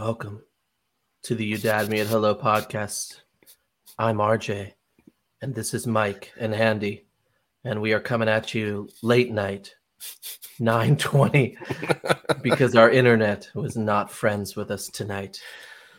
[0.00, 0.44] Welcome
[1.24, 3.22] to the You Dad Me at Hello podcast.
[3.98, 4.74] I'm RJ,
[5.42, 7.04] and this is Mike and Andy,
[7.64, 9.74] and we are coming at you late night,
[10.60, 11.56] 9:20,
[12.44, 15.42] because our internet was not friends with us tonight.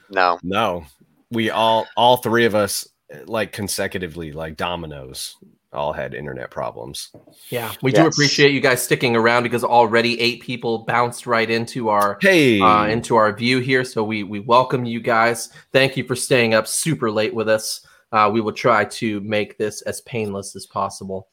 [0.10, 0.86] No, No,
[1.30, 2.88] we all, all three of us,
[3.26, 5.36] like consecutively, like dominoes,
[5.72, 7.12] all had internet problems.
[7.50, 11.90] Yeah, we do appreciate you guys sticking around because already eight people bounced right into
[11.90, 13.84] our Hey, uh, into our view here.
[13.84, 15.50] So we we welcome you guys.
[15.72, 17.86] Thank you for staying up super late with us.
[18.12, 21.28] Uh, we will try to make this as painless as possible.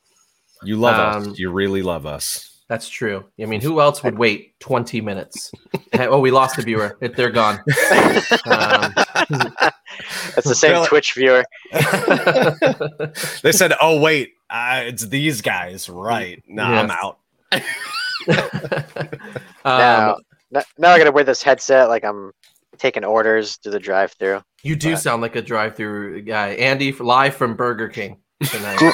[0.62, 1.38] you love um, us.
[1.38, 2.56] You really love us.
[2.68, 3.24] That's true.
[3.40, 5.52] I mean, who else would wait 20 minutes?
[5.98, 6.98] Oh, we lost a viewer.
[7.00, 7.58] They're gone.
[8.44, 8.92] Um,
[9.30, 10.86] it's the same Really?
[10.88, 11.44] Twitch viewer.
[13.42, 16.42] They said, "Oh wait, uh, it's these guys." Right?
[16.46, 17.18] No, I'm out.
[19.64, 20.20] now, um,
[20.78, 22.32] now I gotta wear this headset like I'm
[22.78, 24.42] taking orders through the drive-through.
[24.62, 28.18] you do sound like a drive-through guy, Andy, live from Burger King
[28.50, 28.80] tonight.
[28.80, 28.92] You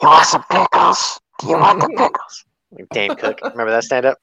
[0.00, 1.20] want some pickles?
[1.40, 2.44] Do you want the pickles?
[2.72, 3.40] Like Dane Cook.
[3.42, 4.18] Remember that stand-up?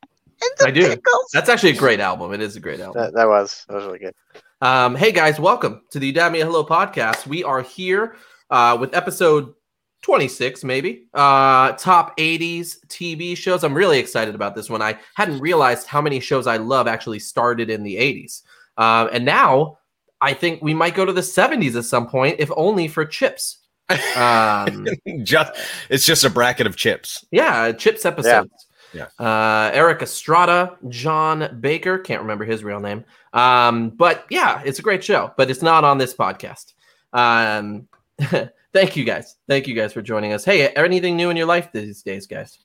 [0.63, 0.95] I do.
[1.33, 2.33] That's actually a great album.
[2.33, 3.01] It is a great album.
[3.01, 4.15] That, that was that was really good.
[4.61, 7.25] Um, hey guys, welcome to the Damia Hello podcast.
[7.25, 8.15] We are here
[8.51, 9.55] uh, with episode
[10.03, 11.07] 26, maybe.
[11.15, 13.63] Uh, top 80s TV shows.
[13.63, 14.83] I'm really excited about this one.
[14.83, 18.43] I hadn't realized how many shows I love actually started in the 80s.
[18.77, 19.79] Um, and now
[20.21, 23.57] I think we might go to the 70s at some point, if only for chips.
[24.15, 24.87] Um,
[25.23, 25.51] just,
[25.89, 27.25] it's just a bracket of chips.
[27.31, 28.49] yeah, chips episodes.
[28.49, 28.70] Yeah.
[29.19, 33.03] Uh, Erik Estrada, John Baker, can't remember his real name.
[33.33, 36.73] Um, but yeah, it's a great show, but it's not on this podcast.
[37.13, 37.87] Um,
[38.73, 39.35] thank you guys.
[39.47, 40.43] Thank you guys for joining us.
[40.43, 42.57] Hey, anything new in your life these days, guys?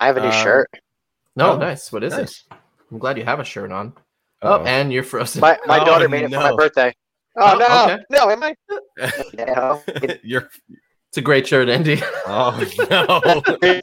[0.00, 0.70] I have a new Um, shirt.
[1.36, 1.90] No, Oh, nice.
[1.92, 2.44] What is nice.
[2.50, 2.56] it?
[2.90, 3.94] I'm glad you have a shirt on.
[4.42, 4.64] Oh, Uh-oh.
[4.64, 5.40] and you're frozen.
[5.40, 6.94] My my oh, daughter made it for my birthday.
[7.38, 8.02] Oh, Oh, no, okay.
[8.10, 8.54] no, am I?
[9.38, 9.82] No.
[10.22, 10.50] You're.
[11.08, 12.02] it's a great shirt, Andy.
[12.26, 12.60] Oh
[13.62, 13.80] no.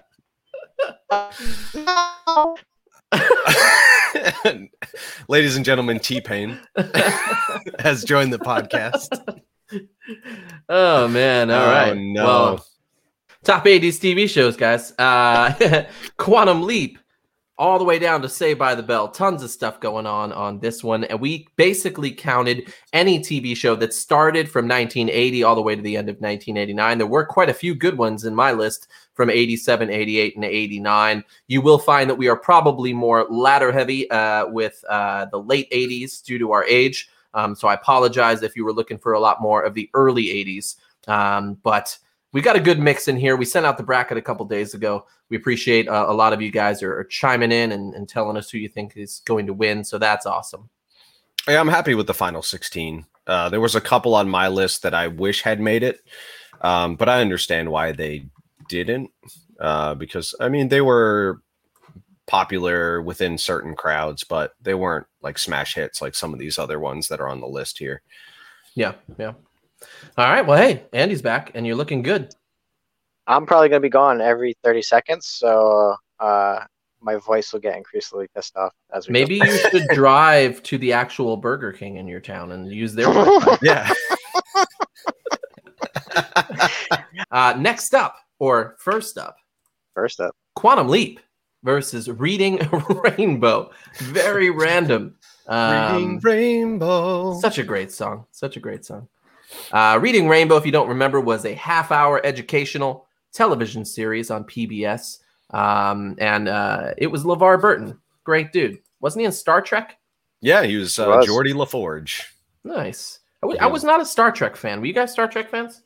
[5.28, 6.60] Ladies and gentlemen, T Pain
[7.80, 9.08] has joined the podcast.
[10.70, 11.52] oh man.
[11.52, 11.98] All Oh, right.
[11.98, 12.24] no.
[12.24, 12.66] Well,
[13.44, 14.94] top 80s TV shows, guys.
[14.98, 15.84] Uh,
[16.18, 16.98] Quantum Leap,
[17.60, 19.10] all the way down to Saved by the Bell.
[19.10, 21.04] Tons of stuff going on on this one.
[21.04, 25.82] And we basically counted any TV show that started from 1980 all the way to
[25.82, 26.98] the end of 1989.
[26.98, 31.24] There were quite a few good ones in my list from 87, 88, and 89.
[31.48, 35.70] You will find that we are probably more ladder heavy uh, with uh, the late
[35.70, 37.10] 80s due to our age.
[37.34, 40.28] Um, so I apologize if you were looking for a lot more of the early
[40.28, 40.78] 80s.
[41.10, 41.98] Um, but
[42.32, 43.36] we got a good mix in here.
[43.36, 45.06] We sent out the bracket a couple days ago.
[45.30, 48.38] We appreciate uh, a lot of you guys are, are chiming in and, and telling
[48.38, 49.84] us who you think is going to win.
[49.84, 50.70] So that's awesome.
[51.48, 53.06] Yeah, I'm happy with the final 16.
[53.26, 56.02] Uh, there was a couple on my list that I wish had made it,
[56.62, 58.26] um, but I understand why they
[58.68, 59.12] didn't.
[59.60, 61.42] Uh, because I mean, they were
[62.28, 66.80] popular within certain crowds, but they weren't like smash hits like some of these other
[66.80, 68.02] ones that are on the list here.
[68.76, 69.34] Yeah, yeah.
[70.18, 70.46] All right.
[70.46, 72.34] Well, hey, Andy's back, and you're looking good.
[73.28, 76.62] I'm probably gonna be gone every 30 seconds, so uh,
[77.02, 79.14] my voice will get increasingly pissed off as we.
[79.14, 79.20] go.
[79.20, 83.08] Maybe you should drive to the actual Burger King in your town and use their.
[83.62, 83.92] Yeah.
[87.32, 89.38] uh, next up, or first up,
[89.94, 91.20] First up, Quantum Leap
[91.64, 92.60] versus Reading
[93.18, 93.72] Rainbow.
[93.98, 95.16] Very random.
[95.48, 97.40] Um, Reading Rainbow.
[97.40, 98.26] Such a great song.
[98.32, 99.08] Such a great song.
[99.72, 104.44] Uh, Reading Rainbow, if you don't remember, was a half hour educational television series on
[104.44, 105.20] PBS.
[105.52, 107.98] Um, and uh, it was LeVar Burton.
[108.24, 108.80] Great dude.
[109.02, 109.98] Wasn't he in Star Trek?
[110.42, 111.28] yeah, he was, uh, Was.
[111.28, 112.26] Geordi La Forge.
[112.64, 113.20] Nice.
[113.44, 114.80] I wa- I was not a Star Trek fan.
[114.80, 115.82] Were you guys Star Trek fans?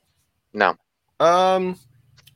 [0.53, 0.75] no,
[1.19, 1.77] Um,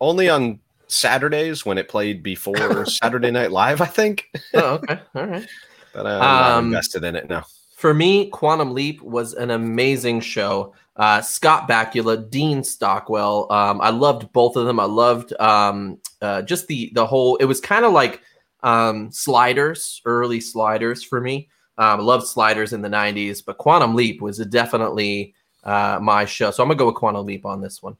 [0.01, 4.29] only on Saturdays when it played before Saturday Night Live, I think.
[4.53, 4.99] Oh, okay.
[5.15, 5.47] All right.
[5.93, 7.43] But uh, I'm not Um, invested in it now.
[7.75, 10.73] For me, Quantum Leap was an amazing show.
[10.97, 13.51] Uh, Scott Bakula, Dean Stockwell.
[13.51, 14.79] Um, I loved both of them.
[14.79, 17.35] I loved um, uh, just the the whole.
[17.37, 18.21] It was kind of like
[18.63, 21.49] um, sliders, early sliders for me.
[21.77, 26.49] Um, I loved sliders in the '90s, but Quantum Leap was definitely uh, my show.
[26.49, 27.95] So I'm gonna go with Quantum Leap on this one.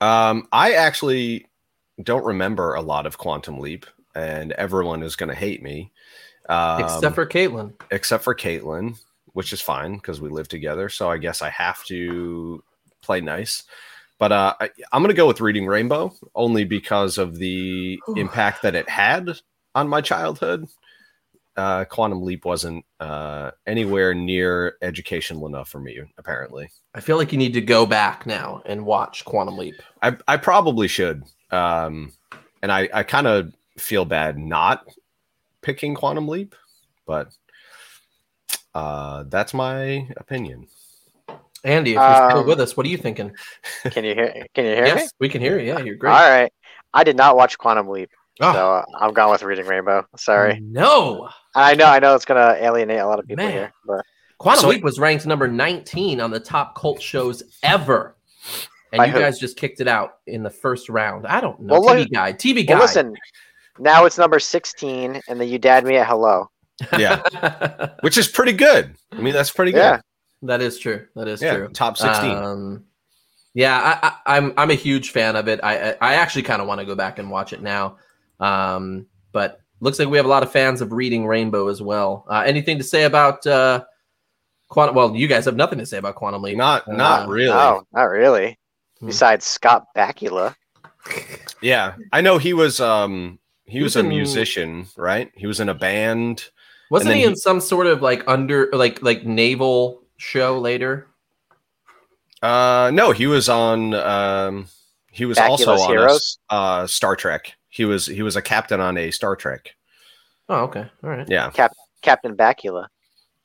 [0.00, 1.46] Um, I actually
[2.02, 5.90] don't remember a lot of Quantum Leap, and everyone is going to hate me,
[6.48, 7.72] um, Except for Caitlin.
[7.90, 8.98] except for Caitlin,
[9.36, 10.88] which is fine because we live together.
[10.88, 12.64] So I guess I have to
[13.02, 13.64] play nice.
[14.18, 18.14] But uh, I, I'm going to go with Reading Rainbow only because of the Ooh.
[18.14, 19.28] impact that it had
[19.74, 20.66] on my childhood.
[21.56, 26.00] uh, Quantum Leap wasn't uh, anywhere near educational enough for me.
[26.18, 29.74] Apparently, I feel like you need to go back now and watch Quantum Leap.
[30.02, 31.24] I I probably should.
[31.50, 32.12] Um,
[32.62, 34.86] and I I kind of feel bad not
[35.62, 36.54] picking Quantum Leap,
[37.06, 37.32] but
[38.76, 40.66] uh, that's my opinion.
[41.64, 43.32] Andy, if you're still Um, with us, what are you thinking?
[43.90, 44.46] Can you hear?
[44.54, 44.88] Can you hear me?
[44.90, 45.66] Yes, we can hear you.
[45.66, 46.12] Yeah, you're great.
[46.12, 46.52] All right.
[46.94, 50.06] I did not watch Quantum Leap, Oh, so I'm gone with Reading Rainbow.
[50.16, 50.60] Sorry.
[50.60, 51.28] No.
[51.54, 51.86] I know.
[51.86, 53.52] I know it's gonna alienate a lot of people Man.
[53.52, 54.02] here, but
[54.38, 58.16] Quantum So- Leap was ranked number 19 on the top cult shows ever.
[58.92, 59.18] And By you who?
[59.18, 61.26] guys just kicked it out in the first round.
[61.26, 61.80] I don't know.
[61.80, 62.38] Well, TV look- Guide.
[62.38, 62.74] TV Guide.
[62.74, 63.14] well, listen.
[63.78, 66.48] Now it's number 16, and then you dad me at hello.
[66.98, 68.94] Yeah, which is pretty good.
[69.12, 69.78] I mean, that's pretty good.
[69.78, 70.00] Yeah.
[70.42, 71.06] that is true.
[71.14, 71.68] That is Yeah, true.
[71.68, 72.36] top sixteen.
[72.36, 72.84] Um,
[73.54, 75.60] yeah, I, I, I'm I'm a huge fan of it.
[75.62, 77.96] I I, I actually kind of want to go back and watch it now.
[78.40, 82.26] Um, but looks like we have a lot of fans of Reading Rainbow as well.
[82.28, 83.84] Uh, anything to say about uh,
[84.68, 84.94] Quantum?
[84.94, 86.56] Well, you guys have nothing to say about Quantum Leap.
[86.58, 87.52] not not Uh, really.
[87.52, 88.58] Oh, not really.
[89.00, 89.06] Hmm.
[89.06, 90.54] Besides Scott Bakula.
[91.62, 92.80] Yeah, I know he was.
[92.80, 95.30] Um, he He was was a in- musician, right?
[95.34, 96.50] He was in a band.
[96.90, 101.08] Wasn't he in he- some sort of like under like like naval show later?
[102.42, 103.94] Uh, no, he was on.
[103.94, 104.66] Um,
[105.10, 107.54] he was also Bakula's on a, uh, Star Trek.
[107.68, 109.74] He was he was a captain on a Star Trek.
[110.48, 111.28] Oh, okay, all right.
[111.28, 111.50] Yeah,
[112.02, 112.86] Captain Bakula.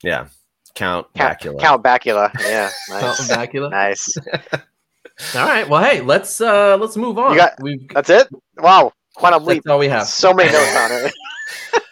[0.02, 0.28] yeah.
[0.74, 1.60] Count Count, Bakula.
[1.60, 2.30] Count Bakula.
[2.40, 2.70] Yeah.
[2.88, 3.28] Count Nice.
[3.28, 3.70] Bakula.
[3.70, 4.16] nice.
[5.36, 5.68] All right.
[5.68, 7.32] Well, hey, let's uh let's move on.
[7.32, 8.28] You got- We've That's it?
[8.56, 8.92] Wow.
[9.14, 9.62] Quantum Leap.
[9.64, 10.06] that's all we have.
[10.06, 11.12] So many notes on it.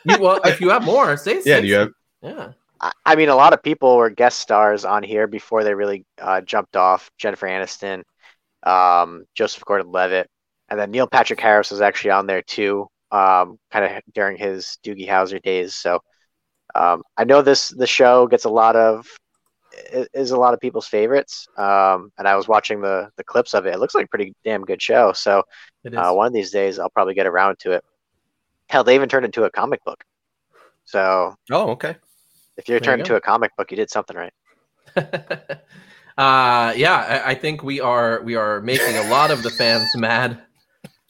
[0.06, 1.34] You, well, if you have more, say.
[1.36, 1.90] yeah, say do you have?
[2.22, 2.52] Yeah.
[2.80, 6.06] I- I mean, a lot of people were guest stars on here before they really
[6.18, 7.10] uh, jumped off.
[7.18, 8.02] Jennifer Aniston,
[8.62, 10.26] um, Joseph Gordon-Levitt,
[10.70, 14.78] and then Neil Patrick Harris was actually on there too, um, kind of during his
[14.82, 15.74] Doogie Howser days.
[15.74, 16.00] So
[16.74, 19.06] um, I know this the show gets a lot of
[20.14, 21.46] is a lot of people's favorites.
[21.58, 23.74] Um, and I was watching the the clips of it.
[23.74, 25.12] It looks like a pretty damn good show.
[25.12, 25.42] So
[25.84, 25.98] It is.
[25.98, 27.84] uh, one of these days, I'll probably get around to it.
[28.68, 30.04] Hell, they even turned into a comic book.
[30.84, 31.96] So Oh, okay.
[32.56, 33.04] if you're There turned go.
[33.04, 34.32] into a comic book, you did something right.
[36.18, 39.88] uh yeah, I, I think we are we are making a lot of the fans
[39.96, 40.38] mad.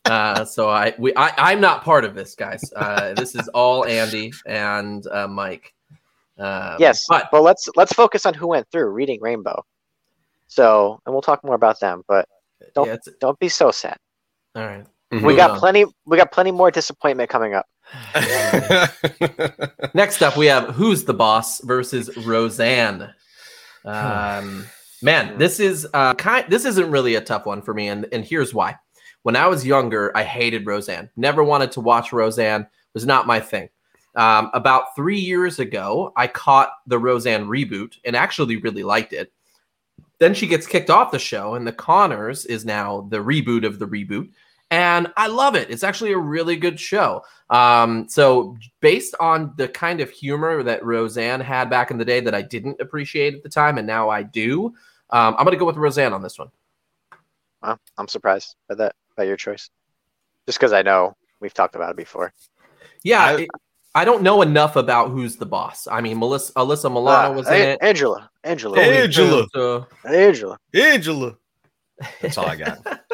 [0.05, 2.73] Uh so I we I, I'm not part of this, guys.
[2.75, 5.75] Uh this is all Andy and uh Mike.
[6.39, 9.63] Um, yes, but but let's let's focus on who went through reading Rainbow.
[10.49, 12.27] So, and we'll talk more about them, but
[12.75, 13.97] Don't- yeah, don't be so sad.
[14.55, 14.87] All right.
[15.11, 15.23] We Mhm.
[15.23, 15.85] Moving got plenty.
[16.07, 17.67] We got plenty more disappointment coming up.
[19.95, 23.13] Next up, we have Who's the Boss versus Roseanne.
[23.85, 24.67] Um,
[25.03, 26.47] man, this is uh, kind.
[26.49, 28.77] This isn't really a tough one for me, and and here's why.
[29.23, 31.11] When I was younger, I hated Roseanne.
[31.17, 32.67] Never wanted to watch Roseanne.
[32.95, 33.69] Was not my thing.
[34.17, 39.33] Um, about three years ago, I caught the Roseanne reboot and actually really liked it.
[40.21, 43.79] Then she gets kicked off the show, and The Connors is now the reboot of
[43.79, 44.31] the reboot.
[44.71, 45.69] And I love it.
[45.71, 47.25] It's actually a really good show.
[47.49, 52.21] Um, so based on the kind of humor that Roseanne had back in the day
[52.21, 54.67] that I didn't appreciate at the time, and now I do,
[55.11, 56.51] um, I'm gonna go with Roseanne on this one.
[57.63, 59.71] Well, I'm surprised by that by your choice.
[60.47, 62.33] Just because I know we've talked about it before.
[63.03, 63.49] Yeah, I- I,
[63.95, 65.89] I don't know enough about who's the boss.
[65.91, 67.79] I mean, Melissa Alyssa Milano Uh, was in An- it.
[67.83, 69.03] Angela, Angela, Hey.
[69.03, 69.47] Angela.
[69.53, 70.59] So- Angela.
[70.75, 71.35] Angela.
[72.21, 72.79] That's all I got.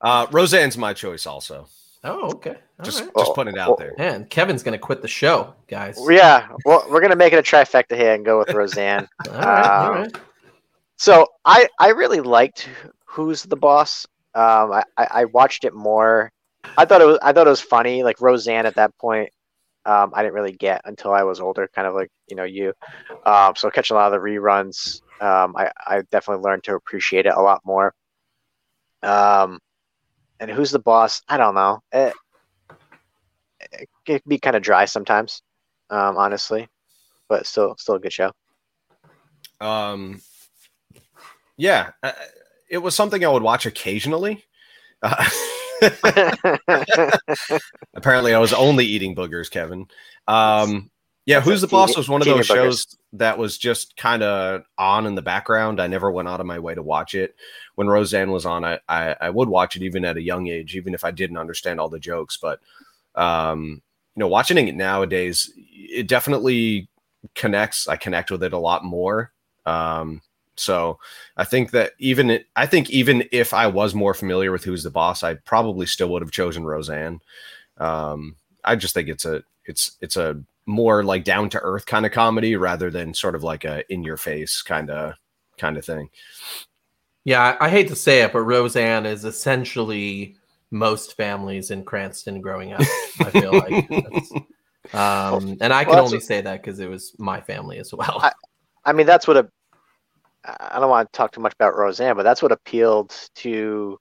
[0.00, 1.66] Uh, Roseanne's my choice, also.
[2.04, 2.50] oh, okay.
[2.78, 3.10] All Just right.
[3.18, 3.94] just putting it out there.
[3.98, 5.98] Man, Kevin's gonna quit the show, guys.
[6.08, 9.08] Yeah, well, we're gonna make it a trifecta here and go with Roseanne.
[9.28, 10.16] All right, Um, right.
[10.98, 12.68] So I I really liked
[13.06, 14.06] Who's the Boss.
[14.36, 16.30] Um, I, I I watched it more.
[16.76, 18.04] I thought it was I thought it was funny.
[18.04, 19.30] Like Roseanne at that point,
[19.84, 22.72] um, I didn't really get until I was older, kind of like you know you.
[23.24, 27.26] Um, so catching a lot of the reruns, um, I I definitely learned to appreciate
[27.26, 27.94] it a lot more.
[29.02, 29.60] Um,
[30.40, 31.22] and Who's the Boss?
[31.28, 31.80] I don't know.
[31.92, 32.14] It,
[33.72, 35.42] it can be kind of dry sometimes,
[35.90, 36.68] um, honestly,
[37.28, 38.32] but still still a good show.
[39.60, 40.20] Um,
[41.56, 41.90] yeah,
[42.70, 44.44] it was something I would watch occasionally.
[45.02, 45.28] Uh,
[47.94, 49.86] apparently, I was only eating boogers, Kevin.
[50.26, 50.90] Um,
[51.28, 55.06] yeah, Who's the Boss was one of those shows that was just kind of on
[55.06, 55.78] in the background.
[55.78, 57.36] I never went out of my way to watch it.
[57.74, 60.74] When Roseanne was on, I, I, I would watch it even at a young age,
[60.74, 62.38] even if I didn't understand all the jokes.
[62.38, 62.60] But,
[63.14, 63.82] um,
[64.16, 66.88] you know, watching it nowadays, it definitely
[67.34, 67.88] connects.
[67.88, 69.32] I connect with it a lot more.
[69.66, 70.22] Um,
[70.58, 70.98] so
[71.36, 74.90] I think that even I think even if I was more familiar with who's the
[74.90, 77.20] boss, I probably still would have chosen Roseanne.
[77.78, 82.04] Um, I just think it's a it's it's a more like down to earth kind
[82.04, 85.14] of comedy rather than sort of like a in your face kind of
[85.56, 86.10] kind of thing.
[87.24, 90.36] Yeah, I, I hate to say it, but Roseanne is essentially
[90.70, 92.80] most families in Cranston growing up.
[93.20, 93.90] I feel like,
[94.94, 97.92] um, and I can Well, only what- say that because it was my family as
[97.92, 98.18] well.
[98.22, 98.32] I-
[98.84, 99.50] I mean, that's what a.
[100.60, 103.98] I don't want to talk too much about Roseanne, but that's what appealed to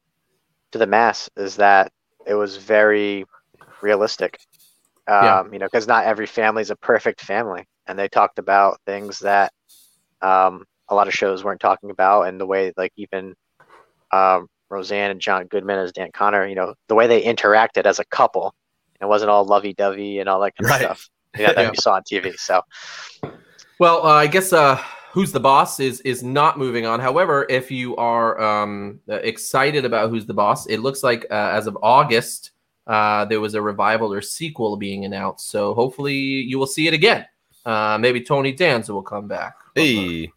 [0.71, 1.91] to the mass is that
[2.25, 3.25] it was very
[3.81, 4.39] realistic.
[5.07, 5.43] Um, Yeah.
[5.53, 9.19] You know, because not every family is a perfect family, and they talked about things
[9.19, 9.51] that
[10.21, 13.33] um, a lot of shows weren't talking about, and the way, like even
[14.11, 17.99] um, Roseanne and John Goodman as Dan Connor, you know, the way they interacted as
[17.99, 18.53] a couple,
[19.01, 20.81] it wasn't all lovey-dovey and all that kind Right.
[20.81, 21.09] of stuff.
[21.37, 21.71] You know, that Yeah.
[21.71, 22.33] we saw on TV.
[22.37, 22.61] So
[23.79, 24.81] Well, uh, I guess uh,
[25.17, 26.99] who's the boss is is not moving on.
[26.99, 31.33] However, if you are um, uh, excited about who's the boss, it looks like uh,
[31.57, 32.51] as of August
[32.85, 35.49] uh, there was a revival or sequel being announced.
[35.49, 37.25] So hopefully you will see it again.
[37.65, 39.55] Uh, maybe Tony Danza will come back.
[39.73, 40.31] Hey.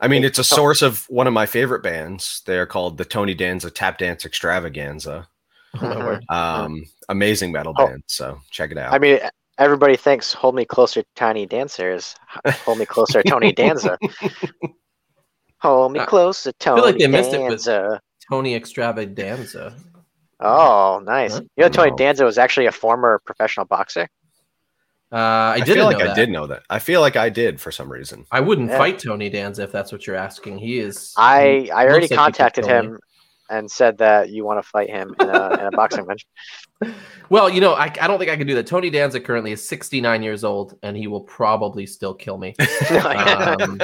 [0.00, 2.42] I mean, it's a source of one of my favorite bands.
[2.46, 5.28] They're called the Tony Danza Tap Dance Extravaganza.
[5.80, 6.24] Oh, my word.
[6.30, 7.86] Um, amazing metal Oh.
[7.86, 8.02] band.
[8.06, 8.92] So check it out.
[8.92, 9.20] I mean,
[9.60, 12.16] everybody thinks "Hold Me Closer, Tiny Dancers."
[12.64, 13.96] "Hold Me Closer, Tony Danza."
[15.60, 18.00] Hold me Uh, closer, Tony like they missed it with- Danza.
[18.30, 19.76] Tony Extravaganza.
[20.40, 21.34] Oh, nice.
[21.34, 21.40] Huh?
[21.56, 21.96] You know, Tony No.
[21.96, 24.08] Danza was actually a former professional boxer.
[25.12, 26.16] Uh, I, I, didn't feel like know I that.
[26.16, 26.62] did know that.
[26.70, 28.24] I feel like I did for some reason.
[28.30, 28.78] I wouldn't Yeah.
[28.78, 30.58] fight Tony Danza if that's what you're asking.
[30.58, 31.12] He is.
[31.16, 32.98] I I already looks like contacted him
[33.50, 36.26] and said that you want to fight him in a, in a boxing match.
[37.28, 38.66] Well, you know, I, I don't think I can do that.
[38.66, 42.56] Tony Danza currently is 69 years old, and he will probably still kill me.
[42.90, 43.78] Um,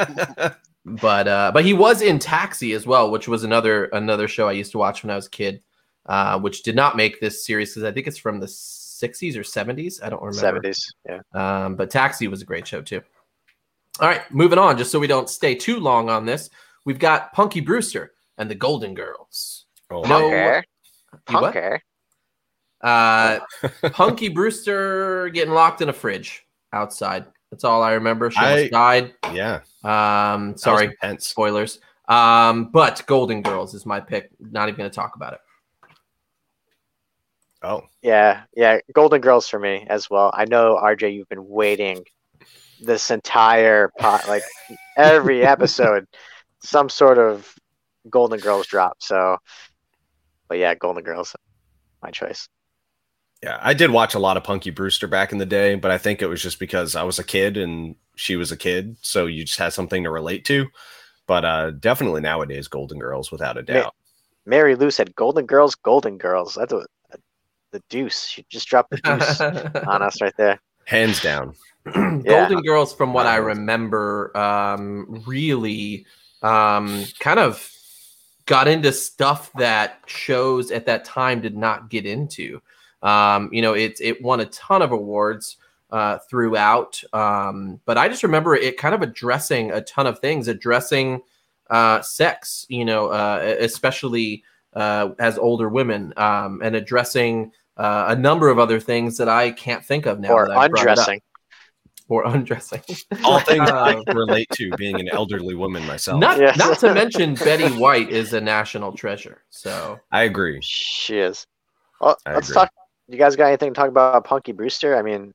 [0.84, 4.52] but uh, but he was in Taxi as well, which was another another show I
[4.52, 5.60] used to watch when I was a kid,
[6.06, 9.42] uh, which did not make this series because I think it's from the 60s or
[9.42, 10.02] 70s.
[10.02, 10.38] I don't remember.
[10.38, 11.20] Seventies, yeah.
[11.34, 13.02] Um, but Taxi was a great show too.
[14.00, 14.78] All right, moving on.
[14.78, 16.50] Just so we don't stay too long on this,
[16.84, 19.66] we've got Punky Brewster and the Golden Girls.
[19.90, 20.30] Oh, No.
[20.30, 20.62] Punker,
[21.28, 21.78] You punker.
[22.82, 23.38] Uh,
[23.90, 27.24] Punky Brewster getting locked in a fridge outside.
[27.50, 28.30] That's all I remember.
[28.30, 29.14] She almost died.
[29.32, 29.60] yeah.
[29.84, 31.80] Um, sorry, spoilers.
[32.08, 34.30] Um, but Golden Girls is my pick.
[34.38, 35.40] Not even going to talk about it.
[37.62, 38.78] Oh, Yeah, yeah.
[38.92, 40.30] Golden Girls for me as well.
[40.34, 42.04] I know RJ, you've been waiting
[42.80, 44.42] this entire pot, like
[44.96, 46.06] every episode,
[46.62, 47.52] some sort of
[48.10, 48.96] Golden Girls drop.
[49.00, 49.36] So,
[50.48, 51.34] but yeah, Golden Girls,
[52.02, 52.48] my choice.
[53.42, 53.58] yeah.
[53.60, 56.22] I did watch a lot of Punky Brewster back in the day, but I think
[56.22, 59.44] it was just because I was a kid and she was a kid, so you
[59.44, 60.66] just had something to relate to.
[61.26, 63.94] But uh, definitely nowadays, Golden Girls, without a Ma- doubt.
[64.46, 66.86] Mary Lou said, "Golden Girls, Golden Girls." That's what
[67.72, 68.26] the deuce.
[68.26, 69.40] She just dropped the deuce
[69.86, 70.60] on us right there.
[70.84, 71.54] Hands down.
[71.84, 76.06] Golden Girls, from what I remember, um, really
[76.42, 77.68] um, kind of
[78.46, 82.60] got into stuff that shows at that time did not get into.
[83.02, 85.56] Um, you know, it it won a ton of awards
[85.90, 90.48] uh, throughout, um, but I just remember it kind of addressing a ton of things,
[90.48, 91.20] addressing
[91.68, 92.66] uh, sex.
[92.68, 98.58] You know, uh, especially uh, as older women, um, and addressing uh, a number of
[98.58, 100.32] other things that I can't think of now.
[100.32, 101.20] or that I've brought undressing.
[102.08, 102.82] Or undressing.
[103.24, 106.20] All things I Uh, relate to being an elderly woman myself.
[106.20, 106.56] Not Yes.
[106.56, 109.42] not to mention Betty White is a national treasure.
[109.50, 110.60] So I agree.
[110.62, 111.46] She is.
[112.00, 112.60] Well, I let's agree.
[112.62, 112.70] talk.
[113.08, 114.96] You guys got anything to talk about Punky Brewster?
[114.96, 115.32] I mean,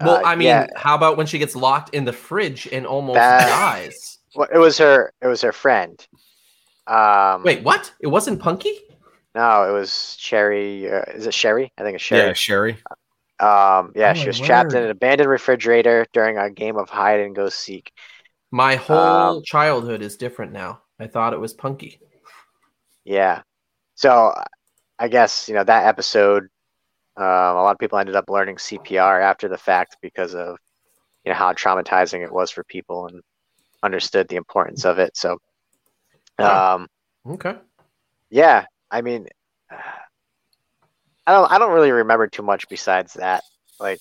[0.00, 2.86] well, uh, I mean, yeah, how about when she gets locked in the fridge and
[2.86, 4.18] almost That- dies?
[4.34, 5.12] well, it was her.
[5.20, 6.04] It was her friend.
[6.86, 7.92] Um, Wait, what?
[8.00, 8.78] It wasn't Punky?
[9.34, 10.90] no, it was Sherry.
[10.90, 11.72] Uh, is it Sherry?
[11.78, 12.28] I think it's Sherry.
[12.28, 12.78] Yeah, Sherry.
[13.40, 16.90] Um, yeah, Oh, she my was trapped in an abandoned refrigerator during a game of
[16.90, 17.92] hide and go seek.
[18.52, 20.82] My whole Um, childhood is different now.
[21.00, 22.00] I thought it was Punky.
[23.04, 23.42] Yeah.
[23.96, 24.34] So
[24.98, 26.44] I guess, you know, that episode,
[27.16, 30.58] um, a lot of people ended up learning CPR after the fact because of,
[31.24, 33.22] you know, how traumatizing it was for people and
[33.82, 35.16] understood the importance of it.
[35.16, 35.38] So,
[36.38, 36.64] Yeah.
[36.74, 36.88] um,
[37.26, 37.60] Okay.
[38.30, 39.26] yeah, I mean,
[41.26, 43.42] I don't, I don't really remember too much besides that.
[43.78, 44.00] Like,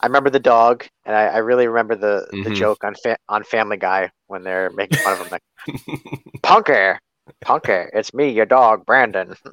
[0.00, 2.54] I remember the dog, and I, I really remember the, the Mhm.
[2.56, 5.42] joke on fa- on Family Guy when they're making fun of him, like,
[6.42, 6.98] "Punker,
[7.44, 9.34] Punker, it's me, your dog, Brandon."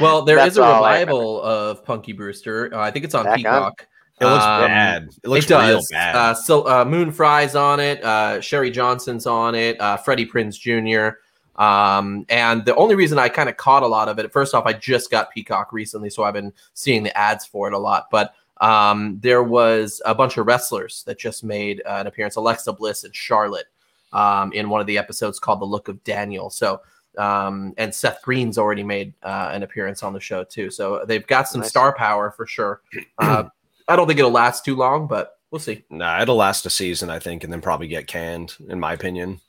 [0.00, 2.70] Well, there is a revival of Punky Brewster.
[2.74, 3.36] Uh, I think it's on Back on?
[3.38, 3.86] Peacock.
[4.20, 5.08] It looks Um, bad.
[5.22, 5.68] It looks it does.
[5.68, 6.16] real bad.
[6.16, 8.02] Uh, so uh, Moon Frye's on it.
[8.02, 9.80] Uh, Cherie Johnson's on it.
[9.80, 11.16] Uh, Freddie Prinze Jr.
[11.58, 14.64] Um, and the only reason I kind of caught a lot of it, first off,
[14.64, 18.08] I just got Peacock recently, so I've been seeing the ads for it a lot.
[18.10, 22.34] But Um, there was a bunch of wrestlers that just made uh, an appearance.
[22.34, 23.66] Alexa Bliss and Charlotte
[24.12, 26.80] um, in one of the episodes called "The Look of Daniel." So,
[27.18, 30.70] um, and Seth Green's already made uh, an appearance on the show too.
[30.70, 31.70] So they've got some Nice.
[31.70, 32.80] star power for sure.
[33.18, 33.44] Uh,
[33.86, 35.84] I don't think it'll last too long, but we'll see.
[35.88, 39.40] Nah, it'll last a season, I think, and then probably get canned, in my opinion.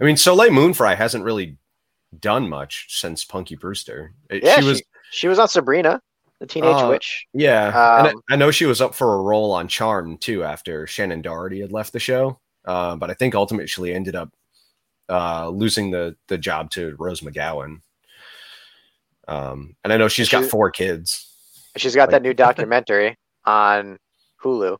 [0.00, 1.56] I mean, Soleil Moon Frye hasn't really
[2.20, 4.12] done much since Punky Brewster.
[4.30, 6.00] It- Yeah, she was, She was on Sabrina,
[6.40, 7.26] the Teenage Uh, Witch.
[7.32, 10.44] yeah, and Um, I, I know she was up for a role on Charm too
[10.44, 12.38] after Shannen Doherty had left the show.
[12.64, 14.30] Uh, but I think ultimately she ended up
[15.08, 17.80] uh, losing the the job to Rose McGowan.
[19.26, 21.26] Um, and I know she's got four kids.
[21.76, 23.98] She's got that new documentary on
[24.42, 24.72] Hulu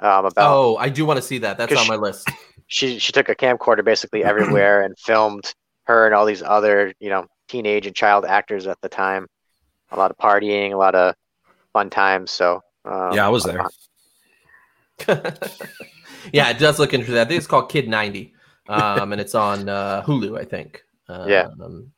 [0.00, 1.56] um, about Oh, I do want to see that.
[1.58, 2.28] That's on she- my list.
[2.72, 7.10] She she took a camcorder basically everywhere and filmed her and all these other you
[7.10, 9.26] know teenage and child actors at the time.
[9.90, 11.14] A lot of partying, a lot of
[11.72, 12.30] fun times.
[12.30, 13.62] So um, Yeah, I was there.
[16.32, 17.18] yeah, it does look interesting.
[17.18, 18.32] I think it's called Kid 90.
[18.68, 20.82] Um, and it's on uh, Hulu, I think.
[21.08, 21.48] Um, Yeah.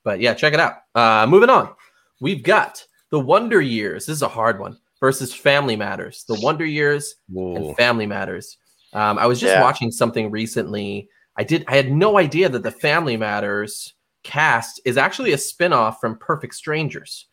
[0.02, 0.78] But yeah, check it out.
[0.94, 1.72] Uh, moving on.
[2.20, 4.06] We've got The Wonder Years.
[4.06, 6.24] This is a hard one versus Family Matters.
[6.26, 7.54] The Wonder Years Ooh.
[7.54, 8.56] and Family Matters.
[8.94, 9.62] Um, I was just Yeah.
[9.62, 11.08] watching something recently.
[11.36, 11.64] I did.
[11.68, 16.54] I had no idea that the Family Matters cast is actually a spinoff from Perfect
[16.54, 17.26] Strangers.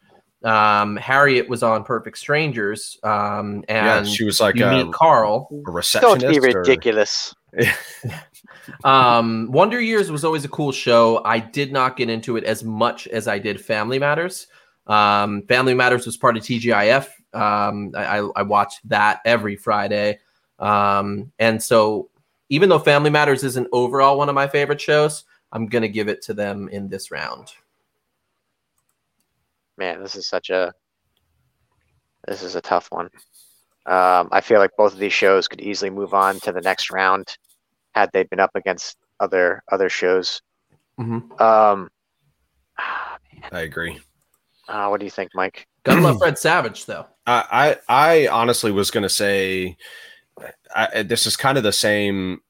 [0.43, 4.91] Um, Harriet was on Perfect Strangers, um, yeah, and she was like you a, meet
[4.91, 5.47] Carl.
[5.51, 6.41] a Don't receptionist.
[6.41, 7.35] be or- ridiculous.
[8.83, 11.21] Um, Wonder Years was always a cool show.
[11.25, 14.47] I did not get into it as much as I did Family Matters.
[14.87, 17.07] Um, Family Matters was part of TGIF.
[17.33, 20.19] Um, I, I, I watched that every Friday.
[20.61, 22.09] Um, and so
[22.49, 26.07] even though Family Matters isn't overall one of my favorite shows, I'm going to give
[26.07, 27.51] it to them in this round.
[29.77, 30.73] Man, this is such a
[32.27, 33.09] this is a tough one.
[33.87, 36.91] Um, I feel like both of these shows could easily move on to the next
[36.91, 37.35] round
[37.93, 40.41] had they been up against other other shows.
[40.99, 41.41] Mhm.
[41.41, 41.89] Um,
[43.51, 43.99] I agree.
[44.67, 45.67] uh, what do you think, Mike?
[45.83, 47.07] Gotta love Fred Savage, though.
[47.25, 49.77] I, I I honestly was going to say
[50.75, 52.41] I, this is kind of the same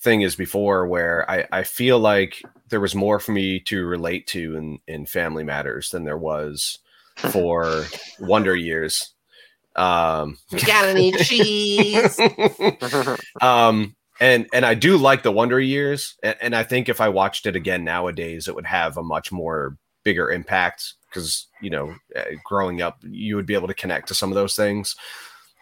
[0.00, 4.26] thing as before, where I, I feel like there was more for me to relate
[4.28, 6.78] to in, in Family Matters than there was
[7.16, 7.84] for
[8.20, 9.14] Wonder Years.
[9.76, 12.20] Um, You got any cheese?
[13.40, 17.08] um, and and I do like the Wonder Years, and, and I think if I
[17.08, 21.94] watched it again nowadays, it would have a much more bigger impact because you know,
[22.14, 24.94] uh, growing up, you would be able to connect to some of those things.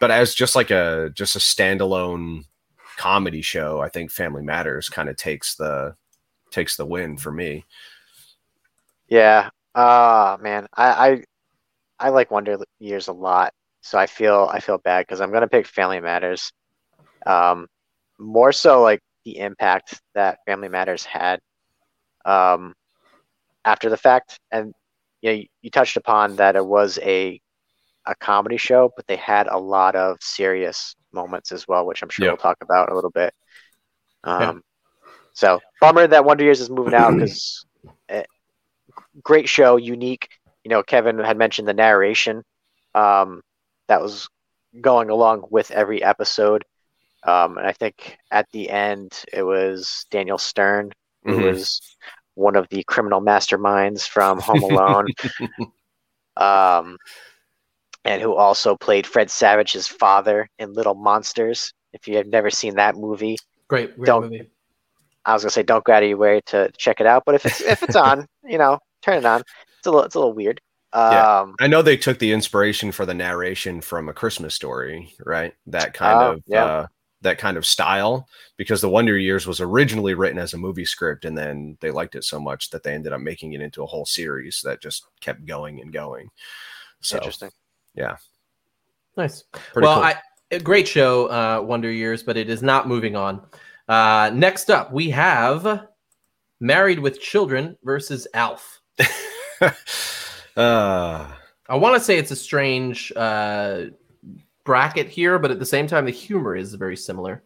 [0.02, 2.44] But as just like a just a standalone
[2.96, 5.94] comedy show, I think Family Matters kind of takes the
[6.50, 7.64] takes the win for me.
[9.06, 9.50] Yeah.
[9.76, 11.24] Ah, man, I, I
[12.00, 15.46] I like Wonder Years a lot, so I feel I feel bad because I'm gonna
[15.46, 16.52] pick Family Matters.
[17.24, 17.68] Um,
[18.18, 21.38] more so like the impact that Family Matters had
[22.24, 22.74] um,
[23.64, 24.74] after the fact, and
[25.20, 27.40] you know, you, you touched upon that it was a
[28.06, 32.08] a comedy show, but they had a lot of serious moments as well, which I'm
[32.08, 32.30] sure Yeah.
[32.30, 33.34] we'll talk about a little bit.
[34.24, 34.62] Um,
[35.34, 37.64] So bummer that Wonder Years is moving out because
[39.22, 40.28] great show, unique.
[40.64, 42.42] You know, Kevin had mentioned the narration
[42.94, 43.42] um,
[43.88, 44.28] that was
[44.80, 46.64] going along with every episode.
[47.24, 50.92] Um, and I think at the end, it was Daniel Stern,
[51.24, 51.42] who Mhm.
[51.42, 51.80] was
[52.34, 55.06] one of the criminal masterminds from Home Alone,
[56.36, 56.96] um,
[58.04, 61.72] and who also played Fred Savage's father in Little Monsters.
[61.92, 63.36] If you have never seen that movie,
[63.68, 64.48] Great, great Don't- movie.
[65.24, 67.36] I was gonna say don't go out of your way to check it out, but
[67.36, 69.40] if it's if it's on, you know, turn it on.
[69.78, 70.60] It's a little it's a little weird.
[70.94, 71.40] Yeah.
[71.40, 75.54] Um, I know they took the inspiration for the narration from A Christmas Story, right?
[75.68, 76.64] That kind Oh, of yeah.
[76.64, 76.86] uh,
[77.22, 81.24] that kind of style, because The Wonder Years was originally written as a movie script,
[81.24, 83.86] and then they liked it so much that they ended up making it into a
[83.86, 86.28] whole series that just kept going and going.
[87.00, 87.50] So interesting.
[89.16, 89.44] Nice.
[89.52, 90.04] pretty well, cool.
[90.04, 90.14] I,
[90.50, 93.42] a great show, uh, Wonder Years, but it is not moving on.
[93.88, 95.86] Uh, next up, we have
[96.60, 98.80] Married with Children versus Alf.
[99.60, 99.70] uh,
[100.56, 103.84] I want to say it's a strange uh,
[104.64, 107.42] bracket here, but at the same time, the humor is very similar.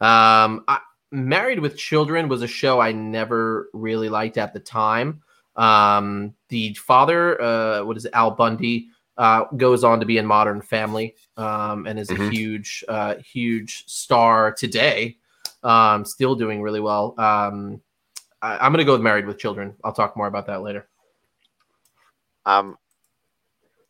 [0.00, 0.78] Um, I,
[1.10, 5.22] Married with Children was a show I never really liked at the time.
[5.54, 10.26] Um, the father, uh, what is it, Al Bundy, uh, goes on to be in
[10.26, 12.32] Modern Family um, and is a Mhm.
[12.32, 15.18] huge, uh, huge star today.
[15.62, 17.14] Um, still doing really well.
[17.18, 17.80] Um,
[18.42, 19.74] I, I'm going to go with Married with Children.
[19.84, 20.88] I'll talk more about that later.
[22.46, 22.76] Um,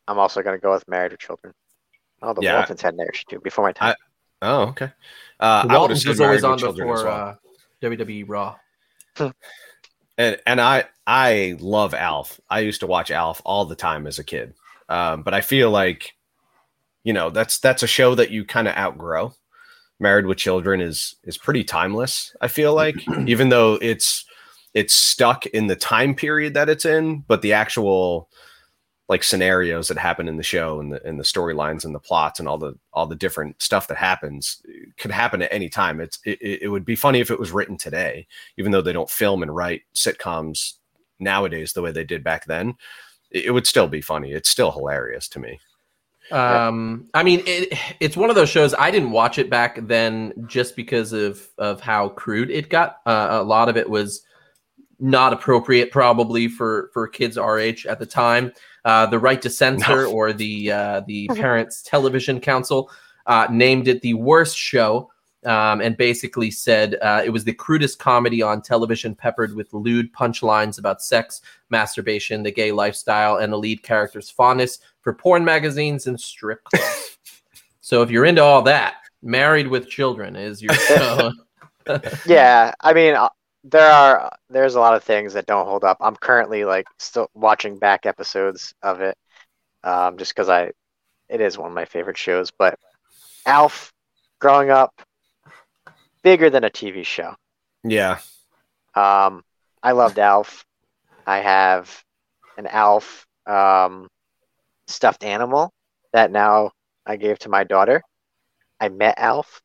[0.07, 1.53] I'm also gonna go with Married with Children.
[2.21, 2.57] Oh, the Yeah.
[2.57, 3.95] Waltons had marriage too before my time.
[4.41, 4.91] Oh, okay.
[5.39, 7.27] Uh, The Waltons assume was always on with Children before well.
[7.29, 7.35] uh,
[7.81, 8.55] WWE Raw.
[10.17, 12.39] and and I I love Alf.
[12.49, 14.53] I used to watch Alf all the time as a kid.
[14.89, 16.13] Um, but I feel like,
[17.03, 19.33] you know, that's that's a show that you kind of outgrow.
[19.99, 22.35] Married with Children is is pretty timeless.
[22.41, 22.95] I feel like,
[23.27, 24.25] even though it's
[24.73, 28.29] it's stuck in the time period that it's in, but the actual
[29.07, 32.39] like scenarios that happen in the show and the and the storylines and the plots
[32.39, 34.61] and all the all the different stuff that happens
[34.97, 36.01] could happen at any time.
[36.01, 38.93] It's it, it it would be funny if it was written today, even though they
[38.93, 40.73] don't film and write sitcoms
[41.19, 42.75] nowadays the way they did back then.
[43.31, 44.31] It, it would still be funny.
[44.31, 45.59] It's still hilarious to me.
[46.31, 48.73] Um, I mean, it, it's one of those shows.
[48.73, 52.97] I didn't watch it back then just because of of how crude it got.
[53.05, 54.23] Uh, a lot of it was
[54.99, 58.51] not appropriate, probably for for kids our age at the time.
[58.85, 60.11] Uh, the right to censor No.
[60.11, 62.89] or the uh, the Parents Television Council
[63.27, 65.11] uh, named it the worst show.
[65.45, 70.11] Um, and basically said uh, it was the crudest comedy on television, peppered with lewd
[70.11, 76.07] punchlines about sex, masturbation, the gay lifestyle, and the lead character's fondness for porn magazines
[76.07, 77.17] and strip clubs.
[77.81, 81.31] so if you're into all that, Married with Children is your show.
[82.25, 83.29] yeah, I mean, uh,
[83.63, 85.97] there are there's a lot of things that don't hold up.
[85.99, 89.17] I'm currently like still watching back episodes of it,
[89.83, 90.71] um, just because I
[91.29, 92.51] it is one of my favorite shows.
[92.51, 92.79] But
[93.45, 93.91] Alf,
[94.39, 95.01] growing up,
[96.25, 97.35] bigger than a TV show.
[97.83, 98.17] Yeah.
[98.95, 99.43] Um,
[99.83, 100.65] I loved Alf.
[101.27, 102.03] I have
[102.57, 104.07] an Alf um,
[104.87, 105.71] stuffed animal
[106.13, 106.71] that now
[107.05, 108.01] I gave to my daughter.
[108.81, 109.61] I met Alf.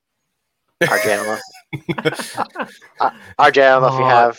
[0.83, 1.41] RJ, I don't.
[3.01, 4.09] Uh, RJ, I don't know if you Oh.
[4.09, 4.39] have.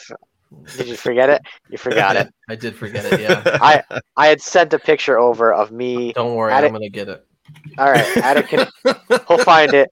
[0.77, 1.41] Did you forget it?
[1.69, 2.27] You forgot it.
[2.49, 3.19] I did forget it.
[3.21, 3.41] Yeah.
[3.61, 3.83] I
[4.17, 6.11] I had sent a picture over of me.
[6.13, 7.25] Don't worry, Add I'm it- gonna get it.
[7.77, 8.67] All right, Adam can
[9.27, 9.89] he'll find it.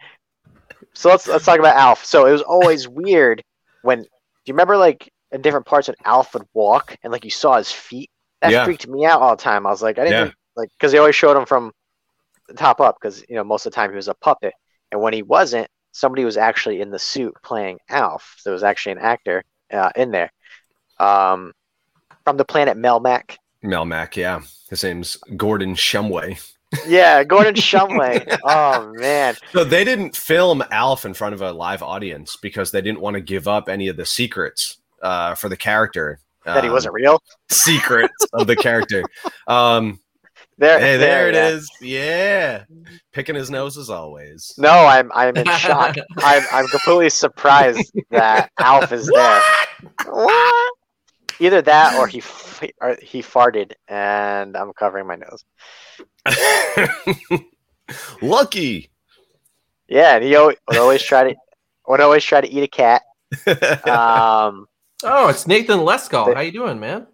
[0.93, 2.03] So let's let's talk about Alf.
[2.05, 3.43] So it was always weird
[3.81, 4.07] when do
[4.45, 7.71] you remember like in different parts when Alf would walk and like you saw his
[7.71, 8.09] feet?
[8.41, 8.63] That Yeah.
[8.63, 9.65] freaked me out all the time.
[9.65, 10.23] I was like, I didn't Yeah.
[10.25, 11.71] think- like because they always showed him from
[12.47, 14.53] the top up because you know most of the time he was a puppet,
[14.91, 18.35] and when he wasn't, somebody was actually in the suit playing Alf.
[18.39, 20.31] So there was actually an actor uh, in there.
[20.99, 21.53] Um,
[22.25, 23.37] from the planet Melmac.
[23.63, 24.41] Melmac, yeah.
[24.69, 26.39] His name's Gordon Shumway.
[26.87, 28.37] Yeah, Gordon Shumway.
[28.43, 29.35] oh man.
[29.53, 33.15] So they didn't film Alf in front of a live audience because they didn't want
[33.15, 36.19] to give up any of the secrets uh, for the character.
[36.45, 37.21] That he Um, wasn't real.
[37.49, 39.03] secrets of the character.
[39.47, 39.99] Um,
[40.59, 41.47] There, hey, there it yeah.
[41.49, 41.69] is.
[41.81, 42.63] Yeah,
[43.13, 44.53] picking his nose as always.
[44.57, 45.95] No, I'm I'm in shock.
[46.19, 49.41] I'm I'm completely surprised that Alf is there.
[50.05, 50.73] What?
[51.39, 55.43] Either that or he f- or he farted and I'm covering my nose.
[58.21, 58.89] Lucky.
[59.87, 61.35] Yeah, and he would always try to
[61.87, 63.01] would always try to eat a cat.
[63.87, 64.67] Um,
[65.01, 66.25] Oh, it's Nathan Lesko.
[66.27, 67.07] They- How you doing, man?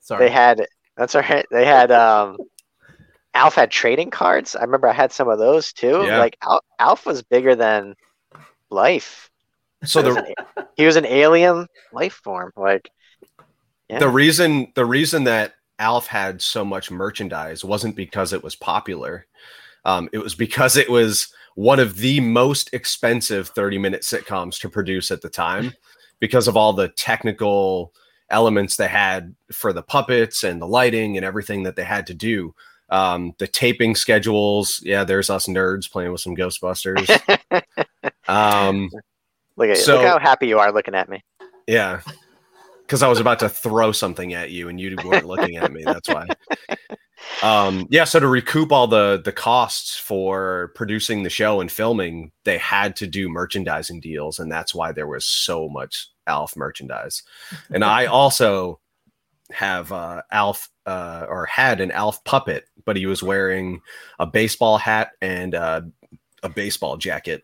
[0.00, 0.24] Sorry.
[0.24, 0.66] they had
[0.96, 1.44] that's all right.
[1.50, 2.38] They had um,
[3.34, 4.56] Alf had trading cards.
[4.56, 6.02] I remember I had some of those too.
[6.06, 6.18] Yeah.
[6.18, 7.94] Like Al- Alf was bigger than
[8.70, 9.28] life.
[9.84, 10.24] So He was the
[10.56, 12.52] an- he was an alien life form.
[12.56, 12.90] Like
[13.90, 13.98] yeah.
[13.98, 19.26] the reason the reason that Alf had so much merchandise wasn't because it was popular.
[19.84, 24.68] Um, it was because it was one of the most expensive 30 minute sitcoms to
[24.68, 25.72] produce at the time
[26.20, 27.92] because of all the technical
[28.30, 32.14] elements they had for the puppets and the lighting and everything that they had to
[32.14, 32.54] do.
[32.90, 34.80] Um, the taping schedules.
[34.84, 37.08] Yeah, there's us nerds playing with some Ghostbusters.
[38.28, 38.90] um,
[39.56, 41.24] Look at So- look how happy you are looking at me.
[41.66, 42.00] Yeah.
[42.88, 45.84] Because I was about to throw something at you and you weren't looking at me.
[45.84, 46.26] That's why.
[47.42, 52.32] Um, yeah, so to recoup all the the costs for producing the show and filming,
[52.44, 57.22] they had to do merchandising deals, and that's why there was so much Alf merchandise.
[57.70, 58.80] And I also
[59.52, 63.80] have uh, Alf uh, or had an Alf puppet, but he was wearing
[64.18, 65.82] a baseball hat and uh,
[66.42, 67.42] a baseball jacket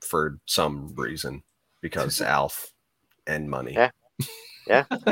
[0.00, 1.42] for some reason
[1.80, 2.72] because Alf
[3.26, 3.74] and money.
[3.74, 3.90] Yeah.
[4.70, 4.84] Yeah.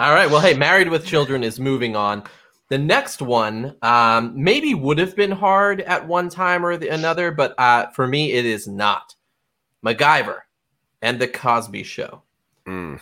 [0.00, 0.28] All right.
[0.28, 2.24] Well, hey, Married with Children is moving on.
[2.68, 7.30] The next one um, maybe would have been hard at one time or the, another,
[7.30, 9.14] but uh, for me, it is not.
[9.84, 10.40] MacGyver
[11.02, 12.22] and the Cosby Show.
[12.66, 13.00] Mm.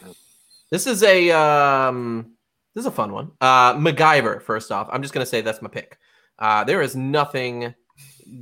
[0.69, 2.33] This is a um,
[2.75, 3.31] this is a fun one.
[3.41, 4.43] Uh, MacGyver.
[4.43, 5.99] First off, I'm just gonna say that's my pick.
[6.39, 7.75] Uh, there is nothing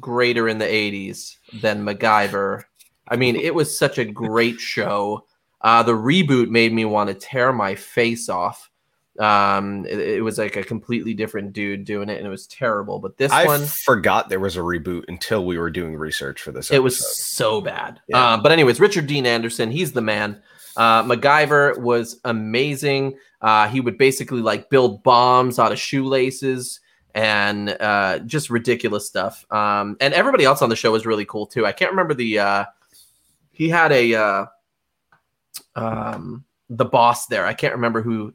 [0.01, 2.65] greater in the '80s than MacGyver.
[3.07, 5.27] I mean, it was such a great show.
[5.63, 8.69] Uh, the reboot made me want to tear my face off.
[9.19, 12.99] Um, it, it was like a completely different dude doing it, and it was terrible.
[12.99, 16.41] But this one I one, forgot there was a reboot until we were doing research
[16.41, 16.71] for this.
[16.71, 18.01] it was so bad.
[18.09, 18.35] Yeah.
[18.35, 20.43] Um, but anyways, Richard Dean Anderson, he's the man.
[20.77, 23.19] Uh, MacGyver was amazing.
[23.43, 26.81] Uh, he would basically like build bombs out of shoelaces
[27.15, 29.45] and uh, just ridiculous stuff.
[29.53, 31.67] Um, and everybody else on the show was really cool too.
[31.67, 32.39] I can't remember the.
[32.39, 32.65] Uh,
[33.51, 34.47] he had a uh,
[35.77, 37.47] um, the boss there.
[37.47, 38.33] I can't remember who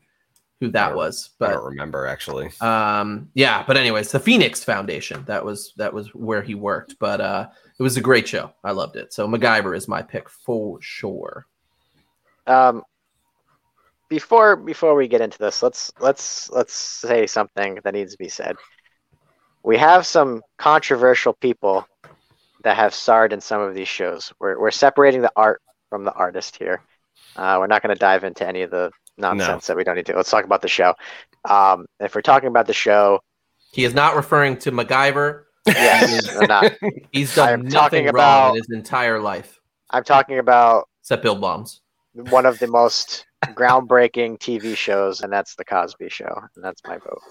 [0.59, 0.95] who that Yeah.
[0.95, 2.49] was, I but don't remember actually.
[2.61, 7.21] um yeah but anyways the phoenix foundation that was that was where he worked but
[7.21, 7.47] uh
[7.79, 11.45] it was a great show i loved it so macgyver is my pick for sure
[12.47, 12.83] Um,
[14.09, 18.29] before before we get into this, let's let's let's say something that needs to be
[18.29, 18.55] said.
[19.63, 21.85] We have some controversial people
[22.63, 24.31] that have starred in some of these shows.
[24.39, 26.81] We're we're separating the art from the artist here.
[27.37, 30.05] Uh, we're not going to dive into any of the nonsense that we don't need
[30.07, 30.15] to.
[30.15, 30.93] Let's talk about the show.
[31.47, 33.19] Um, if we're talking about the show,
[33.71, 36.71] he is not referring to macgyver yes, I'm not.
[37.11, 41.39] he's done nothing talking wrong about- in his entire life I'm talking about except build
[41.39, 41.81] bombs
[42.13, 46.97] one of the most groundbreaking TV shows, and that's the Cosby Show, and that's my
[46.97, 47.21] vote.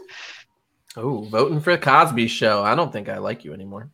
[0.97, 3.91] oh voting for the cosby show i don't think i like you anymore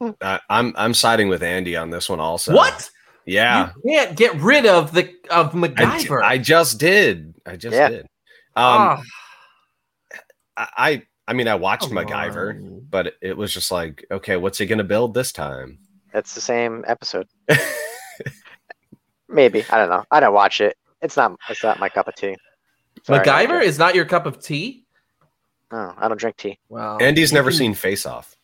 [0.20, 2.54] I, I'm I'm siding with Andy on this one also.
[2.54, 2.90] what
[3.26, 7.34] Yeah, you can't get rid of the of I, macgyver I just did.
[7.46, 7.88] I just Yeah.
[7.88, 8.00] did.
[8.02, 8.08] Um,
[8.56, 9.02] Ah,
[10.56, 12.86] I, I I mean I watched come MacGyver, on.
[12.90, 15.78] but it was just like, okay, what's he gonna build this time?
[16.12, 17.26] It's the same episode.
[19.28, 20.04] Maybe I don't know.
[20.10, 20.76] I don't watch it.
[21.02, 21.36] It's not.
[21.48, 22.36] It's not my cup of tea.
[23.04, 23.64] Sorry, macgyver RJ.
[23.64, 24.84] is not your cup of tea
[25.72, 26.58] No, I don't drink tea.
[26.68, 28.36] wow Andy's never seen Face Off.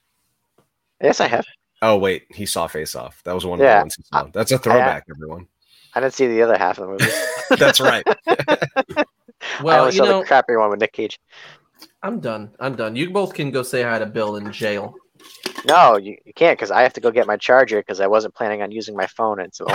[1.00, 1.46] Yes, I have.
[1.82, 3.22] Oh wait, he saw Face Off.
[3.24, 4.24] That was one of the ones he saw.
[4.32, 5.46] That's a throwback, everyone.
[5.94, 7.10] I didn't see the other half of the movie.
[7.58, 8.04] That's right.
[8.06, 9.04] I
[9.62, 11.18] well only you saw know the crappy one with Nick Cage.
[12.02, 12.50] I'm done.
[12.60, 12.96] I'm done.
[12.96, 14.94] You both can go say hi to Bill in jail.
[15.66, 18.34] No, you, you can't because I have to go get my charger because I wasn't
[18.34, 19.40] planning on using my phone.
[19.40, 19.66] And so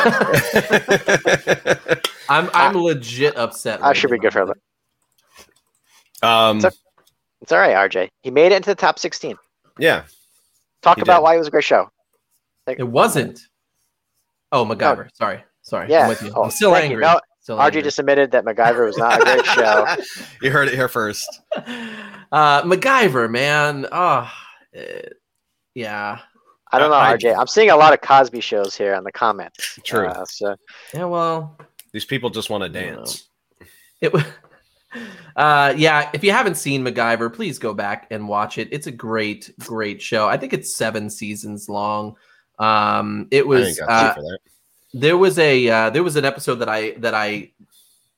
[2.30, 3.84] I'm I'm legit upset.
[3.84, 6.28] I right should be good for that.
[6.28, 6.82] um, It's
[7.42, 8.10] it's all right, RJ.
[8.24, 9.36] He made it into the top 16.
[9.78, 10.04] yeah,
[10.86, 11.24] Talk He about did.
[11.24, 11.90] why it was a great show.
[12.68, 13.40] Like, It wasn't.
[14.52, 15.10] Oh, MacGyver.
[15.16, 15.90] Sorry, sorry.
[15.90, 16.04] Yeah.
[16.04, 16.32] I'm with you.
[16.36, 16.98] Oh, I'm still thank you.
[16.98, 17.06] angry.
[17.06, 17.82] No, Still RJ angry.
[17.82, 19.96] just admitted that MacGyver was not a great show.
[20.44, 21.28] you heard it here first.
[21.58, 23.88] uh, MacGyver, man.
[23.92, 24.32] Oh,
[24.76, 25.02] eh,
[25.74, 26.20] yeah,
[26.72, 27.36] I don't know, I- RJ.
[27.36, 29.80] I'm seeing a lot of Cosby shows here in the comments.
[29.84, 30.06] True.
[30.08, 30.56] Uh, so
[30.94, 31.06] yeah.
[31.06, 31.58] Well,
[31.94, 32.96] These people just want to Yeah.
[32.96, 33.28] dance.
[34.02, 34.14] it.
[34.14, 34.24] wa-
[35.36, 36.10] Uh, yeah.
[36.14, 38.70] If you haven't seen MacGyver, please go back and watch it.
[38.72, 40.28] It's a great, great show.
[40.28, 42.16] I think it's seven seasons long.
[42.60, 43.80] Um, it was.
[43.80, 44.40] Uh, time for that.
[44.94, 47.52] there was a uh, there was an episode that I that I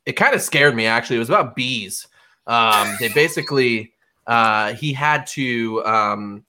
[0.05, 1.17] it kind of scared me actually.
[1.17, 2.07] It was about bees.
[2.45, 3.93] Um, they basically
[4.27, 6.45] uh, he had to um,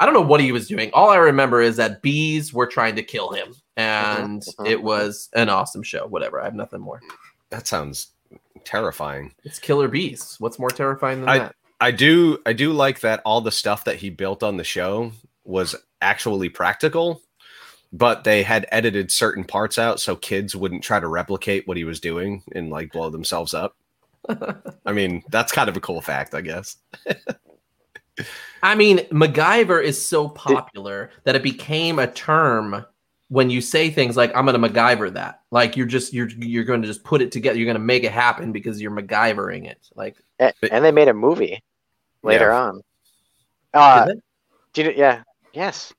[0.00, 0.90] I don't know what he was doing.
[0.92, 4.66] All I remember is that bees were trying to kill him, and mhm.
[4.66, 6.06] it was an awesome show.
[6.06, 6.40] Whatever.
[6.40, 7.00] I have nothing more.
[7.50, 8.12] That sounds
[8.66, 9.32] terrifying.
[9.44, 10.36] It's killer bees.
[10.38, 11.54] What's more terrifying than I- that?
[11.78, 15.12] I do I do like that all the stuff that he built on the show
[15.44, 17.20] was actually practical,
[17.92, 21.84] but they had edited certain parts out so kids wouldn't try to replicate what he
[21.84, 23.76] was doing and like blow themselves up.
[24.86, 26.78] I mean, that's kind of a cool fact, I guess.
[28.62, 32.86] I mean, MacGyver is so popular that it became a term
[33.28, 36.64] when you say things like "I'm going to MacGyver that." Like you're just you're you're
[36.64, 37.58] going to just put it together.
[37.58, 39.78] You're going to make it happen because you're MacGyvering it.
[39.94, 41.62] Like, a- But- and they made a movie
[42.22, 42.60] later Yeah.
[42.62, 42.80] on.
[43.74, 44.06] Uh,
[44.72, 45.92] do you, yeah, yes.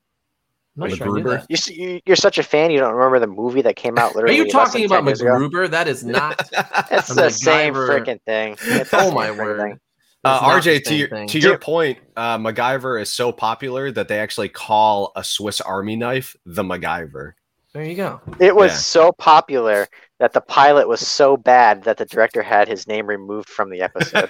[0.76, 1.30] I'm not sure I knew Gruber?
[1.38, 1.46] that.
[1.50, 2.70] You, s- you- you're such a fan.
[2.72, 4.40] You don't remember the movie that came out literally.
[4.40, 5.16] Are you talking about 10?
[5.16, 5.70] MacGruber?
[5.72, 6.40] That is not.
[6.92, 8.56] It's a the same freaking thing.
[8.62, 9.60] It's oh my word.
[9.60, 9.80] thing.
[10.24, 11.28] Uh, It's not the RJ, to your, thing.
[11.30, 15.96] to your point, uh, MacGyver is so popular that they actually call a Swiss Army
[15.96, 17.34] knife the MacGyver.
[17.74, 18.20] There you go.
[18.40, 18.78] It was Yeah.
[18.78, 19.88] so popular
[20.20, 23.82] that the pilot was so bad that the director had his name removed from the
[23.82, 24.30] episode.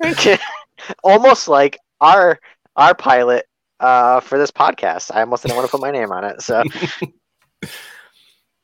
[1.02, 2.38] Almost like our
[2.76, 3.46] our pilot
[3.80, 5.10] uh, for this podcast.
[5.14, 6.42] I almost didn't want to put my name on it.
[6.42, 6.62] So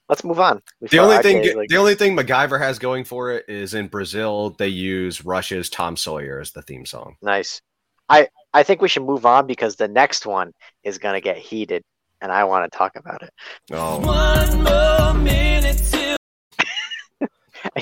[0.08, 0.62] let's move on.
[0.80, 4.50] The only thing, like- the only thing MacGyver has going for it is in Brazil
[4.50, 7.16] they use Rush's Tom Sawyer as the theme song.
[7.22, 7.60] nice.
[8.08, 10.52] I I think we should move on because the next one
[10.84, 11.82] is gonna get heated,
[12.20, 13.30] and I want to talk about it.
[13.72, 16.16] Oh, One more minute till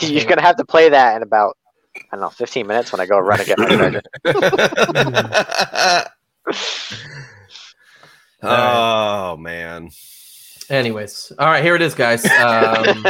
[0.10, 1.58] You're gonna have to play that in about
[1.96, 4.02] I don't know 15 minutes when I go run and get my charger.
[8.42, 9.90] oh man,
[10.70, 12.24] Anyways, all right, here it is, guys.
[12.26, 13.04] Um,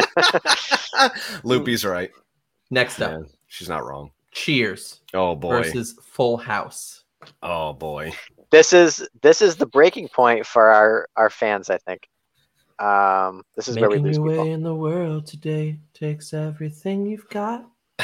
[1.45, 2.11] Loopy's right.
[2.71, 4.11] next up, Man, she's not wrong.
[4.33, 5.63] Cheers Oh boy.
[5.63, 7.05] versus Full House.
[7.43, 8.13] Oh boy.
[8.51, 11.71] This is this is the breaking point for our our fans.
[11.71, 12.09] I think.
[12.79, 14.53] Um, this is where we Making lose your way people.
[14.53, 17.65] in the world today takes everything you've got.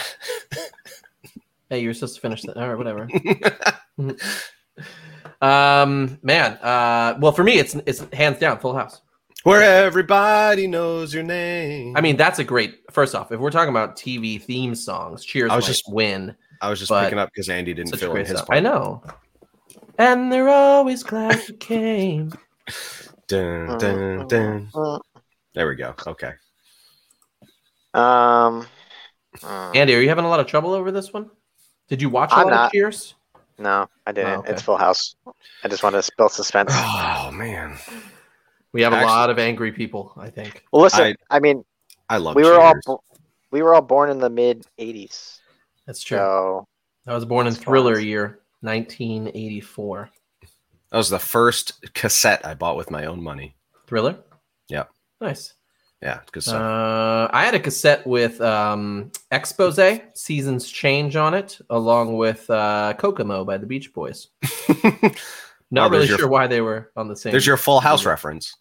[1.68, 2.56] hey, you were supposed to finish that.
[2.56, 3.08] All right, whatever.
[5.42, 6.52] um, man.
[6.58, 9.00] Uh, well, for me, it's it's hands down Full House.
[9.44, 11.96] Where everybody knows your name.
[11.96, 12.80] I mean, that's a great.
[12.90, 16.36] First off, if we're talking about TV theme songs, Cheers I was might just- win.
[16.62, 18.46] I was just picking up because Andy didn't fill in his stuff.
[18.48, 18.56] part.
[18.58, 19.02] I know.
[19.98, 22.32] And they're always glad you came.
[23.28, 24.68] Dun, dun, dun.
[25.54, 25.94] There we go.
[26.06, 26.32] Okay.
[27.94, 28.66] Um,
[29.42, 31.30] uh, Andy, are you having a lot of trouble over this one?
[31.88, 32.72] Did you watch a I'm lot of.
[32.72, 33.14] Cheers?
[33.58, 34.30] no, I didn't.
[34.32, 34.52] Oh, okay.
[34.52, 35.14] It's Full House.
[35.64, 36.72] I just wanted to build suspense.
[36.74, 37.76] Oh man,
[38.72, 40.12] We have a lot of angry people.
[40.16, 41.00] I think Well, listen.
[41.30, 41.64] I- I, mean,
[42.08, 42.36] I love.
[42.36, 43.02] we were all bo-
[43.50, 45.38] we were all born in the mid '80s,
[45.86, 46.18] that's true.
[46.18, 46.66] so
[47.06, 48.04] I was born in Thriller fun.
[48.04, 50.10] year 1984.
[50.90, 53.56] That was the first cassette I bought with my own money.
[53.86, 54.18] Thriller.
[54.68, 54.84] Yeah.
[55.20, 55.54] Nice.
[56.02, 56.60] Yeah, good stuff.
[56.62, 62.94] Uh, I had a cassette with um, Expose, Seasons Change on it, along with uh,
[62.96, 64.28] Kokomo by the Beach Boys.
[65.72, 67.32] Not Oh, really there's your- sure why they were on the same.
[67.32, 68.56] There's your Full House reference.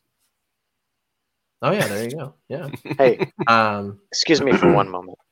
[1.62, 2.34] Oh yeah, there you go.
[2.48, 2.70] Yeah.
[2.98, 4.00] hey, Um.
[4.12, 5.18] excuse me for one moment.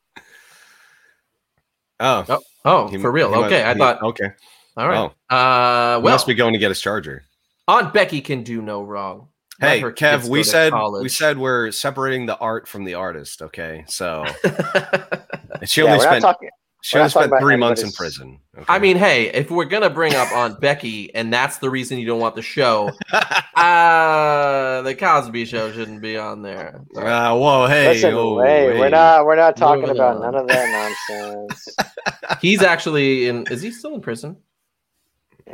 [1.99, 2.39] Oh, Oh.
[2.63, 3.29] Oh, he- for real.
[3.29, 4.01] he must- Okay, I he- thought.
[4.03, 4.29] Okay.
[4.75, 4.97] All right.
[5.31, 5.97] Oh, Uh.
[5.97, 7.23] he Well, must be going to get his charger.
[7.67, 9.29] Aunt Becky can do no wrong.
[9.59, 13.41] Hey, Kev, we go to said we said we're separating the art from the artist.
[13.41, 16.49] Okay, so and she yeah, only we're not spent talking.
[16.87, 18.39] She we're only spent three months in prison.
[18.55, 18.65] Okay?
[18.69, 22.07] I mean, hey, if we're gonna bring up Aunt Becky, and that's the reason you
[22.07, 22.91] don't want the show,
[23.57, 26.79] uh the Cosby Show shouldn't be on there.
[26.95, 28.79] Uh, whoa, hey, Listen, oh, hey, hey.
[28.79, 30.21] we're not we're not talking Moving about on.
[30.21, 31.75] none of that nonsense.
[32.41, 33.45] He's actually in.
[33.51, 34.37] Is he still in prison?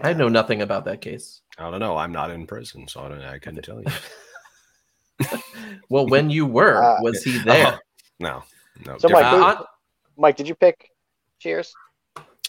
[0.04, 1.42] I know nothing about that case.
[1.58, 1.98] I don't know.
[1.98, 5.30] I'm not in prison, so I, don't, I couldn't tell you.
[5.90, 7.80] Well, when you were, Uh, was he there?
[8.20, 8.44] No,
[8.86, 8.98] no.
[8.98, 9.10] So.
[9.10, 9.66] Mike, Uh, who-
[10.18, 10.90] Mike, did you pick
[11.44, 11.76] Cheers?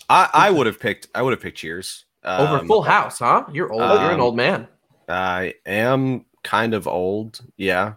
[0.09, 1.09] I, I would have picked.
[1.17, 3.45] I would have picked Cheers over Um, Full House, huh?
[3.53, 3.83] You're old.
[3.83, 4.69] You're an um, old man.
[5.09, 7.41] I am kind of old.
[7.57, 7.95] Yeah.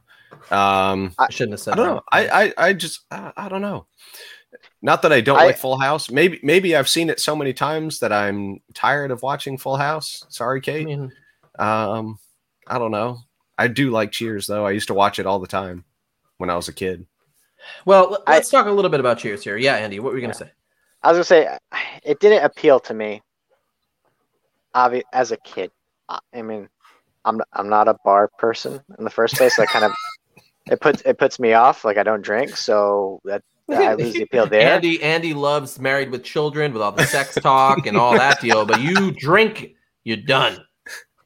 [0.49, 1.93] Um, I shouldn't have said I don't that.
[1.93, 2.01] know.
[2.11, 3.85] I, I, I just, I, I don't know.
[4.81, 6.09] Not that I don't I- like Full House.
[6.09, 10.25] Maybe, maybe I've seen it so many times that I'm tired of watching Full House.
[10.29, 10.85] Sorry, I Kate.
[10.85, 11.11] mean,
[11.59, 12.17] Um,
[12.65, 13.19] I don't know.
[13.57, 14.65] I do like Cheers though.
[14.65, 15.85] I used to watch it all the time
[16.37, 17.05] when I was a kid.
[17.85, 19.57] well, let- I- let's talk a little bit about Cheers here.
[19.57, 20.51] Yeah, Andy, what were you gonna say?
[21.03, 21.57] I was gonna say
[22.03, 23.21] it didn't appeal to me.
[24.75, 25.71] Obvi- as a kid,
[26.09, 26.69] I mean,
[27.25, 29.55] I'm I'm not a bar person in the first place.
[29.55, 29.91] So that kind of
[30.71, 31.83] it puts it puts me off.
[31.83, 34.73] Like I don't drink, so that I lose the appeal there.
[34.73, 38.65] Andy, Andy loves Married with Children with all the sex talk and all that deal,
[38.65, 40.63] but you drink, you're done.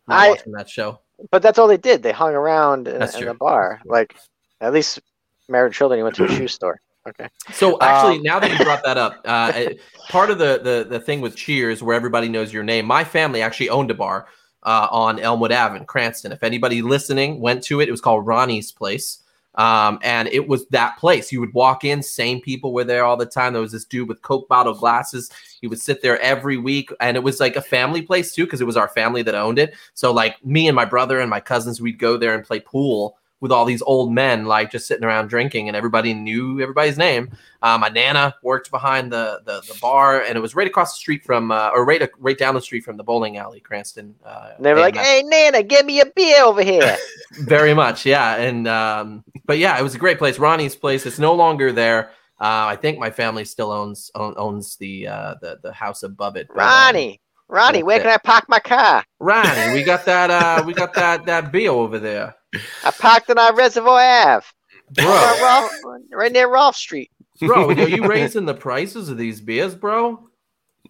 [0.08, 1.00] I- watching that show.
[1.30, 2.02] But that's all they did.
[2.02, 3.80] They hung around in, in the bar.
[3.86, 4.16] Like
[4.60, 5.00] at least
[5.48, 6.00] married with children.
[6.00, 6.80] He went to a shoe store.
[7.08, 7.28] Okay.
[7.52, 9.70] So actually, Um, now that you brought that up, uh,
[10.10, 13.42] part of the, the the thing with Cheers, where everybody knows your name, my family
[13.42, 14.28] actually owned a bar
[14.64, 16.32] uh, on Elmwood Ave in Cranston.
[16.32, 19.24] If anybody listening went to it, it was called Ronnie's Place,
[19.56, 21.32] um, and it was that place.
[21.32, 23.54] You would walk in, same people were there all the time.
[23.54, 25.32] There was this dude with Coke bottle glasses.
[25.60, 28.62] He would sit there every week, and it was like a family place too, because
[28.62, 29.74] it was our family that owned it.
[29.96, 33.18] So like me and my brother and my cousins, we'd go there and play pool
[33.42, 37.30] with all these old men, like just sitting around drinking, and everybody knew everybody's name.
[37.62, 41.00] Uh, my nana worked behind the, the the bar, and it was right across the
[41.00, 44.16] street from, uh, or right right down the street from the bowling alley, Cranston.
[44.24, 44.96] Uh, they were like.
[44.96, 46.98] "Hey, Nana, give me a beer over here."
[47.40, 48.36] very much, yeah.
[48.36, 50.40] And um, but yeah, it was a great place.
[50.40, 51.06] Ronnie's place.
[51.06, 52.12] It's no longer there.
[52.40, 56.36] Uh, I think my family still owns own, owns the uh, the the house above
[56.36, 56.50] it.
[56.50, 58.04] uh, Ronnie, Ronnie, where it.
[58.04, 59.04] can I park my car?
[59.20, 60.32] Ronnie, we got that.
[60.32, 62.36] Uh, we got that that beer over there,
[62.84, 64.46] I parked on our Reservoir Ave,
[64.92, 65.06] bro.
[65.06, 67.10] right, Rolf, right near Rolf Street.
[67.40, 70.28] Bro, are you raising the prices of these beers, bro?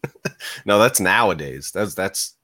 [0.66, 1.72] No, that's nowadays.
[1.74, 2.36] That's that's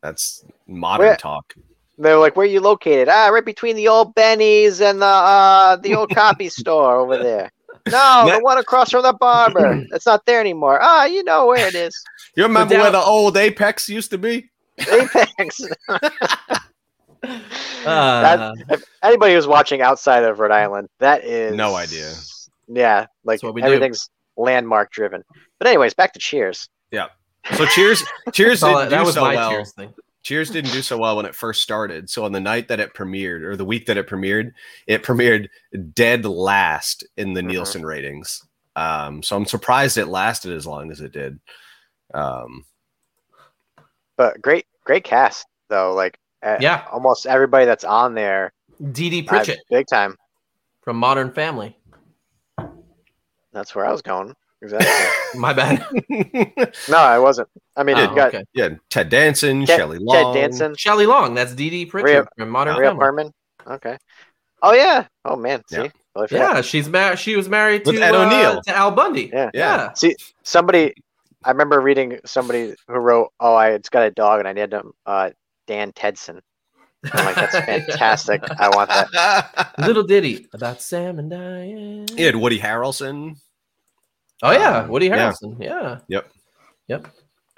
[0.00, 1.54] that's modern Where- talk.
[1.98, 5.76] They're like, "Where are you located?" Ah, right between the old Benny's and the uh,
[5.76, 7.52] the old copy store over there.
[7.86, 7.92] No,
[8.26, 9.84] That- the one across from the barber.
[9.92, 10.78] It's not there anymore.
[10.82, 11.94] Ah, you know where it is.
[12.36, 14.50] You remember down- where the old Apex used to be?
[14.90, 15.60] Apex.
[17.84, 22.12] Uh, That- if anybody who's watching outside of Rhode Island, that is No idea.
[22.66, 23.66] Yeah, like That's what we do.
[23.66, 24.08] everything's
[24.38, 25.22] landmark driven.
[25.58, 26.68] But anyways, back to Cheers.
[26.90, 27.08] Yeah.
[27.56, 28.02] So Cheers,
[28.32, 29.50] Cheers didn't that, that do was so my well.
[29.50, 29.92] cheers thing.
[30.22, 32.08] Cheers didn't do so well when it first started.
[32.08, 34.52] So on the night that it premiered, or the week that it premiered,
[34.86, 35.48] it premiered
[35.92, 37.48] dead last in the Mhm.
[37.48, 38.42] Nielsen ratings.
[38.76, 41.38] Um, so I'm surprised it lasted as long as it did.
[42.14, 42.64] Um,
[44.16, 45.92] But great, great cast though.
[45.92, 46.18] Like
[46.60, 46.84] Yeah.
[46.92, 50.16] almost everybody that's on there, DD Dee uh, Pritchett big time.
[50.82, 51.76] from Modern Family.
[53.52, 54.34] That's where I was going.
[54.62, 54.90] Exactly.
[55.40, 55.86] My bad.
[56.88, 57.48] no, I wasn't.
[57.76, 58.44] I mean, Oh, you got okay.
[58.54, 61.34] yeah, Ted Danson, Ted, Shelley Ted Long, Danson, Shelley Long.
[61.34, 63.04] That's Dee Dee Pritchett Rhea- from Modern Rhea Family.
[63.04, 63.30] Perlman.
[63.74, 63.96] Okay.
[64.62, 65.06] Oh yeah.
[65.24, 65.62] Oh man.
[65.68, 65.88] See, Yeah.
[66.14, 66.54] Totally forgot.
[66.56, 67.18] Yeah, she's married.
[67.18, 68.62] She was married With to Ed uh, O'Neill.
[68.62, 69.30] to Al Bundy.
[69.32, 69.50] Yeah.
[69.52, 69.92] yeah.
[69.94, 70.94] See, somebody.
[71.44, 74.72] I remember reading somebody who wrote, "Oh, I it's got a dog, and I named
[74.72, 75.30] him uh,
[75.66, 76.40] Dan Tedson."
[77.12, 78.42] I'm like, that's fantastic.
[78.58, 79.74] I want that.
[79.78, 82.06] Little ditty about Sam and Diane.
[82.16, 83.36] He had Woody Harrelson.
[84.42, 85.30] Oh yeah, Um, Woody yeah.
[85.30, 85.62] Harrelson.
[85.62, 85.98] Yeah.
[86.08, 86.30] Yep.
[86.88, 87.08] Yep.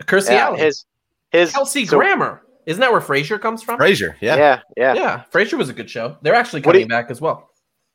[0.03, 0.61] Kirstie Yeah, Alley.
[0.61, 0.85] his
[1.31, 2.43] his Kelsey so- Grammer.
[2.67, 3.79] Isn't that where Frasier comes from?
[3.79, 4.35] Frasier, yeah.
[4.37, 4.95] Yeah, yeah.
[4.95, 6.17] Yeah, Frasier was a good show.
[6.23, 7.49] They're actually Woody- coming back as well.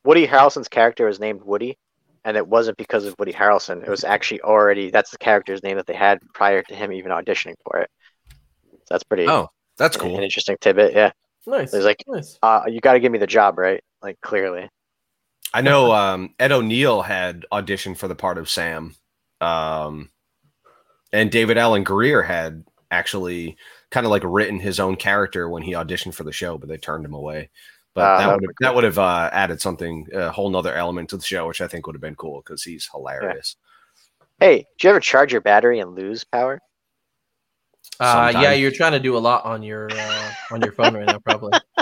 [0.05, 1.78] Woody Harrelson's character was named Woody,
[2.24, 3.84] and it wasn't because of Woody Harrelson.
[3.84, 7.12] It was actually already that's the character's name that they had prior to him even
[7.12, 7.89] auditioning for it.
[8.72, 9.49] So that's pretty Oh,
[9.82, 10.15] that's cool.
[10.17, 10.93] an interesting tidbit.
[10.93, 11.11] Yeah,
[11.47, 11.71] Nice.
[11.71, 12.38] There's like- nice.
[12.43, 13.84] uh, you got to give me the job, right?
[14.01, 14.69] Like clearly.
[15.53, 18.95] I know um, Ed O'Neill had auditioned for the part of Sam,
[19.41, 20.09] um,
[21.11, 23.57] and David Alan Grier had actually
[23.89, 26.77] kind of like written his own character when he auditioned for the show, but they
[26.77, 27.49] turned him away.
[27.93, 30.49] But Ah, that that would would have, that would have uh, added something, a whole
[30.49, 33.57] nother element to the show, which I think would have been cool because he's hilarious.
[34.39, 36.59] Hey, do you ever charge your battery and lose power?
[38.00, 41.06] Uh, yeah, you're trying to do a lot on your uh, on your phone right
[41.06, 41.54] now, probably.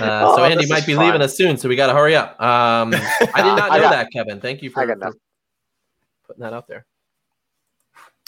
[0.00, 1.06] Uh, Oh, so Andy might be fun.
[1.06, 2.38] leaving us soon, so we got to hurry up.
[2.42, 2.92] Um,
[3.34, 4.40] I did not know that, Kevin.
[4.40, 5.12] Thank you for, for
[6.26, 6.84] putting that out there.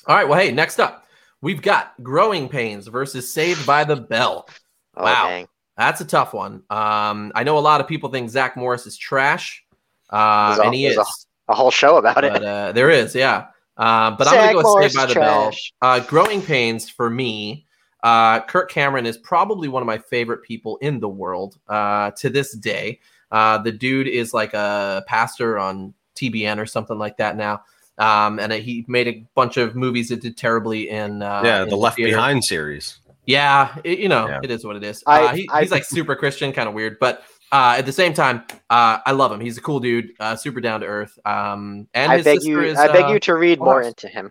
[0.07, 0.27] All right.
[0.29, 1.07] Well, hey, next up,
[1.41, 4.49] we've got Growing Pains versus Saved by the Bell.
[4.97, 5.27] Oh, Wow.
[5.29, 5.49] dang.
[5.77, 6.63] That's a tough one.
[6.71, 9.65] Um, I know a lot of people think Zach Morris is trash,
[10.13, 10.95] uh, a- and he is.
[10.95, 12.33] there's A whole show about it.
[12.33, 13.49] But uh, there is, yeah.
[13.77, 15.73] Um, but I'm gonna go with Saved by the trash.
[15.81, 15.91] Bell.
[15.93, 17.67] Uh, Growing Pains for me.
[18.03, 22.31] Uh, Kirk Cameron is probably one of my favorite people in the world uh, to
[22.31, 23.01] this day.
[23.33, 27.63] Uh, the dude is like a pastor on TBN or something like that now.
[27.99, 31.69] Um, and he made a bunch of movies that did terribly in uh, yeah, in
[31.69, 32.13] the Left theater.
[32.15, 32.99] Behind series.
[33.27, 34.41] Yeah, it- you know, Yeah.
[34.45, 35.03] it is what it is.
[35.07, 37.25] I- uh, he, I- he's like super Christian, kind of weird, but
[37.57, 39.41] uh, at the same time, uh, I love him.
[39.41, 41.19] He's a cool dude, uh, super down to earth.
[41.25, 42.61] Um, and I his beg sister you.
[42.61, 42.77] is.
[42.79, 43.89] I beg uh, you to read more Morris.
[43.89, 44.31] into him.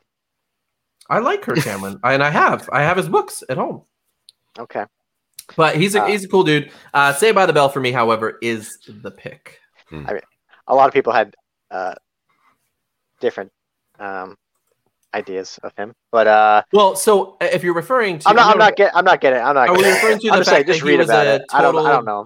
[1.10, 3.82] I like Kirk Cameron, and I have, I have his books at home.
[4.60, 4.86] Okay.
[5.58, 6.72] But he's a Uh, he's a cool dude.
[6.94, 9.60] Uh, Say by the Bell for me, however, is the pick.
[9.92, 10.22] I mean,
[10.68, 11.36] A lot of people had
[11.72, 11.96] uh,
[13.22, 13.52] different
[14.00, 14.36] um,
[15.16, 18.54] ideas of him, but uh, Well, so if you're referring to, I'm not.
[18.54, 18.96] I'm not get.
[18.96, 19.42] I'm not getting.
[19.42, 19.70] I'm not.
[19.70, 21.42] Are we referring to the just saying, fact that just he was about a it.
[21.52, 21.76] I don't.
[21.78, 22.26] I don't know.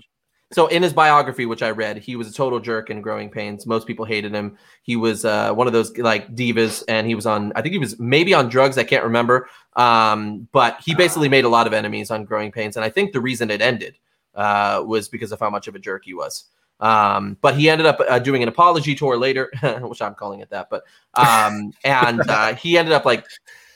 [0.51, 3.67] So in his biography, which I read, he was a total jerk in Growing Pains.
[3.67, 4.57] Most people hated him.
[4.81, 7.53] He was uh, one of those like divas, and he was on.
[7.55, 8.77] I think he was maybe on drugs.
[8.77, 9.47] I can't remember.
[9.75, 13.13] Um, but he basically made a lot of enemies on Growing Pains, and I think
[13.13, 13.97] the reason it ended
[14.33, 16.45] uh, was because of how much of a jerk he was.
[16.79, 20.49] Um, but he ended up uh, doing an apology tour later, which I'm calling it
[20.49, 20.69] that.
[20.69, 20.83] But
[21.13, 23.25] um, and uh, he ended up like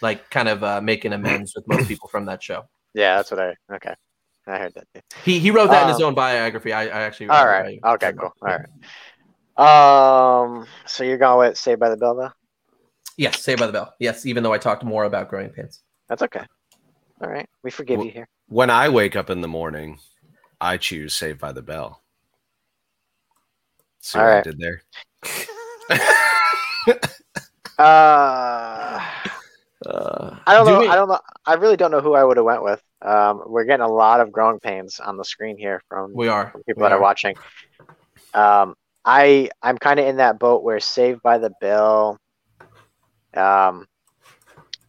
[0.01, 2.65] like kind of uh, making amends with most people from that show.
[2.93, 3.55] Yeah, that's what I.
[3.75, 3.93] Okay,
[4.45, 4.87] I heard that.
[4.93, 5.01] Too.
[5.23, 6.73] He he wrote that in his Um, own biography.
[6.73, 7.79] I, I actually All right.
[7.83, 8.11] Okay.
[8.13, 8.33] Cool.
[8.41, 8.67] All right.
[9.57, 10.65] Um.
[10.85, 12.31] So you're going with Saved by the Bell, though?
[13.17, 13.93] Yes, Saved by the Bell.
[13.99, 15.81] Yes, even though I talked more about Growing Pains.
[16.09, 16.41] That's okay.
[17.21, 17.47] All right.
[17.63, 18.27] We forgive Well- you here.
[18.47, 19.97] When I wake up in the morning,
[20.59, 22.01] I choose Saved by the Bell.
[24.01, 24.81] See All what I did there?
[27.77, 28.99] Uh.
[29.85, 30.79] Uh, I don't do know.
[30.79, 31.19] we- I don't know.
[31.45, 32.81] I really don't know who I would have went with.
[33.03, 36.51] Um, we're getting a lot of growing pains on the screen here from, We are.
[36.51, 37.01] from people We that are are.
[37.01, 37.35] watching.
[38.33, 38.75] Um,
[39.05, 42.17] I I'm kind of in that boat where Saved by the Bell.
[43.35, 43.87] Um,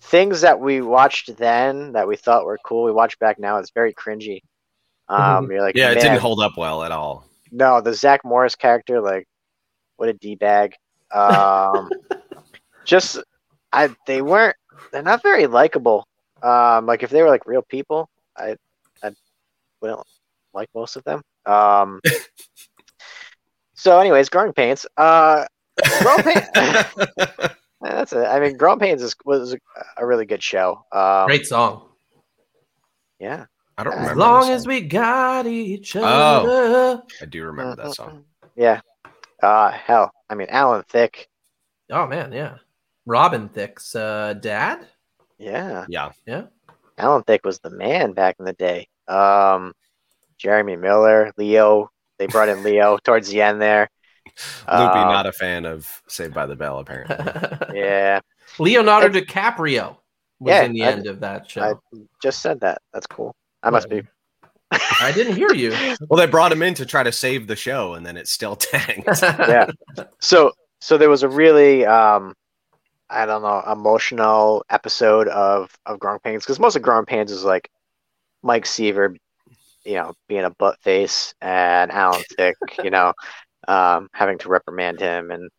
[0.02, 3.58] things that we watched then that we thought were cool, we watch back now.
[3.58, 4.40] It's very cringy.
[5.08, 7.26] Um, you're like, Yeah, it didn't hold up well at all.
[7.50, 9.26] no, the Zach Morris character, like,
[9.96, 10.74] what a d bag.
[11.12, 11.90] Um,
[12.84, 13.18] just,
[13.72, 14.56] I they weren't.
[14.92, 16.06] They're not very likable.
[16.44, 18.56] Um, like if they were like real people, I,
[19.02, 19.10] I
[19.80, 20.00] wouldn't
[20.52, 21.22] like most of them.
[21.46, 22.00] Um.
[23.74, 24.86] so, anyways, growing pains.
[24.96, 25.46] Uh,
[26.00, 26.46] growing pains.
[27.80, 28.26] That's it.
[28.26, 29.56] I mean, growing pains is, was
[29.96, 30.84] a really good show.
[30.92, 31.88] Um, Great song.
[33.18, 33.46] Yeah.
[33.76, 34.12] I don't As remember.
[34.12, 36.06] As long as we got each other.
[36.06, 36.90] Oh.
[36.90, 37.02] other.
[37.20, 38.24] I do remember that song.
[38.56, 38.80] Yeah.
[39.42, 41.28] Uh, hell, I mean, Alan Thicke.
[41.90, 42.56] Oh man, yeah.
[43.04, 44.86] Robin Thicke's uh, dad.
[45.88, 46.12] Yeah.
[46.26, 46.42] Yeah.
[46.98, 48.88] Alan Thicke was the man back in the day.
[49.08, 49.72] Um,
[50.38, 51.90] Jeremy Miller, Leo.
[52.18, 53.88] They brought in Leo towards the end there.
[54.68, 57.16] Loopy, Um, not a fan of Saved by the Bell, apparently.
[57.78, 58.20] Yeah,
[58.58, 59.96] Leonardo DiCaprio
[60.38, 61.62] was Yeah, in the I- end of that show.
[61.62, 62.78] I just said that.
[62.92, 63.34] That's cool.
[63.62, 64.02] I must be.
[64.70, 65.70] I didn't hear you.
[66.08, 68.56] well, they brought him in to try to save the show, and then it still
[68.56, 69.08] tanked.
[69.22, 69.66] Yeah.
[70.20, 72.34] So so there was a really um
[73.10, 77.44] I don't know emotional episode of of Growing Pains because most of Growing Pains is
[77.44, 77.68] like
[78.42, 79.16] Mike Seaver,
[79.84, 83.12] you know, being a butt face and Alan Thicke, you know,
[83.68, 85.50] um, having to reprimand him and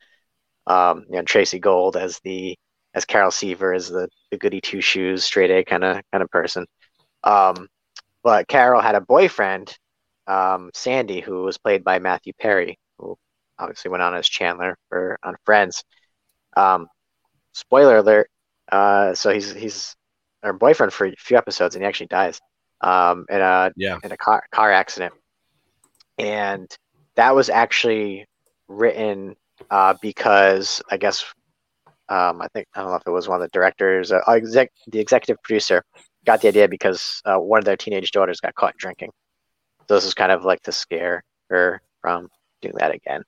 [0.67, 2.57] um, you know Tracey Gold as the
[2.93, 6.29] as Carol Seaver as the the goody two shoes straight A kind of kind of
[6.31, 6.65] person.
[7.23, 7.67] Um,
[8.23, 9.77] but Carol had a boyfriend,
[10.27, 13.17] um, Sandy, who was played by Matthew Perry, who
[13.59, 15.83] obviously went on as Chandler for on Friends.
[16.57, 16.87] Um,
[17.55, 18.29] spoiler alert.
[18.71, 19.95] Uh, so he's he's
[20.43, 22.39] her boyfriend for a few episodes, and he actually dies
[22.81, 23.99] um, in a Yeah.
[24.03, 25.13] in a car car accident,
[26.19, 26.69] and
[27.15, 28.25] that was actually
[28.67, 29.35] written
[29.71, 31.25] uh, because I guess
[32.09, 34.71] um, I think I don't know if it was one of the directors, uh, exec,
[34.87, 35.83] the executive producer
[36.25, 39.11] got the idea because uh, one of their teenage daughters got caught drinking.
[39.87, 42.29] So this is kind of like to scare her from
[42.61, 43.23] doing that again.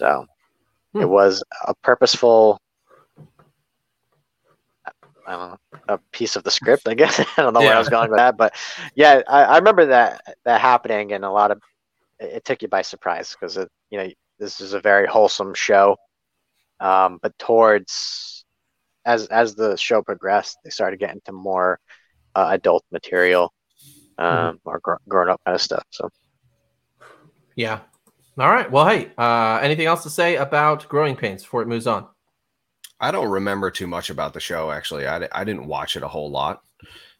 [0.00, 0.26] So
[0.92, 1.02] Hmm.
[1.02, 2.58] it was a purposeful,
[5.26, 5.58] I don't know,
[5.88, 7.18] a piece of the script, I guess.
[7.36, 8.54] I don't know where I was going with that, but
[8.94, 11.60] yeah, I, I remember that that happening, and a lot of
[12.20, 14.08] it, it took you by surprise because it, you know,
[14.38, 15.96] this is a very wholesome show.
[16.80, 18.44] Um, but towards
[19.04, 21.78] as as the show progressed, they started getting to more
[22.34, 23.52] uh, adult material,
[24.18, 25.84] um, or gr- grown up kind of stuff.
[25.90, 26.08] So
[27.56, 27.80] yeah.
[28.36, 28.68] All right.
[28.68, 32.08] Well, hey, uh, anything else to say about Growing Pains before it moves on?
[33.04, 35.06] I don't remember too much about the show actually.
[35.06, 36.62] I, I didn't watch it a whole lot,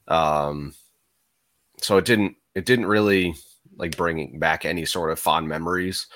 [0.09, 0.75] um,
[1.81, 3.35] so it didn't it didn't really
[3.77, 6.07] like bring back any sort of fond memories.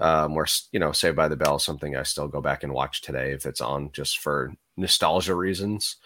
[0.00, 2.72] Um, where you know, Saved by the Bell is something I still go back and
[2.72, 5.96] watch today if it's on just for nostalgia reasons.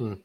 [0.00, 0.16] All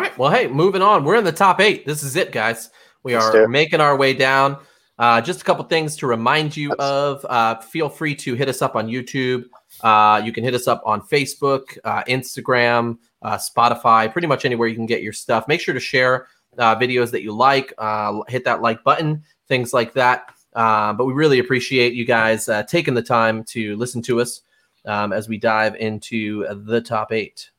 [0.00, 0.16] right.
[0.16, 1.04] Well, hey, moving on.
[1.04, 1.84] We're in the top eight.
[1.84, 2.70] This is it, guys.
[3.02, 4.58] We Let's are do making our way down.
[4.96, 7.26] Uh, just a couple things to remind you Let's- of.
[7.28, 9.44] Uh, feel free to hit us up on YouTube.
[9.84, 14.66] Uh, you can hit us up on Facebook, uh, Instagram, uh, Spotify, pretty much anywhere
[14.66, 15.46] you can get your stuff.
[15.46, 16.26] Make sure to share
[16.56, 17.74] uh, videos that you like.
[17.76, 20.30] Uh, hit that like button, things like that.
[20.54, 24.40] Uh, but we really appreciate you guys uh, taking the time to listen to us
[24.86, 27.50] um, as we dive into the top eight.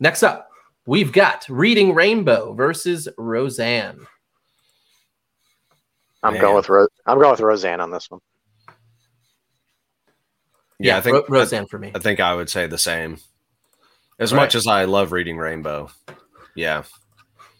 [0.00, 0.50] Next up,
[0.84, 4.04] we've got Reading Rainbow versus Roseanne.
[6.24, 6.42] I'm Man.
[6.42, 8.20] going with Ro- I'm going with Roseanne on this one.
[10.78, 11.92] Yeah, I think Ro- Roseanne for me.
[11.94, 13.18] I think I would say the same.
[14.18, 15.90] As much as I love reading Rainbow,
[16.54, 16.84] yeah,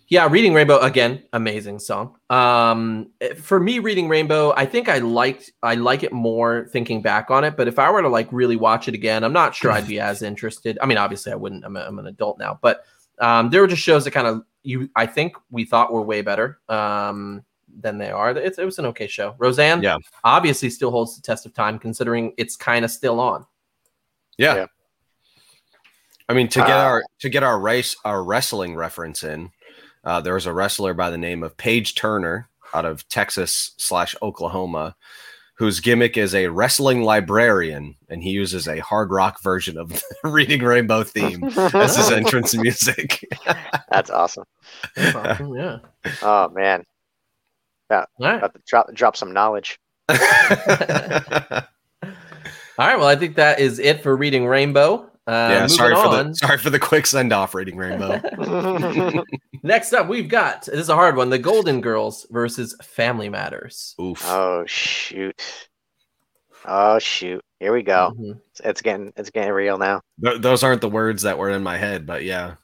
[0.09, 2.17] Yeah, Reading Rainbow again, amazing song.
[2.31, 3.11] Um,
[3.43, 7.45] for me, Reading Rainbow, I think I liked I like it more thinking back on
[7.45, 7.57] it.
[7.57, 10.01] But if I were to like really watch it again, I'm not sure I'd be
[10.01, 10.79] as interested.
[10.81, 11.65] I mean, obviously, I wouldn't.
[11.65, 12.85] I'm, a, I'm an adult now, but
[13.19, 14.89] um, there were just shows that kind of you.
[14.97, 17.45] I think we thought were way better um,
[17.81, 18.31] than they are.
[18.31, 19.35] It's, it was an okay show.
[19.39, 19.99] Roseanne, Yeah.
[20.25, 23.47] obviously still holds the test of time considering it's kind of still on.
[24.39, 24.55] yeah.
[24.55, 24.67] Yeah.
[26.29, 29.53] I mean, to get Uh, our to get our race our wrestling reference in,
[30.05, 34.17] uh, there was a wrestler by the name of Paige Turner out of Texas slash
[34.23, 34.97] Oklahoma,
[35.55, 39.89] whose gimmick is a wrestling librarian, and he uses a hard rock version of
[40.23, 43.25] the Reading Rainbow theme as his entrance music.
[43.91, 44.45] That's awesome.
[44.97, 45.79] That's awesome, yeah.
[46.23, 46.85] Oh man,
[47.91, 48.37] All right.
[48.39, 49.79] about to drop drop some knowledge.
[50.09, 50.19] All
[52.87, 52.99] right.
[52.99, 55.11] Well, I think that is it for Reading Rainbow.
[55.27, 56.29] Uh, yeah, sorry for on.
[56.29, 58.21] the sorry for the quick send off, Reading Rainbow.
[59.65, 63.97] Next up, we've got this is a hard one: the Golden Girls versus Family Matters.
[64.01, 64.23] Oof.
[64.27, 65.43] oh shoot.
[66.65, 67.43] Oh shoot.
[67.59, 68.13] Here we go.
[68.17, 68.41] Mhm.
[68.53, 70.01] It's, it's getting it's getting real now.
[70.23, 72.55] Th- those aren't the words that were in my head, but yeah.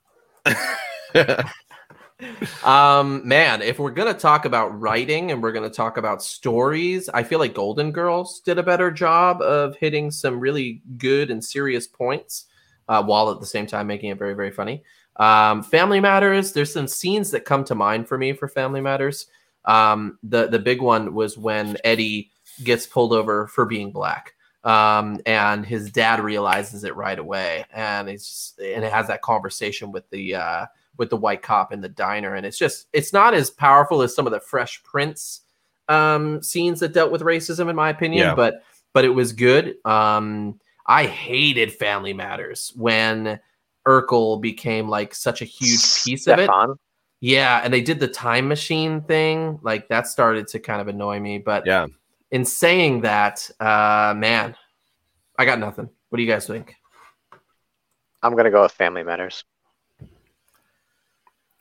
[2.65, 7.23] Um, man, if we're gonna talk about writing and we're gonna talk about stories, I
[7.23, 11.87] feel like Golden Girls did a better job of hitting some really good and serious
[11.87, 12.47] points,
[12.89, 14.83] uh, while at the same time making it very, very funny.
[15.17, 19.27] Um, Family Matters, there's some scenes that come to mind for me for Family Matters.
[19.65, 22.31] Um, the the big one was when Eddie
[22.63, 24.35] gets pulled over for being black.
[24.65, 29.21] Um, and his dad realizes it right away, and it's just, and it has that
[29.21, 30.67] conversation with the uh,
[30.99, 34.15] with the white cop in the diner, and it's just it's not as powerful as
[34.15, 35.43] some of the Fresh Prince
[35.89, 38.27] um, scenes that dealt with racism, in my opinion.
[38.27, 38.35] Yeah.
[38.35, 38.63] But
[38.93, 39.77] but it was good.
[39.85, 43.41] Um, I hated Family Matters when
[43.87, 46.51] Urkel became like such a huge piece of it.
[47.21, 49.61] Yeah, and they did the time machine thing.
[49.63, 51.39] Like that started to kind of annoy me.
[51.39, 51.87] But yeah.
[52.33, 54.57] in saying that, uh, man,
[55.39, 55.89] I got nothing.
[56.09, 56.75] What do you guys think?
[58.23, 59.45] I'm gonna go with Family Matters.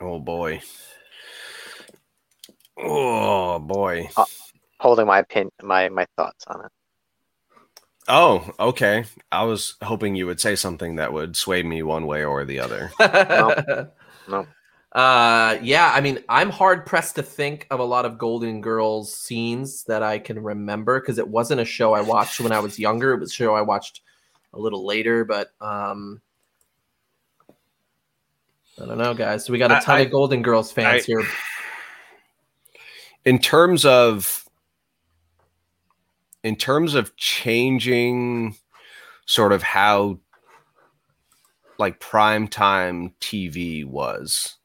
[0.02, 0.62] Oh boy.
[2.78, 4.10] Oh boy.
[4.80, 6.72] Holding my opinion, my my thoughts on it.
[8.08, 9.06] Oh, okay.
[9.32, 12.60] I was hoping you would say something that would sway me one way or the
[12.60, 12.92] other.
[14.28, 14.46] No.
[14.92, 19.14] Uh, yeah, I mean, I'm hard pressed to think of a lot of Golden Girls
[19.14, 22.78] scenes that I can remember because it wasn't a show I watched when I was
[22.78, 23.14] younger.
[23.14, 24.02] It was a show I watched
[24.54, 26.22] a little later, but um,
[28.82, 29.50] I don't know, guys.
[29.50, 31.24] We got a ton I- of Golden Girls fans I- here.
[33.26, 34.46] in terms of
[36.44, 38.56] in terms of changing
[39.28, 40.18] sort of how
[41.78, 44.58] like prime time TV was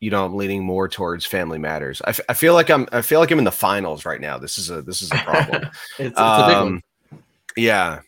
[0.00, 3.02] you know I'm leaning more towards family matters I, f- I feel like I'm I
[3.02, 5.64] feel like I'm in the finals right now this is a this is a problem
[5.98, 6.56] it's, it's a big one.
[6.56, 6.82] Um,
[7.56, 8.00] Yeah.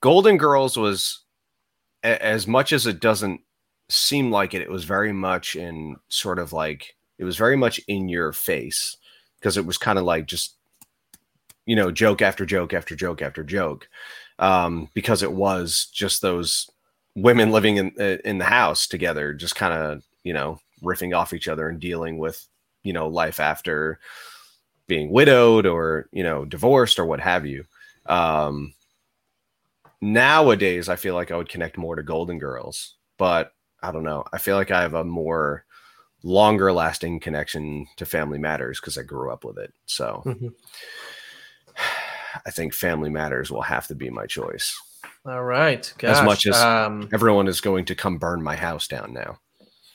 [0.00, 1.20] Golden Girls was
[2.02, 3.40] a- as much as it doesn't
[3.90, 7.78] seem like it, it was very much in sort of like it was very much
[7.88, 8.96] in your face
[9.38, 10.56] because it was kind of like just
[11.66, 13.88] you know joke after joke after joke after joke
[14.38, 16.68] um because it was just those
[17.14, 21.34] women living in uh, in the house together just kind of you know riffing off
[21.34, 22.46] each other and dealing with
[22.82, 23.98] you know life after
[24.86, 27.64] being widowed or you know divorced or what have you.
[28.06, 28.74] Um
[30.00, 33.52] nowadays i feel like i would connect more to golden girls but
[33.82, 35.64] i don't know i feel like i have a more
[36.22, 40.52] longer lasting connection to family matters because i grew up with it so Mhm.
[42.46, 44.78] i think family matters will have to be my choice
[45.26, 49.12] All right, as much as- um, everyone is going to come burn my house down
[49.12, 49.38] now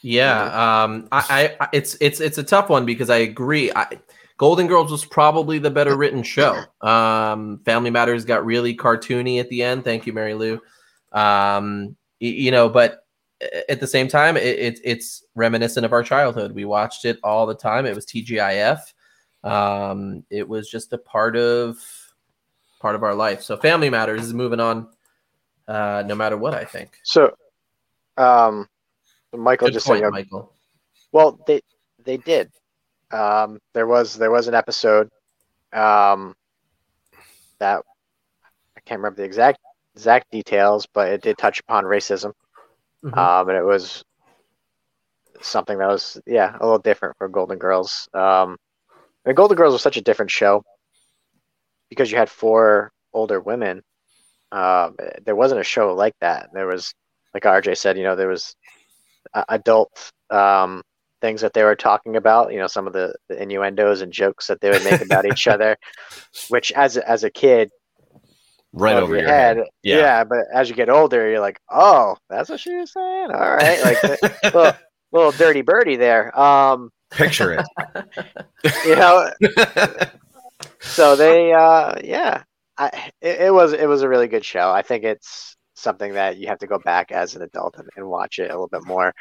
[0.02, 3.72] Yeah, um, I, I, it's it's it's a tough one because I agree.
[3.76, 3.88] I,
[4.38, 6.62] Golden Girls was probably the better written show.
[6.82, 9.84] Um, Family Matters got really cartoony at the end.
[9.84, 10.62] Thank you, Mary Lou.
[11.12, 13.05] Um, you know, but
[13.70, 16.54] at the same time, it, it, it's reminiscent of our childhood.
[16.54, 17.86] We watched it all the time.
[17.86, 18.80] It was TGIF.
[19.44, 21.78] Um, it was just a part of
[22.80, 23.44] part of our life.
[23.44, 24.88] So Family Matters is moving on,
[25.68, 26.54] uh, no matter what.
[26.54, 26.98] I think.
[27.04, 27.36] So,
[28.18, 28.68] um,
[29.34, 30.54] Michael Good just point, said, you Michael.
[31.12, 31.62] well, they
[32.04, 32.52] they did.
[33.12, 35.10] Um, there was there was an episode,
[35.74, 36.36] um,
[37.60, 37.82] that
[38.76, 39.60] I can't remember the exact
[39.94, 42.34] exact details, but it did touch upon racism.
[43.06, 43.18] Mhm.
[43.18, 44.03] um, and it was
[45.41, 48.10] something that was yeah a little different for Golden Girls.
[48.14, 48.58] Um,
[49.26, 50.64] and Golden Girls was such a different show
[51.89, 53.82] because you had four older women.
[54.51, 54.95] Um,
[55.26, 56.49] there wasn't a show like that.
[56.53, 56.93] There was,
[57.34, 58.56] like RJ said, you know, there was
[59.34, 60.82] uh, adult um,
[61.22, 62.51] things that they were talking about.
[62.51, 65.47] You know, some of the, the innuendos and jokes that they would make about each
[65.56, 65.76] other,
[66.49, 67.70] which as as a kid
[68.76, 69.97] right over your head, Yeah.
[69.97, 70.23] Yeah.
[70.23, 73.32] but as you get older, you're like, oh, that's what she was saying.
[73.32, 74.73] All right, like little,
[75.11, 76.38] little dirty birdie there.
[76.39, 77.65] Um, picture it
[78.86, 79.30] you know,
[80.80, 82.43] so they, uh, yeah,
[82.78, 84.71] I, it, it was it was a really good show.
[84.71, 88.07] I think it's something that you have to go back as an adult and, and
[88.07, 89.13] watch it a little bit more.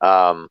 [0.00, 0.48] Um,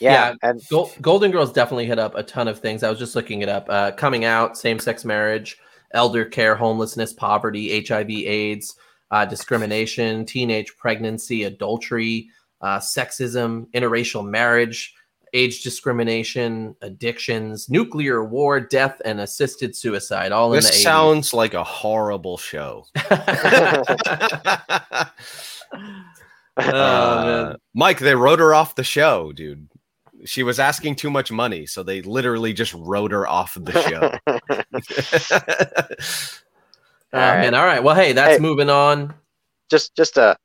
[0.00, 0.34] yeah, Yeah.
[0.50, 2.82] and Gol- Golden Girls definitely hit up a ton of things.
[2.82, 3.66] I was just looking it up.
[3.68, 5.56] Uh, coming out, same sex marriage,
[5.94, 8.76] elder care, homelessness, poverty, HIV, AIDS,
[9.10, 12.28] uh, discrimination, teenage pregnancy, adultery,
[12.60, 14.94] uh, sexism, interracial marriage,
[15.32, 20.32] age discrimination, addictions, nuclear war, death, and assisted suicide.
[20.32, 20.82] All in this the 80s.
[20.82, 22.84] sounds like a horrible show
[26.56, 26.62] Oh.
[26.62, 29.68] Uh, Mike, they wrote her off the show, dude.
[30.24, 33.72] She was asking too much money, so they literally just wrote her off of the
[33.72, 34.10] show.
[37.12, 37.40] Oh, All right.
[37.42, 37.54] man.
[37.54, 37.82] All right.
[37.82, 38.40] Well, hey, that's Hey.
[38.42, 39.14] moving on.
[39.70, 40.36] just just a,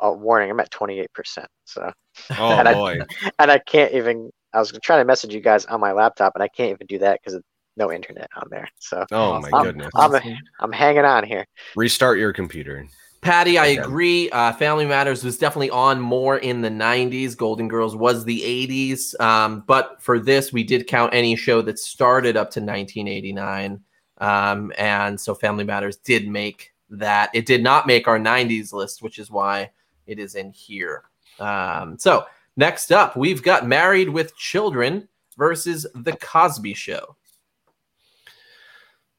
[0.00, 0.50] a warning.
[0.50, 1.90] I'm at 28 percent, so
[2.38, 3.00] oh And I- boy,
[3.38, 4.30] and I can't even.
[4.54, 6.98] I was trying to message you guys on my laptop, and I can't even do
[7.00, 7.38] that because
[7.76, 8.66] no internet on there.
[8.78, 9.90] So oh my Um, goodness!
[9.94, 10.14] I'm
[10.60, 11.44] I'm hanging on here.
[11.74, 12.86] Restart your computer.
[13.20, 14.30] Patty, I agree.
[14.30, 17.36] Uh, Family Matters was definitely on more in the 90s.
[17.36, 19.18] Golden Girls was the 80s.
[19.20, 23.80] Um, but for this, we did count any show that started up to 1989.
[24.18, 27.30] Um, and so Family Matters did make that.
[27.34, 29.70] It did not make our 90s list, which is why
[30.06, 31.04] it is in here.
[31.40, 37.16] Um, so next up, we've got Married with Children versus The Cosby Show.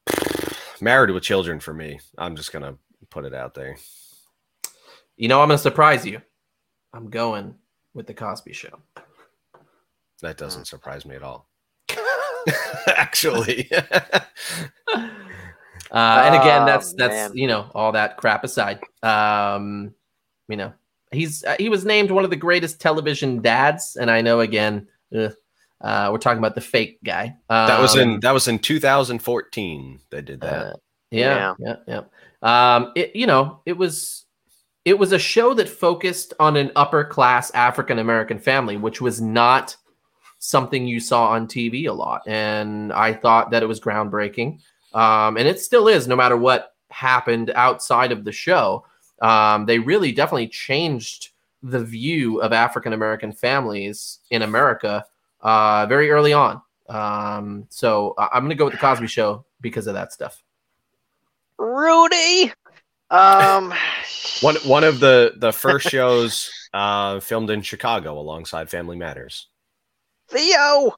[0.80, 2.00] Married with children for me.
[2.16, 2.76] I'm just gonna
[3.10, 3.76] put it out there.
[5.16, 6.20] You know, I'm going to surprise you.
[6.92, 7.54] I'm going
[7.94, 8.80] with The Cosby Show.
[10.22, 11.48] That doesn't surprise me at all.
[12.86, 13.70] Actually,
[15.90, 17.30] Uh, and again, Oh, that's that's man.
[17.34, 18.78] you know all that crap aside.
[19.02, 19.94] Um,
[20.46, 20.72] you know,
[21.12, 24.86] he's uh, he was named one of the greatest television dads, and I know again,
[25.16, 25.32] ugh,
[25.80, 27.34] uh, we're talking about the fake guy.
[27.48, 30.00] that was in Um, that was in 2014.
[30.10, 30.66] They did that.
[30.66, 30.72] Uh,
[31.10, 32.00] yeah, yeah, yeah.
[32.42, 34.24] Um, it you know it was
[34.84, 39.20] it was a show that focused on an upper class African American family, which was
[39.20, 39.76] not
[40.38, 44.60] something you saw on TV a lot, and I thought that it was groundbreaking.
[44.94, 48.84] Um, and it still is, no matter what happened outside of the show.
[49.20, 51.30] Um, they really definitely changed
[51.62, 55.04] the view of African American families in America
[55.40, 56.62] uh, very early on.
[56.88, 60.42] Um, so I'm going to go with the Cosby Show because of that stuff.
[61.58, 62.52] Rudy.
[63.10, 63.72] Um,
[64.40, 69.48] One one of the the first shows uh, filmed in Chicago alongside Family Matters.
[70.28, 70.94] Theo.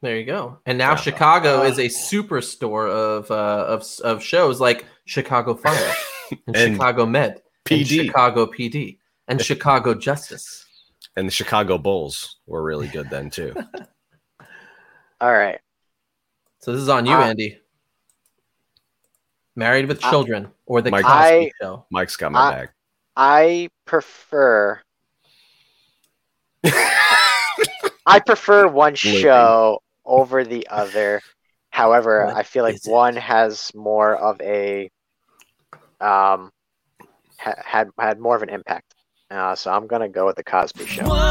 [0.00, 0.58] There you go.
[0.64, 0.96] And now Yeah.
[0.96, 3.34] Chicago Uh, is a superstore of uh,
[3.66, 5.92] of of shows like Chicago Fire
[6.46, 10.64] and, And Chicago Med, and PD Chicago PD, and Chicago Justice.
[11.16, 13.52] and the Chicago Bulls were really good then too.
[15.20, 15.58] All right.
[16.60, 17.58] So this is on you, Uh, Andy.
[19.58, 21.84] Married with I- Children or the Mike- Cosby I- Show.
[21.90, 22.74] Mike's got my I- back.
[23.16, 24.80] I prefer.
[26.64, 29.20] I prefer one Blinking.
[29.20, 31.20] show over the other.
[31.70, 32.90] However, What I feel like is it?
[32.90, 34.90] one has more of a
[36.00, 36.52] um
[37.38, 38.94] ha- had had more of an impact.
[39.30, 41.30] Uh, so I'm gonna go with the Cosby Show.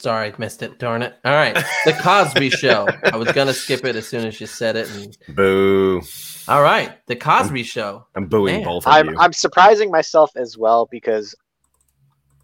[0.00, 0.78] Sorry, I missed it.
[0.78, 1.14] Darn it.
[1.24, 2.86] All right, the Cosby Show.
[3.04, 4.88] I was gonna skip it as soon as you said it.
[4.90, 6.00] And Boo!
[6.46, 8.06] all right, the Cosby Show.
[8.14, 8.64] I'm booing Man.
[8.64, 9.16] both of I'm you.
[9.18, 11.34] I'm surprising myself as well because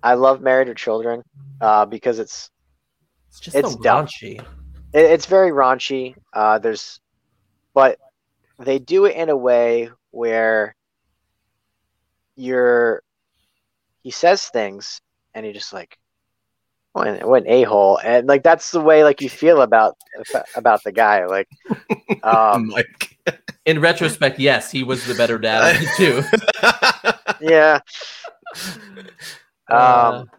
[0.02, 1.22] I love Married or Children
[1.60, 2.50] uh, because it's
[3.28, 4.40] It's just It's so raunchy.
[4.92, 6.14] it, it's very raunchy.
[6.32, 7.00] Uh, there's,
[7.72, 7.98] but
[8.58, 10.74] they do it in a way where
[12.36, 13.00] you're.
[14.02, 15.00] He says things,
[15.34, 15.96] and you're just like,
[16.94, 19.96] what an, what a hole, and like that's the way like you feel about
[20.54, 21.26] about the guy.
[21.26, 21.48] Like,
[22.22, 23.18] um, Mike.
[23.66, 25.88] In retrospect, yes, he was the better dad of the
[27.40, 27.46] two.
[27.46, 27.80] yeah.
[29.70, 30.30] Uh, Um,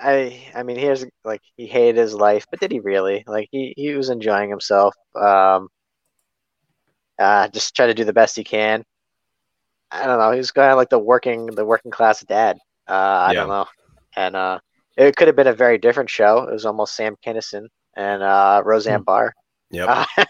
[0.00, 3.24] I I mean, here's like he hated his life, but did he really?
[3.26, 4.94] Like he he was enjoying himself.
[5.14, 5.68] Um,
[7.18, 8.84] uh, just try to do the best he can.
[9.90, 10.32] I don't know.
[10.32, 12.58] He was kind of like the working the working class dad.
[12.88, 12.92] Uh,
[13.28, 13.66] I don't know.
[14.16, 14.60] And uh,
[14.96, 16.38] it could have been a very different show.
[16.44, 17.66] It was almost Sam Kinison
[17.96, 19.34] and uh, Roseanne Barr.
[19.70, 19.88] Yep.
[19.88, 20.04] Uh,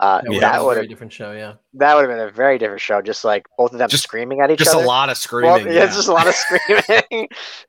[0.00, 1.32] uh, that was that a would very have different show.
[1.32, 1.54] Yeah.
[1.74, 3.00] that would have been a very different show.
[3.00, 4.64] Just like both of them Just- screaming at each other.
[4.64, 5.66] Just a lot of Well, screaming.
[5.68, 5.84] yeah, yeah.
[5.86, 7.28] it's just a lot of screaming.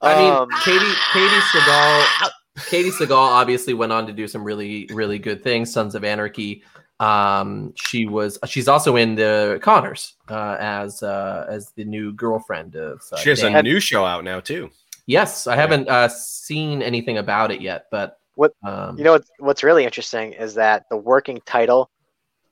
[0.00, 4.88] I mean, Um, Katie Katey Sagal Katey Sagal obviously went on to do some really
[4.92, 5.72] really good things.
[5.72, 6.62] Sons of Anarchy.
[7.00, 12.74] Um, she was she's also in the Conners uh, as uh, as the new girlfriend
[12.76, 13.00] of.
[13.12, 14.70] Uh, she has a new show out now too.
[15.08, 19.24] Yes, I haven't uh, seen anything about it yet, but What- um, You know what,
[19.40, 21.90] what's really interesting is that the working title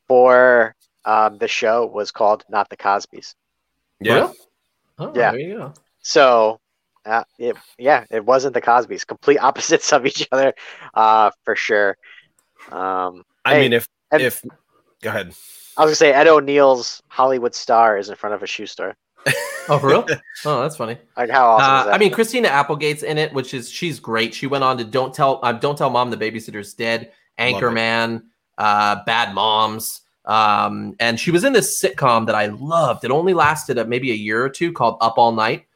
[0.09, 3.35] for um, the show was called "Not the Cosbys."
[4.01, 4.15] Yeah.
[4.15, 4.35] Really?
[4.99, 5.31] Oh, Yeah.
[5.31, 5.75] there you go.
[6.01, 6.59] So,
[7.05, 9.07] uh, it yeah, it wasn't the Cosbys.
[9.07, 10.53] Complete opposites of each other,
[10.95, 11.97] uh, for sure.
[12.73, 14.43] Um, I Hey, mean, if and- if
[15.03, 15.33] go ahead.
[15.79, 18.97] I was gonna say Ed O'Neill's Hollywood star is in front of a shoe store.
[19.68, 20.07] Oh, for real?
[20.45, 20.97] oh, that's funny.
[21.16, 21.95] Like how awesome Uh, is that?
[21.95, 24.33] I mean, Christina Applegate's in it, which is she's great.
[24.33, 27.55] She went on to Don't Tell uh, Don't Tell Mom the Babysitter's Dead, Love it.
[27.55, 28.22] Anchorman,
[28.59, 33.05] uh, Bad Moms, um, and she was in this sitcom that I loved.
[33.05, 35.66] It only lasted uh, maybe a year or two, called Up All Night,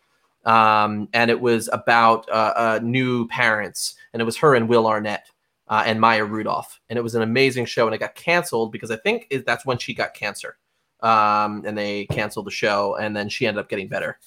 [0.44, 4.86] um, and it was about uh, uh, new parents, and it was her and Will
[4.86, 5.26] Arnett.
[5.66, 8.90] Uh, and Maya Rudolph, and it was an amazing show, and it got canceled because
[8.90, 10.58] I think it, that's when she got cancer,
[11.02, 14.18] um, and they canceled the show, and then she ended up getting better.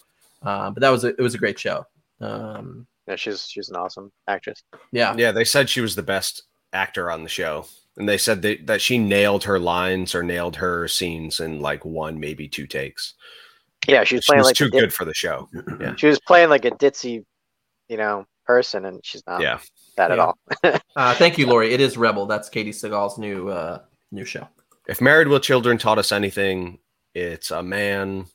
[0.41, 1.85] Uh, but that was a, it was a great show.
[2.21, 4.63] Um, yeah, she's she's an awesome actress.
[4.91, 7.65] yeah, Yeah, they said she was the best actor on the show,
[7.97, 11.83] and they said that that she nailed her lines or nailed her scenes in like
[11.85, 13.13] one, maybe two takes.
[13.87, 15.49] Yeah, she was She playing was like too a dit- good for the show.
[15.79, 15.95] Yeah.
[15.97, 17.25] She was playing like a ditzy,
[17.89, 19.59] you know, person, and she's not Yeah.
[19.97, 20.37] that at all.
[20.95, 21.73] Uh, thank you, Lori.
[21.73, 22.25] It is Rebel.
[22.27, 23.79] That's Katey Sagal's new uh,
[24.11, 24.47] new show.
[24.87, 26.79] If Married with Children taught us anything,
[27.13, 28.25] it's a man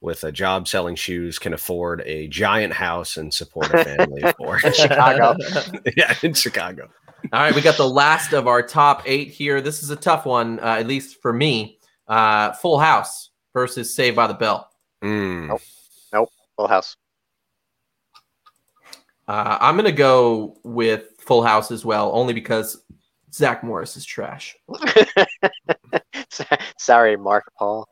[0.00, 4.34] with a job selling shoes can afford a giant house and support a family of
[4.36, 4.58] four.
[4.64, 5.36] In Chicago.
[5.96, 6.88] yeah, in Chicago.
[7.32, 9.60] All right, we got the last of our top eight here.
[9.60, 11.78] This is a tough one, uh, at least for me.
[12.08, 14.70] Uh, Full House versus Saved by the Bell.
[15.02, 15.60] Mm.
[16.56, 16.96] Full House.
[19.28, 22.82] Uh, I'm going to go with Full House as well, only because
[23.32, 24.56] Zach Morris is trash.
[26.78, 27.88] Sorry, Mark Paul.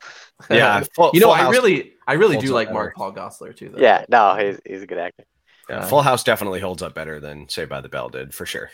[0.51, 2.75] Yeah, Full, You know, I really, I really do like better.
[2.75, 3.71] Mark Paul Gosselaar too.
[3.71, 3.79] Though.
[3.81, 5.25] Yeah, no, he's he's a good actor.
[5.69, 8.71] yeah, Full House definitely holds up better than Say by the Bell did for sure.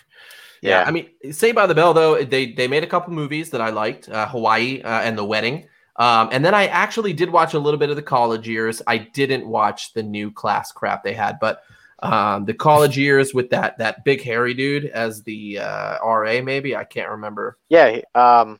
[0.63, 0.89] Yeah, Yeah.
[0.89, 3.71] I mean, Say by the Bell though they they made a couple movies that I
[3.71, 7.59] liked, uh, Hawaii uh, and The Wedding, um, and then I actually did watch a
[7.59, 8.83] little bit of the college years.
[8.87, 11.63] I didn't watch the new class crap they had, but
[12.05, 16.77] um, the college years with that that big hairy dude as the uh, RA, maybe
[16.77, 17.59] I can't remember.
[17.69, 18.59] Yeah, he, um,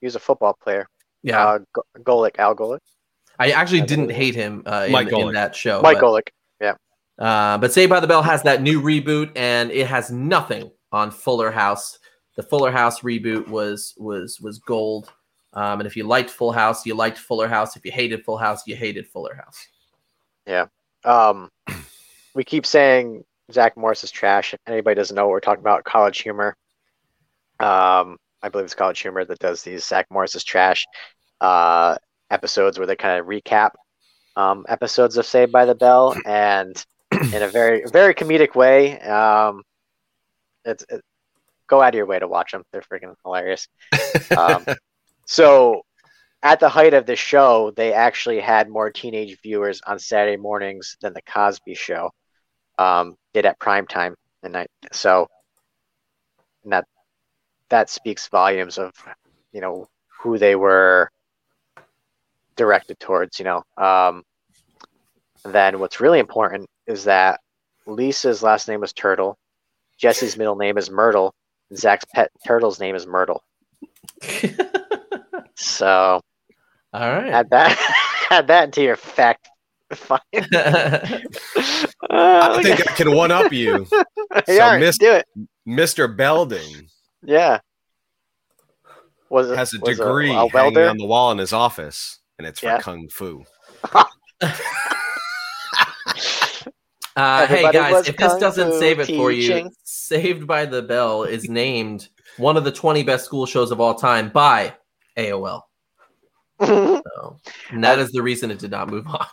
[0.00, 0.86] he was a football player.
[1.22, 2.78] Yeah, Uh, Go- Golic, Al Golic.
[3.38, 5.80] I actually I didn't hate him uh, in, in that show.
[5.82, 6.28] Mike but- Golic.
[7.18, 11.10] Uh, but Say by the Bell has that new reboot, and it has nothing on
[11.12, 11.98] Fuller House.
[12.36, 15.12] The Fuller House reboot was was was gold.
[15.52, 17.76] Um, and if you liked Full House, you liked Fuller House.
[17.76, 19.64] If you hated Full House, you hated Fuller House.
[20.44, 20.66] Yeah.
[21.04, 21.50] Um,
[22.34, 24.54] we keep saying Zach Morris is trash.
[24.54, 26.56] If anybody doesn't know what we're talking about, College Humor.
[27.60, 30.86] Um, I believe it's College Humor that does these Zach Morris is trash
[31.40, 31.96] uh,
[32.30, 33.70] episodes where they kind of recap
[34.36, 39.00] um, episodes of Saved by the Bell and in a very very comedic way.
[39.00, 39.62] Um,
[40.64, 41.02] it's it,
[41.68, 43.68] go out of your way to watch them; they're freaking hilarious.
[44.36, 44.66] Um,
[45.26, 45.82] so
[46.42, 50.96] at the height of the show, they actually had more teenage viewers on Saturday mornings
[51.00, 52.10] than the Cosby Show
[52.78, 54.70] um, did at prime time at night.
[54.92, 55.28] So
[56.64, 56.86] and that
[57.68, 58.92] that speaks volumes of
[59.52, 59.88] you know
[60.20, 61.10] who they were
[62.56, 63.38] directed towards.
[63.38, 64.22] You know, um,
[65.44, 67.40] then what's really important is that
[67.86, 69.36] Lisa's last name was Turtle,
[69.98, 71.34] Jesse's middle name is Myrtle,
[71.70, 73.42] and Zach's pet turtle's name is Myrtle.
[75.56, 76.20] So
[76.92, 77.32] All right.
[77.32, 79.48] add that add that into your fact.
[79.92, 80.18] Fine.
[82.10, 83.86] I Uh, think I can one up you,
[84.48, 85.26] yeah, Miss- do it.
[85.66, 86.14] Mr.
[86.14, 86.88] Belding
[87.22, 87.58] Yeah.
[89.30, 92.46] Was it has a was degree a, hanging on the wall in his office, and
[92.46, 92.78] it's for Yeah.
[92.80, 93.44] kung fu.
[97.16, 99.70] Uh, hey guys, if this doesn't save it for you.
[99.84, 103.94] Saved by the Bell is named one of the 20 best school shows of all
[103.94, 104.74] time by
[105.16, 105.62] AOL.
[106.60, 107.36] So,
[107.70, 109.26] and that is the reason it did not move on.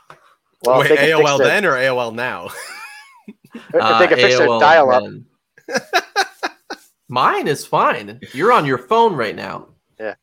[0.63, 2.49] If Wait, they can AOL their- then or AOL now?
[3.53, 5.03] if they can fix their dial up.
[7.09, 8.21] Mine is fine.
[8.33, 9.67] You're on your phone right now.
[9.99, 10.15] Yeah.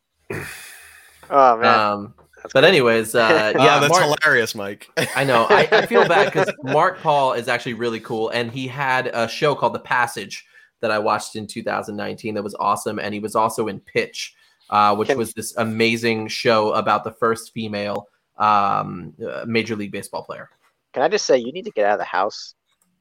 [1.29, 1.79] Oh man.
[1.79, 2.13] Um,
[2.53, 4.87] but anyways, uh, Yeah, yeah, that's Mark, hilarious, Mike.
[5.15, 5.45] I know.
[5.49, 9.27] I, I feel bad because Mark Paul is actually really cool, and he had a
[9.27, 10.45] show called The Passage
[10.81, 14.33] that I watched in 2019 that was awesome, and he was also in Pitch,
[14.71, 18.07] uh, which Can- was this amazing show about the first female
[18.39, 20.49] um, uh, Major League Baseball player.
[20.93, 22.55] Can I just say you need to get out of the house?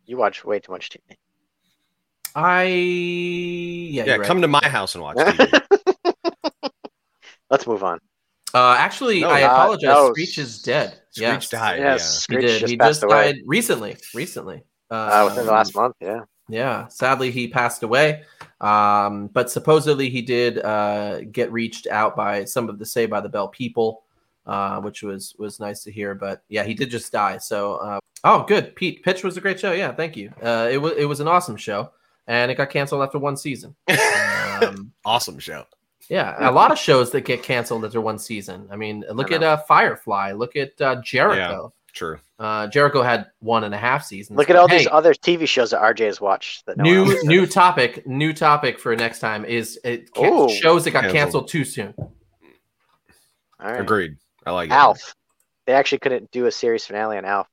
[0.05, 1.17] You watch way too much TV.
[2.35, 4.27] I yeah, Yeah, you're right.
[4.27, 5.61] come to my house and watch TV.
[7.51, 7.99] Let's move on.
[8.55, 9.83] Uh, actually, No, I uh, apologize.
[9.89, 11.01] no, Screech is dead.
[11.11, 11.79] Screech yes, died.
[11.81, 12.37] yes, Yeah.
[12.41, 12.61] He did.
[12.61, 13.33] just he passed just away.
[13.33, 13.97] died recently.
[14.15, 14.63] Recently.
[14.91, 16.21] Uh, within the Um, last month, yeah.
[16.51, 18.23] Yeah, sadly he passed away.
[18.61, 23.21] Um, but supposedly he did uh, get reached out by some of the Say by
[23.21, 24.03] the Bell people,
[24.49, 26.15] uh, which was was nice to hear.
[26.15, 27.39] But yeah, he did just die.
[27.39, 28.75] So uh, oh, good.
[28.75, 29.73] Pete Pitch was a great show.
[29.73, 30.33] Yeah, thank you.
[30.43, 31.91] Uh, it was it was an awesome show,
[32.27, 33.77] and it got canceled after one season.
[34.61, 35.67] Um, awesome show.
[36.11, 38.67] yeah, a lot of shows that get canceled after one season.
[38.73, 40.33] I mean, look I at uh, Firefly.
[40.33, 41.73] Look at uh, Jericho.
[41.93, 42.19] True.
[42.39, 44.37] Uh, Jericho had one and a half seasons.
[44.37, 46.67] Look at all hey, these other TV shows that RJ has watched.
[46.67, 50.49] That no new new topic new topic for next time is it can- Ooh.
[50.49, 51.15] shows that got Canceled.
[51.15, 52.09] canceled too soon All
[53.61, 53.81] right.
[53.81, 54.17] Agreed.
[54.49, 54.73] I like it.
[54.73, 55.15] Alf.
[55.67, 57.47] They actually couldn't do a series finale on Alf.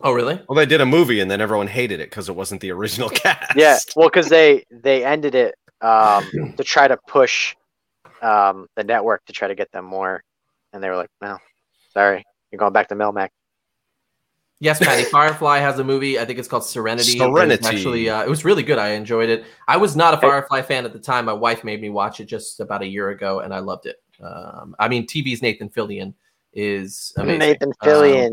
[0.00, 0.40] oh really?
[0.48, 3.10] Well, they did a movie and then everyone hated it because it wasn't the original
[3.10, 3.54] cast.
[3.54, 7.54] Yeah, well, because they they ended it um, to try to push
[8.22, 10.24] um, the network to try to get them more,
[10.72, 11.36] and they were like, "No,
[11.92, 13.28] sorry, you're going back to Melmac."
[14.58, 15.04] yes patty.
[15.10, 16.18] Firefly has a movie.
[16.18, 17.18] I think it's called serenity.
[17.18, 17.66] It was Serenity.
[17.66, 18.78] actually uh, it was really good.
[18.78, 19.44] I enjoyed it.
[19.68, 21.26] I was not a firefly fan at the time.
[21.26, 23.96] My wife made me watch it just about a year ago and i loved it
[24.22, 26.12] um, i mean tv's nathan fillion
[26.52, 28.30] is amazing Nathan Um, Fillion.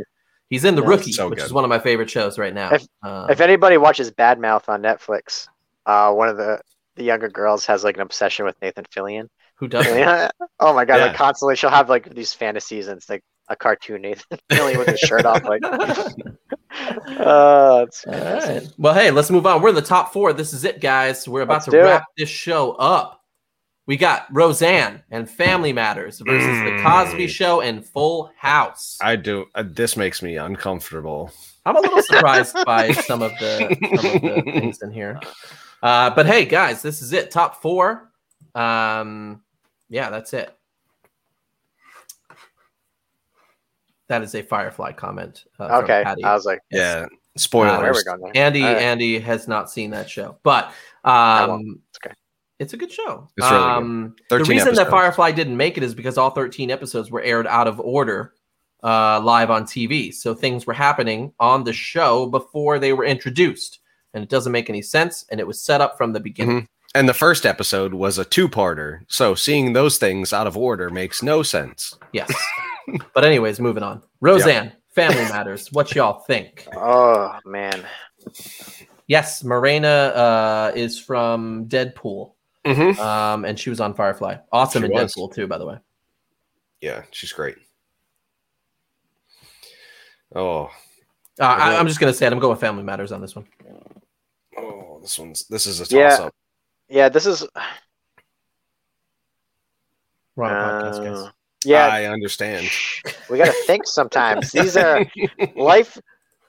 [0.49, 1.45] he's in the Yeah, rookie so which good.
[1.45, 4.69] is one of my favorite shows right now If- Um, if anybody watches Bad Mouth
[4.69, 5.47] on Netflix,
[5.85, 6.61] uh, one of the
[6.95, 9.27] the younger girls has like an obsession with Nathan Fillion.
[9.55, 9.85] who does
[10.59, 10.97] oh my god!
[10.97, 11.05] Yeah.
[11.07, 14.87] Like constantly, she'll have like these fantasies, and it's like a cartoon Nathan Fillion with
[14.87, 15.43] his shirt off.
[15.43, 15.61] Like,
[16.73, 18.67] uh, it's All right.
[18.77, 19.61] Well, hey, let's move on.
[19.61, 20.33] We're in the top four.
[20.33, 21.27] This is it, guys.
[21.27, 23.22] We're about Let's to wrap this show up.
[23.85, 27.29] We got Roseanne and Family Matters versus The Cosby Mm.
[27.29, 28.97] Show and Full House.
[29.01, 29.45] I do.
[29.55, 31.31] Uh, this makes me uncomfortable.
[31.65, 35.19] I'm a little surprised by some of the some of the things in here.
[35.81, 37.29] Uh, but hey, guys, this is it.
[37.29, 38.09] Top four.
[38.55, 39.41] Um,
[39.89, 40.55] yeah, that's it.
[44.07, 45.43] That is a Firefly comment.
[45.59, 46.23] Uh, from Okay, Patty.
[46.23, 47.05] I was like, Yeah.
[47.05, 47.79] uh, Spoilers.
[48.05, 48.37] where are going?
[48.37, 48.81] Andy All right.
[48.81, 50.71] Andy has not seen that show, but
[51.03, 52.13] um, It's okay.
[52.63, 53.27] It's a good show.
[53.37, 53.67] It's really good.
[53.69, 54.89] um, The 13 reason that.
[54.89, 58.33] Firefly didn't make it is because all 13 episodes were aired out of order
[58.83, 60.13] uh, live on TV.
[60.13, 63.79] So things were happening on the show before they were introduced,
[64.13, 65.25] and it doesn't make any sense.
[65.29, 66.67] And it was set up from the beginning.
[66.95, 68.99] And the first episode was a two-parter.
[69.07, 71.97] So seeing those things out of order makes no sense.
[72.11, 72.31] Yes.
[73.15, 74.03] but anyways, moving on.
[74.21, 75.71] Roseanne, Family Matters.
[75.71, 76.67] What y'all think?
[76.75, 77.83] Oh man,
[79.07, 82.33] Yes, Morena uh, is from Deadpool,
[82.65, 82.99] Mm-hmm.
[83.01, 84.37] um, and she was on Firefly.
[84.51, 85.13] Awesome She in was.
[85.13, 85.77] Deadpool too, by the way.
[86.81, 87.57] Yeah, she's great.
[90.35, 90.65] Oh,
[91.39, 92.33] Uh, I, I'm just gonna say it.
[92.33, 93.45] I'm going with Family Matters on this one.
[94.57, 96.09] oh, this one's this is a Yeah.
[96.09, 96.35] toss-up.
[96.89, 97.45] yeah, this is
[100.35, 101.33] We're on a podcast, uh, guys.
[101.65, 101.87] yeah.
[101.87, 102.67] I understand.
[103.29, 104.51] we got to think sometimes.
[104.51, 105.05] These are
[105.55, 105.97] life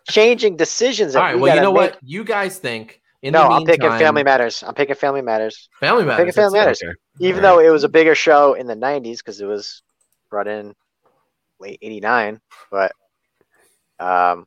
[0.08, 1.14] changing decisions.
[1.16, 1.34] All right.
[1.36, 1.92] we Well, you know make.
[1.92, 1.98] what?
[2.02, 3.00] You guys think.
[3.24, 4.62] In no, the I'm picking Family Matters.
[4.62, 5.70] I'm picking Family Matters.
[5.80, 6.20] Family Matters.
[6.20, 6.58] I'm picking Family.
[6.58, 6.82] Matters.
[6.84, 6.92] Okay.
[7.20, 9.82] Even All though it was a bigger show in the '90s because it was
[10.28, 10.74] brought in
[11.58, 12.38] late '89,
[12.70, 12.92] but
[13.98, 14.46] um,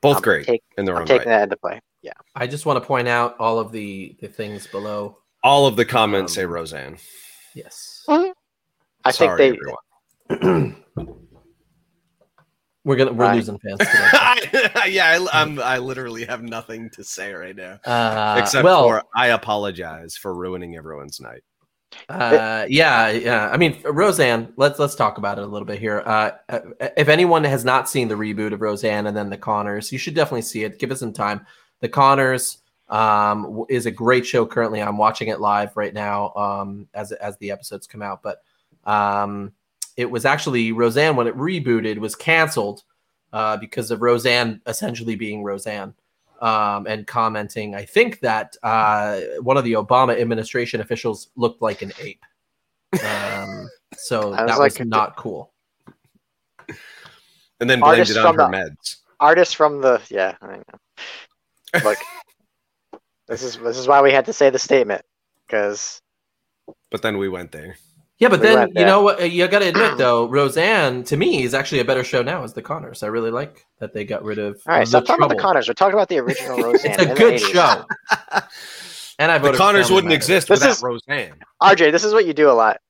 [0.00, 1.38] Both I'm great take- in their I'm own taking right.
[1.38, 1.80] that into play.
[2.02, 2.12] Yeah.
[2.34, 5.18] I just want to point out all of the the things below.
[5.44, 6.98] All of the comments Um, say Roseanne.
[7.54, 8.04] Yes.
[8.08, 9.60] I Sorry, think
[10.28, 10.74] they.
[12.84, 13.36] We're gonna we're Right.
[13.36, 14.90] losing fans today.
[14.92, 15.58] yeah, I, I'm.
[15.58, 20.34] I literally have nothing to say right now, Uh, except well, for I apologize for
[20.34, 21.42] ruining everyone's night.
[22.08, 23.48] Uh, yeah, yeah.
[23.50, 24.52] I mean, Roseanne.
[24.56, 26.02] Let's let's talk about it a little bit here.
[26.04, 26.60] Uh, uh,
[26.96, 30.14] if anyone has not seen the reboot of Roseanne and then the Conners, you should
[30.14, 30.78] definitely see it.
[30.78, 31.46] Give it some time.
[31.80, 32.58] The Conners
[32.88, 34.44] um, is a great show.
[34.44, 38.22] Currently, I'm watching it live right now um, as as the episodes come out.
[38.22, 38.38] But
[38.84, 39.52] um,
[39.96, 42.82] it was actually Roseanne when it rebooted was canceled
[43.32, 45.94] uh, because of Roseanne essentially being Roseanne
[46.40, 51.82] um, and commenting, I think that uh, one of the Obama administration officials looked like
[51.82, 52.22] an ape.
[53.04, 55.52] Um, so was that was like- not cool.
[57.60, 58.96] And then blamed Artists it on her from the- meds.
[59.20, 60.34] artists from the yeah.
[60.42, 61.82] I know.
[61.84, 61.98] Look,
[63.28, 65.02] this is this is why we had to say the statement
[65.46, 66.00] because
[66.90, 67.76] But then we went there.
[68.18, 69.30] Yeah, but We then you know what?
[69.30, 72.52] You got to admit though, Roseanne to me is actually a better show now as
[72.52, 73.02] the Conners.
[73.02, 74.60] I really like that they got rid of.
[74.66, 74.80] all right.
[74.80, 75.42] the Stop talking about the.
[75.42, 75.66] Conners.
[75.68, 76.92] We're talking about the original Roseanne.
[76.92, 77.84] It's a good show.
[79.18, 80.24] And I The voted for Conners wouldn't Matters.
[80.28, 81.34] exist This without is- Roseanne.
[81.62, 82.80] RJ, this is what you do a lot.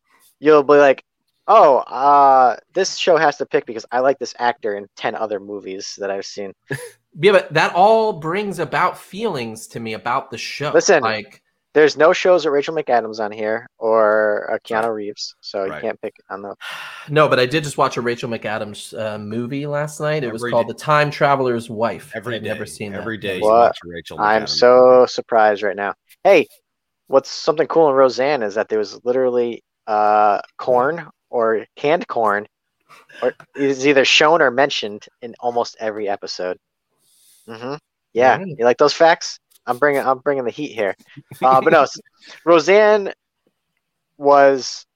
[0.41, 1.05] You'll be like,
[1.47, 5.39] "Oh, uh, this show has to pick because I like this actor in ten other
[5.39, 6.53] movies that I've seen."
[7.17, 10.73] Yeah, but that all brings about feelings to me about the show.
[10.73, 11.44] Listen, like
[11.75, 16.01] There's no shows with Rachel McAdams on here or uh, Keanu Reeves, so you can't
[16.01, 16.55] pick on the.
[17.11, 20.23] No, but I did just watch a Rachel McAdams uh, movie last night.
[20.23, 20.73] It was called day.
[20.73, 22.13] The Time Traveler's Wife.
[22.15, 22.49] Every I've day.
[22.49, 23.23] never seen Every that.
[23.23, 23.59] day you What?
[23.71, 24.21] watch Rachel.
[24.21, 25.95] I'm so surprised right now.
[26.23, 26.47] Hey,
[27.09, 32.47] what's something cool in Roseanne is that there was literally uh, corn or canned corn,
[33.23, 36.57] or it is either shown or mentioned in almost every episode.
[37.49, 37.75] hmm
[38.13, 38.55] Yeah, Alright.
[38.59, 39.39] you like those facts?
[39.67, 40.95] I'm bringing I'm bringing the heat here.
[41.43, 41.87] Uh, but no,
[42.45, 43.13] Roseanne
[44.19, 44.87] was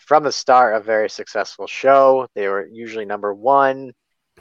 [0.00, 2.26] from the start a very successful show.
[2.34, 3.92] They were usually number one,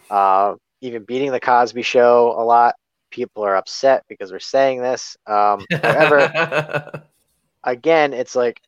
[0.09, 2.75] uh, even beating the Cosby Show a lot.
[3.09, 5.17] People are upset because we're saying this.
[5.25, 7.03] Um, however,
[7.63, 8.61] again, it's like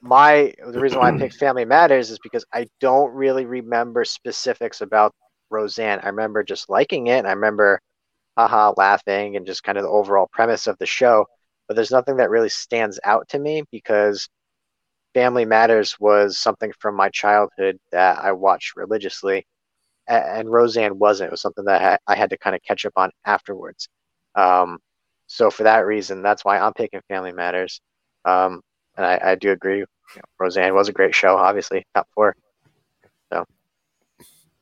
[0.00, 4.80] my the reason why I picked Family Matters is because I don't really remember specifics
[4.80, 5.14] about
[5.50, 6.00] Roseanne.
[6.02, 7.80] I remember just liking it, I remember
[8.36, 11.26] haha laughing and just kind of the overall premise of the show.
[11.68, 14.28] But there's nothing that really stands out to me because
[15.14, 19.46] Family Matters was something from my childhood that I watched religiously,
[20.08, 21.28] and Roseanne wasn't.
[21.28, 23.88] It was something that I- had to kind of catch up on afterwards.
[24.36, 24.80] Um,
[25.28, 27.80] so for that reason, that's why I'm picking Family Matters.
[28.24, 28.62] Um,
[28.96, 29.78] and I, I do agree.
[29.80, 32.36] You know, Roseanne was a great show, obviously top four.
[33.32, 33.44] So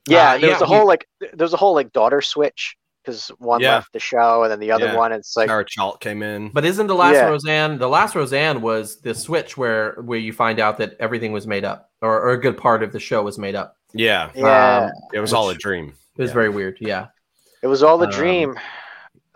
[0.07, 2.77] yeah, Uh, there yeah, was a whole like there was a whole like daughter switch
[3.05, 3.75] because one Yeah.
[3.77, 4.97] left the show and then the other Yeah.
[4.97, 6.51] one it's like Sarah Chalke came in.
[6.53, 7.27] But isn't the last Yeah.
[7.29, 11.47] Roseanne the last Roseanne was the switch where where you find out that everything was
[11.47, 13.77] made up or, or a good part of the show was made up.
[13.93, 15.93] yeah, yeah, Um, it was all a dream.
[16.17, 16.35] It was Yeah.
[16.35, 16.77] very weird.
[16.81, 17.07] Yeah.
[17.63, 18.55] it was all the um, dream.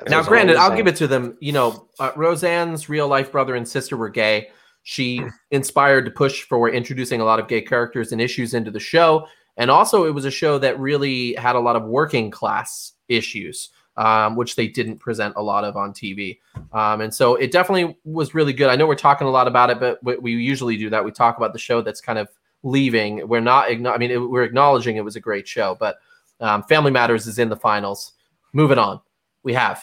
[0.06, 1.36] Now, granted, I'll a- give it to them.
[1.40, 4.50] You know, uh, Roseanne's real life brother and sister were gay.
[4.84, 8.80] She inspired to push for introducing a lot of gay characters and issues into the
[8.80, 9.26] show.
[9.56, 13.70] And also, it was a show that really had a lot of working class issues.
[13.98, 16.38] um, which they didn't present a lot of on TV.
[16.72, 18.70] Um, and so it definitely was really good.
[18.70, 21.04] I know we're talking a lot about it, but we, we usually do that.
[21.04, 22.28] We talk about the show that's kind of
[22.62, 23.26] leaving.
[23.26, 23.68] We're not.
[23.68, 25.98] I mean, it, we're acknowledging it was a great show, but
[26.38, 28.12] um, Family Matters is in the finals.
[28.52, 29.00] Moving on,
[29.42, 29.82] we have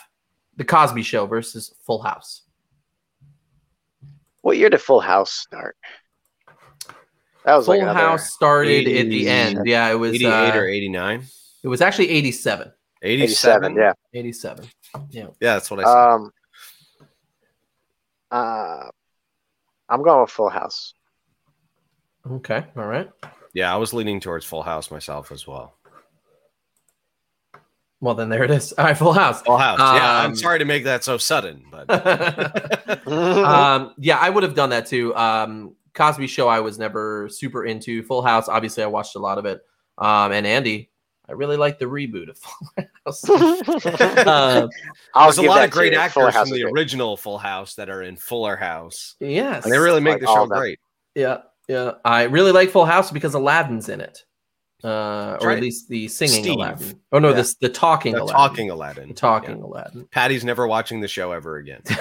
[0.55, 2.43] the Cosby Show versus Full House.
[4.41, 5.75] What year did Full House start?
[7.43, 9.65] That was Full like House started at the end.
[9.65, 10.15] Yeah, it was.
[10.15, 11.23] 88 uh, or 89?
[11.63, 12.71] it was actually eighty-seven.
[13.05, 13.75] 87?
[13.75, 13.77] 87.
[13.77, 13.93] Yeah.
[14.13, 14.65] 87.
[15.11, 16.13] Yeah, Yeah, that's what I said.
[16.13, 16.31] Um.
[18.31, 18.89] Uh,
[19.87, 20.93] I'm going with Full House.
[22.29, 22.65] Okay.
[22.75, 23.09] All right.
[23.53, 25.75] yeah, I was leaning towards Full House myself as well.
[28.01, 28.73] Well, then there it is.
[28.77, 29.41] All right, Full House.
[29.43, 29.79] Full House.
[29.79, 31.89] yeah, I'm Um, sorry to make that so sudden, but
[33.07, 35.15] um, yeah, I would have done that too.
[35.15, 38.03] Um, Cosby Show, I was never super into.
[38.03, 39.61] Full House, obviously, I watched a lot of it.
[39.97, 40.89] Um, and Andy,
[41.27, 43.29] I really like the reboot of Full House.
[44.27, 44.69] Um,
[45.13, 46.09] I'll there's a lot of great to you.
[46.09, 49.77] Full actors from the original Full House that are in Fuller House, yes, and they
[49.79, 50.79] really make Like the show great.
[51.15, 51.93] yeah, yeah.
[52.05, 54.23] I really like Full House because Aladdin's in it,
[54.83, 55.57] uh, or right.
[55.57, 56.53] at least the singing Steve.
[56.55, 56.99] Aladdin.
[57.11, 57.35] Oh no, Yeah.
[57.35, 58.35] this the talking The Aladdin.
[58.35, 59.07] talking Aladdin.
[59.09, 60.07] the talking Aladdin.
[60.11, 61.81] Patty's never watching the show ever again.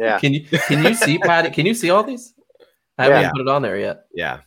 [0.00, 0.20] Yeah.
[0.20, 1.50] Can you can you see Patty?
[1.50, 2.32] Can you see all these?
[2.98, 3.30] I haven't Yeah.
[3.32, 4.04] put it on there yet.
[4.14, 4.38] Yeah,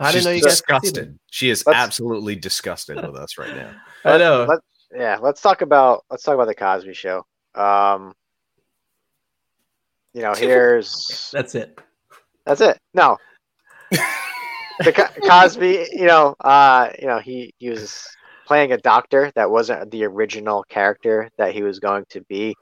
[0.00, 0.94] I she's didn't know you guys could see them.
[0.94, 1.18] disgusted.
[1.30, 3.72] She is Let's- absolutely disgusted with us right now.
[4.04, 4.46] I know.
[4.48, 4.58] Let,
[4.92, 7.24] yeah, let's talk about let's talk about the Cosby Show.
[7.54, 8.12] Um,
[10.14, 11.78] you know, here's That's it.
[12.44, 12.78] that's it.
[12.94, 13.16] No,
[13.90, 15.86] the Co- Cosby.
[15.92, 18.04] You know, uh, you know, he he was
[18.46, 22.54] playing a doctor that wasn't the original character that he was going to be.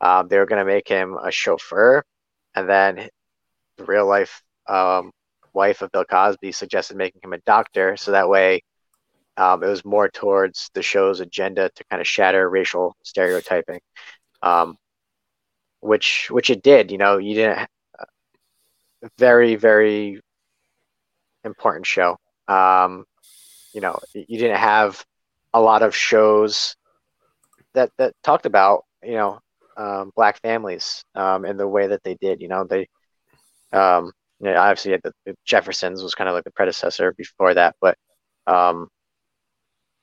[0.00, 2.02] Um, they were going to make him a chauffeur,
[2.54, 3.08] and then
[3.76, 5.10] the real life um,
[5.56, 8.62] wife of Bill Cosby suggested making him a doctor, so that way
[9.36, 13.80] um, it was more towards the show's agenda to kind of shatter racial stereotyping,
[14.42, 14.76] um,
[15.80, 16.90] which which it did.
[16.90, 17.68] You know, you didn't
[19.18, 20.20] very very
[21.44, 22.18] important show.
[22.48, 23.04] Um,
[23.72, 25.04] you know, you didn't have
[25.52, 26.76] a lot of shows
[27.74, 29.40] that that talked about you know
[29.76, 32.40] um, black families um, in the way that they did.
[32.40, 32.88] You know, they
[33.72, 37.54] um, you know, obviously had the, the Jeffersons was kind of like the predecessor before
[37.54, 37.96] that, but
[38.46, 38.88] um,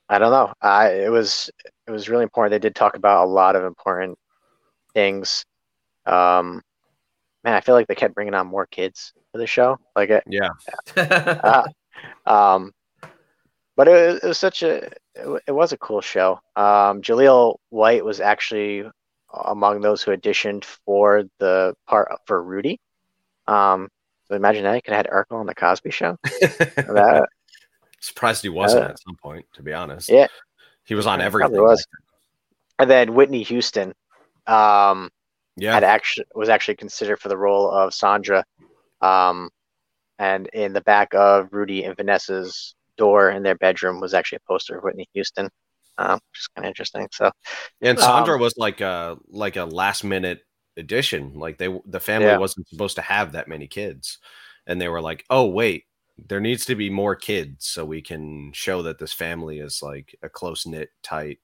[0.10, 0.54] I don't know.
[0.62, 1.50] I it was
[1.88, 2.52] it was really important.
[2.52, 4.18] They did talk about a lot of important
[4.94, 5.46] things.
[6.06, 6.62] Um,
[7.44, 9.78] man, I feel like they kept bringing on more kids for the show.
[9.96, 10.50] Like it, Yeah,
[10.98, 11.68] uh,
[12.26, 12.74] um,
[13.76, 16.40] but it, it was such a it, it was a cool show.
[16.56, 18.84] Um, Jaleel White was actually
[19.46, 22.80] among those who auditioned for the part for Rudy.
[23.48, 23.90] Um,
[24.28, 26.17] so imagine that you could have had Urkel on the Cosby Show.
[26.76, 27.28] That,
[27.99, 29.45] surprised he wasn't Uh, at some point.
[29.53, 30.28] To be honest, yeah,
[30.86, 31.61] he was on everything.
[31.61, 31.86] was.
[32.80, 33.93] and then Whitney Houston
[34.47, 35.09] um,
[35.57, 38.43] Yeah, had actually was actually considered for the role of Sandra.
[39.01, 39.49] Um,
[40.19, 44.47] and in the back of Rudy and Vanessa's door in their bedroom was actually a
[44.47, 45.49] poster of Whitney Houston,
[45.97, 47.07] um, which is kind of interesting.
[47.11, 47.32] So
[47.82, 50.41] and Sandra um, was like a like a last minute
[50.78, 51.34] addition.
[51.36, 52.38] Like they the family Yeah.
[52.38, 54.17] wasn't supposed to have that many kids,
[54.67, 55.86] and they were like, "Oh wait,
[56.17, 60.16] there needs to be more kids so we can show that this family is like
[60.24, 61.39] a close knit, tight,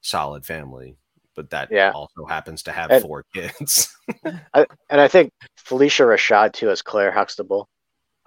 [0.00, 0.96] solid family."
[1.34, 1.92] But that Yeah.
[1.92, 3.88] also happens to have And- four kids.
[4.24, 7.68] and I think Phylicia Rashad too as Claire Huxtable,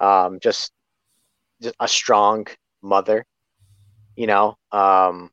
[0.00, 0.72] um, just,
[1.62, 2.46] just a strong
[2.82, 3.24] mother,
[4.16, 5.30] you know, um,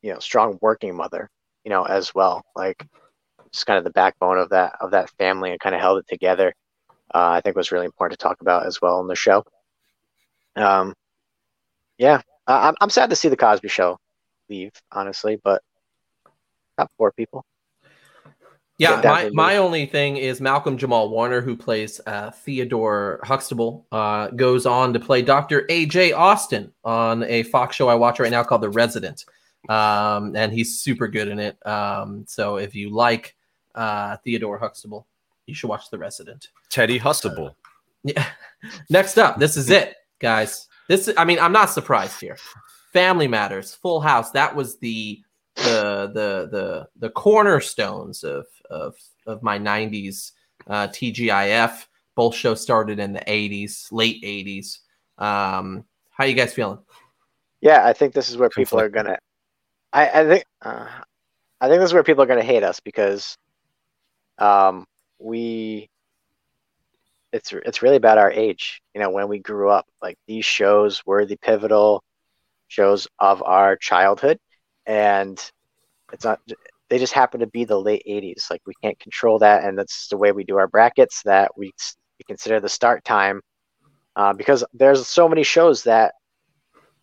[0.00, 1.28] you know, strong working mother,
[1.64, 2.42] you know, as well.
[2.56, 2.86] Like,
[3.52, 6.06] just kind of the backbone of that of that family and kind of held it
[6.08, 6.54] together.
[7.12, 9.44] Uh, I think was really important to talk about as well in the show.
[10.56, 10.94] Um,
[11.98, 13.98] yeah, I, I'm I'm sad to see the Cosby Show
[14.48, 15.62] leave, honestly, but
[16.78, 17.44] not poor people.
[18.78, 24.28] Yeah, my, my only thing is Malcolm Jamal Warner, who plays uh, Theodore Huxtable, uh,
[24.28, 25.66] goes on to play Dr.
[25.68, 26.12] A.J.
[26.12, 29.26] Austin on a Fox show I watch right now called The Resident.
[29.68, 31.58] Um, and he's super good in it.
[31.66, 33.36] Um, so if you like
[33.80, 35.06] uh, Theodore Huxtable,
[35.46, 36.48] you should watch The Resident.
[36.68, 37.54] Teddy Hustable.
[38.04, 38.26] Yeah.
[38.90, 40.68] Next up, this is it, guys.
[40.88, 42.36] This I mean, I'm not surprised here.
[42.92, 44.32] Family Matters, Full House.
[44.32, 45.22] That was the
[45.56, 48.96] the the the the cornerstones of of
[49.26, 50.32] of my 90s
[50.66, 51.86] uh, TGIF.
[52.16, 54.78] Both shows started in the 80s, late 80s.
[55.16, 56.78] Um, how you guys feeling?
[57.60, 59.18] Yeah, I think this is where people are gonna.
[59.92, 60.86] I I think uh,
[61.60, 63.36] I think this is where people are gonna hate us because,
[64.40, 64.86] um,
[65.18, 65.88] we.
[67.32, 69.86] It's it's really about our age, you know, when we grew up.
[70.02, 72.02] Like these shows were the pivotal
[72.66, 74.38] shows of our childhood,
[74.86, 75.38] and
[76.12, 76.40] it's not.
[76.88, 78.50] They just happen to be the late '80s.
[78.50, 81.22] Like we can't control that, and that's the way we do our brackets.
[81.22, 83.40] That we, we consider the start time,
[84.16, 86.14] uh, because there's so many shows that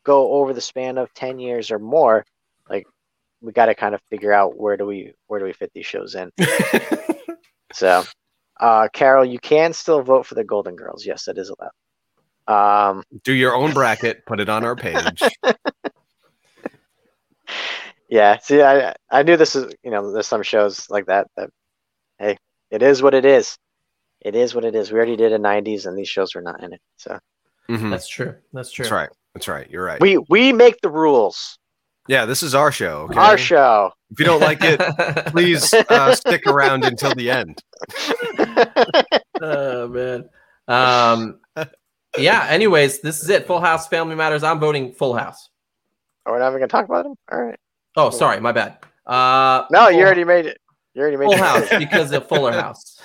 [0.04, 2.26] go over the span of ten years or more.
[2.70, 2.86] Like
[3.42, 5.86] we got to kind of figure out where do we where do we fit these
[5.86, 6.32] shows in.
[7.74, 8.04] So,
[8.60, 11.06] uh, Carol, you can still vote for the Golden Girls.
[11.06, 11.72] Yes, that is allowed.
[12.48, 15.22] Um, Do your own bracket, put it on our page.
[18.10, 18.38] yeah.
[18.38, 21.50] See, I I knew this is you know there's some shows like that that
[22.20, 22.38] hey,
[22.72, 23.58] it is what it is.
[24.22, 24.92] It is what it is.
[24.92, 26.82] We already did a '90s, and these shows were not in it.
[26.96, 27.20] So
[27.70, 27.92] Mhm.
[27.92, 28.36] That's true.
[28.54, 28.84] That's true.
[28.84, 29.10] That's right.
[29.34, 29.70] That's right.
[29.70, 30.00] You're right.
[30.00, 31.60] we we make the rules.
[32.08, 33.08] Yeah, this is our show.
[33.10, 33.20] Okay?
[33.20, 33.92] Our show.
[34.12, 34.80] If you don't like it,
[35.28, 37.62] please uh, stick around until the end.
[39.42, 40.30] oh man.
[40.68, 41.40] Um
[42.18, 43.46] yeah, anyways, this is it.
[43.46, 44.44] Full House Family Matters.
[44.44, 45.50] I'm voting Full House.
[46.26, 47.16] Are we not even gonna talk about them?
[47.32, 47.60] All right.
[47.96, 48.78] Oh, sorry, my bad.
[49.06, 50.58] Uh No, you already made it.
[50.94, 51.40] You already made Full it.
[51.40, 53.00] House because of Fuller House.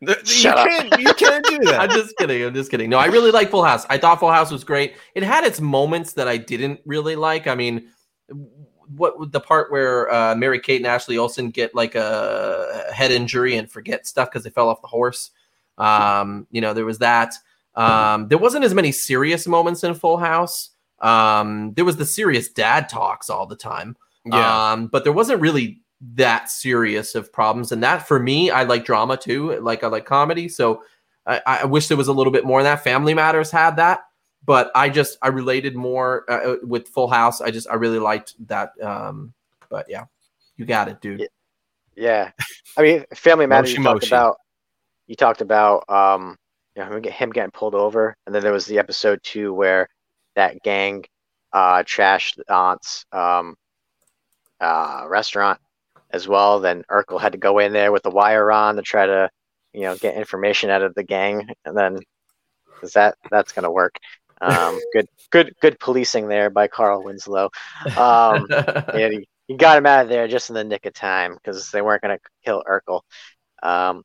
[0.00, 0.66] The- you Shut up.
[0.68, 1.00] can't.
[1.00, 1.80] You can't do that.
[1.80, 2.42] I'm just kidding.
[2.44, 2.90] I'm just kidding.
[2.90, 3.86] No, I really like Full House.
[3.88, 4.94] I thought Full House was great.
[5.14, 7.46] It had its moments that I didn't really like.
[7.46, 7.90] I mean,
[8.88, 13.56] what the part where uh, Mary Kate and Ashley Olsen get like a head injury
[13.56, 15.30] and forget stuff because they fell off the horse.
[15.78, 17.34] Um, you know, there was that.
[17.74, 20.70] Um, there wasn't as many serious moments in Full House.
[21.00, 23.96] Um, there was the serious dad talks all the time.
[24.24, 24.72] Yeah.
[24.72, 25.80] Um, but there wasn't really
[26.14, 27.72] that serious of problems.
[27.72, 29.58] And that for me, I like drama too.
[29.60, 30.48] Like I like comedy.
[30.48, 30.82] So
[31.26, 32.84] I, I wish there was a little bit more in that.
[32.84, 34.04] Family Matters had that,
[34.44, 37.40] but I just I related more uh, with Full House.
[37.40, 38.72] I just I really liked that.
[38.82, 39.32] Um,
[39.70, 40.04] but yeah,
[40.56, 41.20] you got it, dude.
[41.20, 41.26] Yeah.
[41.96, 42.32] Yeah,
[42.76, 43.72] I mean, Family Matters.
[43.72, 44.08] You talked moshi.
[44.08, 44.36] about.
[45.06, 46.36] You talked about um,
[46.74, 49.88] you know, him, him getting pulled over, and then there was the episode two where
[50.34, 51.04] that gang
[51.52, 53.54] uh trashed the aunt's um
[54.60, 55.60] uh restaurant
[56.10, 56.58] as well.
[56.58, 59.30] Then Urkel had to go in there with the wire on to try to
[59.72, 62.00] you know get information out of the gang, and then
[62.82, 63.96] is that that's gonna work?
[64.40, 67.50] Um, good, good, good policing there by Carl Winslow.
[67.96, 71.34] Um, yeah, he, he got him out of there just in the nick of time
[71.34, 73.02] because they weren't going to kill Urkel.
[73.62, 74.02] Um,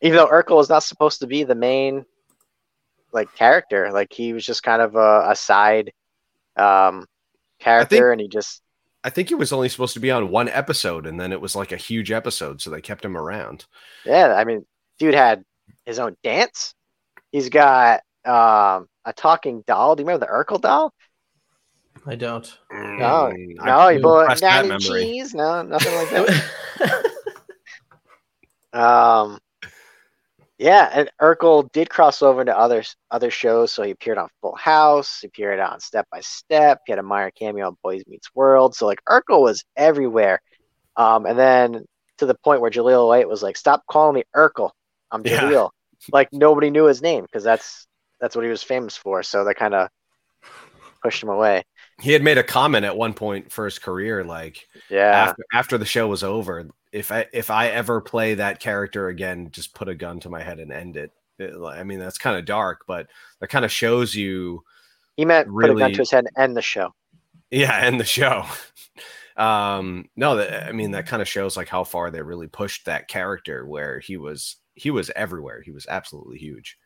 [0.00, 2.04] even though Urkel is not supposed to be the main
[3.12, 5.92] like character, like he was just kind of a, a side
[6.56, 7.06] um,
[7.58, 8.62] character, and he just
[9.06, 11.54] I think he was only supposed to be on one episode, and then it was
[11.54, 13.66] like a huge episode, so they kept him around.
[14.04, 14.34] yeah.
[14.34, 14.66] I mean,
[14.98, 15.44] dude had
[15.84, 16.74] his own dance.
[17.30, 19.96] He's got um, a talking doll.
[19.96, 20.92] Do you remember the Urkel doll?
[22.06, 22.46] I don't.
[22.70, 25.34] No, Mm, no, he I bought repressed natty cheese.
[25.34, 27.12] No, nothing like that.
[28.72, 29.38] Um,
[30.58, 33.72] yeah, and Urkel did cross over into other other shows.
[33.72, 35.20] So he appeared on Full House.
[35.20, 36.80] He appeared on Step by Step.
[36.86, 38.74] He had a minor cameo on Boys Meets World.
[38.74, 40.40] So like Urkel was everywhere.
[40.96, 41.84] Um, and then
[42.18, 44.70] to the point where Jaleel White was like, "Stop calling me Urkel.
[45.10, 45.40] I'm Yeah.
[45.42, 45.70] Jaleel."
[46.12, 47.86] Like nobody knew his name because that's
[48.20, 49.22] that's what he was famous for.
[49.22, 49.88] So that kind of
[51.02, 51.64] pushed him away.
[52.00, 55.78] He had made a comment at one point for his career, like Yeah, after after
[55.78, 59.88] the show was over, if I if I ever play that character again, just put
[59.88, 61.12] a gun to my head and end it.
[61.38, 63.08] It- I mean, that's kind of dark, but
[63.40, 64.64] that kind of shows you,
[65.16, 66.94] he meant really, put a gun to his head and end the show.
[67.50, 68.44] yeah, end the show.
[69.36, 72.86] um, no, that I mean that kind of shows like how far they really pushed
[72.86, 75.62] that character, where he was he was everywhere.
[75.62, 76.76] He was absolutely huge.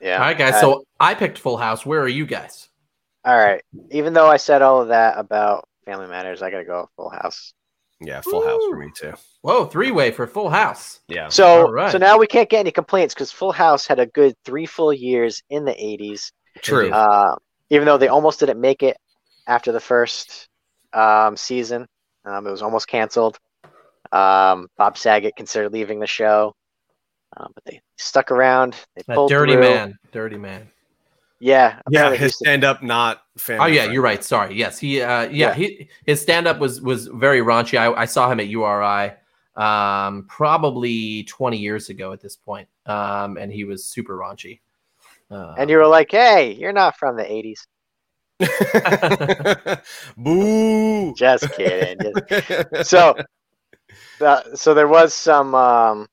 [0.00, 0.14] Yeah.
[0.14, 0.54] All right, guys.
[0.54, 1.84] Uh, So I picked Full House.
[1.86, 2.68] Where are you guys?
[3.24, 3.62] All right.
[3.90, 7.10] Even though I said all of that about Family Matters, I gotta go with Full
[7.10, 7.52] House.
[8.00, 9.14] Yeah, Full House for me too.
[9.40, 11.00] Whoa, three way for Full House.
[11.08, 11.90] Yeah, So, All right.
[11.90, 14.92] so now we can't get any complaints because Full House had a good three full
[14.92, 16.30] years in the '80s.
[16.60, 16.90] true.
[16.90, 17.34] Uh,
[17.70, 18.96] even though they almost didn't make it
[19.46, 20.48] after the first
[20.92, 21.86] um, season,
[22.26, 23.38] um, it was almost canceled.
[24.12, 26.54] Um, Bob Saget considered leaving the show,
[27.36, 28.74] uh, but they stuck around.
[28.94, 29.62] They That pulled dirty through.
[29.62, 29.98] man.
[30.12, 30.68] Dirty man.
[31.38, 33.62] Yeah, yeah, his stand up not family.
[33.64, 33.94] Oh yeah, friendly.
[33.94, 34.24] you're right.
[34.24, 34.54] Sorry.
[34.54, 35.02] Yes, he.
[35.02, 35.54] Uh, yeah, Yeah.
[35.54, 35.88] he.
[36.06, 37.78] His stand up was was very raunchy.
[37.78, 39.12] I, I saw him at URI,
[39.54, 44.60] um, probably 20 years ago at this point, um, and he was super raunchy.
[45.30, 47.66] Uh, and you were like, "Hey, you're not from the '80s."
[50.16, 51.14] Boo.
[51.14, 51.98] Just kidding.
[52.28, 53.14] Just- so
[54.20, 56.06] uh, so there was some um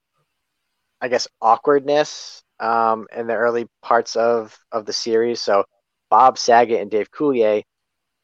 [1.03, 5.41] i guess awkwardness um in the early parts of of the series.
[5.41, 5.65] So
[6.09, 7.63] bob saget and dave coulier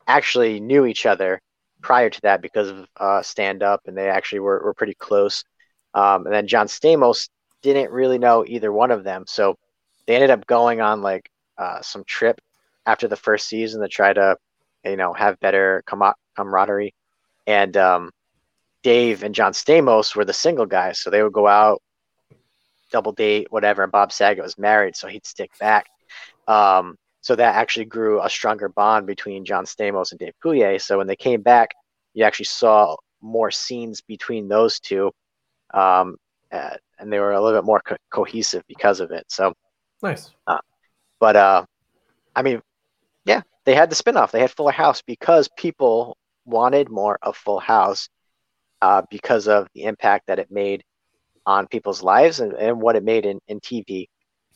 [0.08, 1.42] actually knew each other
[1.82, 5.44] prior to that because of uh stand up and they actually were, were pretty close.
[5.96, 7.30] Um and then john stamos
[7.64, 9.26] didn't really know either one of them.
[9.28, 9.56] So
[10.08, 12.40] they ended up going on like uh some trip
[12.86, 14.38] after the first season to try to
[14.86, 16.94] you know have better com- camaraderie.
[17.48, 18.12] And um,
[18.84, 21.82] Dave and John Stamos were the single guys, so they would go out,
[22.92, 23.84] double date, whatever.
[23.84, 25.86] And Bob Saget was married, so he'd stick back.
[26.48, 30.82] Um, so that actually grew a stronger bond between John Stamos and Dave Coulier.
[30.82, 31.72] So when they came back,
[32.14, 35.12] you actually saw more scenes between those two,
[35.74, 36.16] um,
[36.52, 39.26] uh, and they were a little bit more co- cohesive because of it.
[39.28, 39.54] So,
[40.02, 40.32] Nice.
[41.20, 41.66] but uh,
[42.36, 42.62] I mean,
[43.26, 44.32] yeah, they had the spinoff.
[44.32, 48.10] They had Fuller House because people wanted more of Full House
[48.82, 50.84] uh, because of the impact that it made
[51.50, 54.08] on people's lives and, and what it made in, in TV.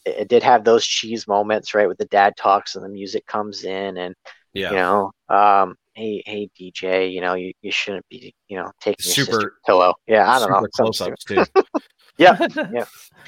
[0.06, 3.26] It, it did have those cheese moments, right, with the dad talks and the music
[3.26, 4.14] comes in, and
[4.54, 4.70] Yeah.
[4.70, 9.04] you know, um, hey, hey, DJ, you know, you, you shouldn't be, you know, taking
[9.04, 9.94] Super- pillow.
[10.08, 10.68] Yeah, I don't Super know.
[10.76, 11.44] close ups too.
[12.18, 12.38] Yeah.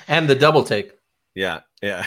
[0.08, 0.94] and the double take.
[1.34, 1.62] yeah.
[1.82, 2.06] Yeah.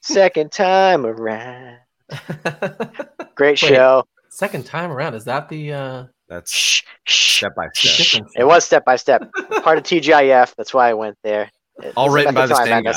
[0.00, 1.78] Second time around.
[3.36, 3.68] Great Wait.
[3.70, 4.04] show.
[4.28, 5.14] Second time around.
[5.14, 7.36] Is that the uh That's Shh, shh.
[7.38, 8.26] step by step.
[8.36, 9.30] It was step by step.
[9.62, 10.54] Part of TGIF.
[10.56, 11.50] That's why I went there.
[11.82, 12.90] It- All written by the same guy.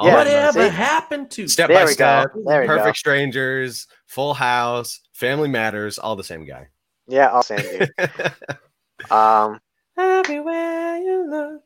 [0.00, 0.14] Yeah, right.
[0.18, 0.74] Whatever see?
[0.76, 2.30] happened to step there by step.
[2.46, 2.92] There we Perfect go.
[2.92, 6.68] Strangers, Full House, Family Matters, all the same guy.
[7.08, 7.90] Yeah, all same dude.
[9.10, 9.60] Um,
[9.96, 11.62] Everywhere you look.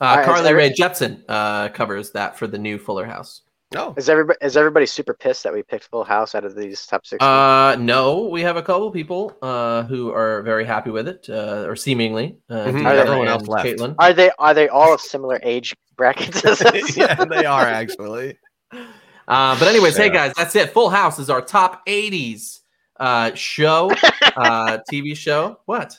[0.00, 3.06] Uh, All right, is Carly every- Rae Jepsen uh, covers that for the new Fuller
[3.06, 3.42] House.
[3.76, 6.86] Oh, is everybody is everybody super pissed that we picked Full House out of these
[6.86, 7.22] top six?
[7.22, 11.64] Uh, no, we have a couple people uh, who are very happy with it, uh,
[11.68, 12.36] or seemingly.
[12.50, 12.82] Uh, Mhm.
[12.82, 13.66] Deanna Everyone else left.
[13.66, 13.94] Caitlin.
[13.98, 16.42] are they are they all of similar age brackets?
[16.96, 18.38] yeah, they are actually.
[18.72, 20.70] Uh, but anyways, hey guys, that's it.
[20.70, 22.60] Full House is our top 80s
[23.00, 23.90] uh, show,
[24.36, 25.58] uh, TV show.
[25.66, 25.96] What?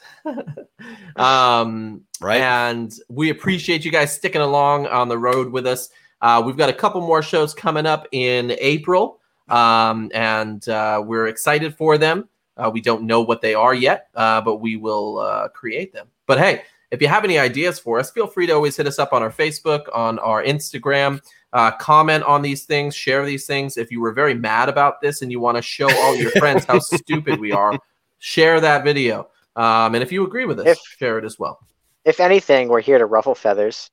[1.15, 2.41] um, Right.
[2.41, 5.89] And we appreciate you guys sticking along on the road with us.
[6.23, 9.19] Uh, we've got a couple more shows coming up in April,
[9.49, 12.29] um, and uh, we're excited for them.
[12.55, 16.07] Uh, we don't know what they are yet, uh, but we will uh, create them.
[16.25, 18.99] But hey, if you have any ideas for us, feel free to always hit us
[18.99, 21.19] up on our Facebook, on our Instagram.
[21.51, 23.75] Uh, comment on these things, share these things.
[23.75, 26.63] If you were very mad about this and you want to show all your friends
[26.63, 27.77] how stupid we are,
[28.19, 29.27] share that video.
[29.57, 31.59] Um, and if you agree with us, If- share it as well.
[32.05, 33.89] if anything, we're here to ruffle feathers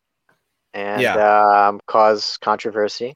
[0.74, 3.14] and um, cause controversy.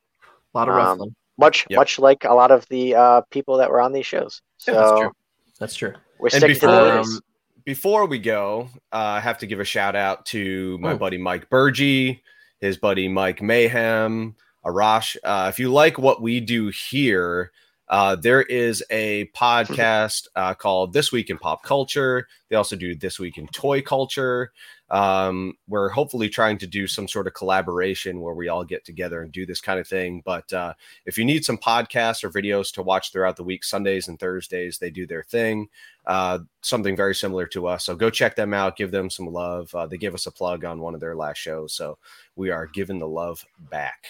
[0.55, 1.15] A lot of Um.
[1.37, 1.77] Much Yep.
[1.79, 4.41] much like a lot of the uh, people that were on these shows.
[4.59, 5.13] So Yeah, that's true.
[5.59, 5.93] That's true.
[6.21, 7.21] we're And sticking to the before- Um,
[7.65, 10.97] Before we go, uh, I have to give a shout out to my Oh.
[10.97, 12.23] buddy Mike Burgee,
[12.61, 15.17] his buddy Mike Mayhem, Arash.
[15.25, 17.51] Uh, if you like what we do here,
[17.89, 22.29] uh, there is a podcast uh, called This Week in Pop Culture.
[22.49, 24.53] They also do This Week in Toy Culture.
[24.91, 29.23] Um, we're hopefully trying to do some sort of collaboration where we all get together
[29.23, 30.23] and do this kind of thing.
[30.25, 30.75] But uh,
[31.07, 34.79] if you need some podcasts or videos to watch throughout the week, Sundays and Thursdays,
[34.79, 35.69] they do their thing.
[36.07, 37.85] Uh, something very similar to us.
[37.85, 39.75] So go check them out, give them some love.
[39.75, 41.73] Uh, they gave us a plug on one of their last shows.
[41.73, 41.99] So
[42.37, 44.05] we are giving the love back.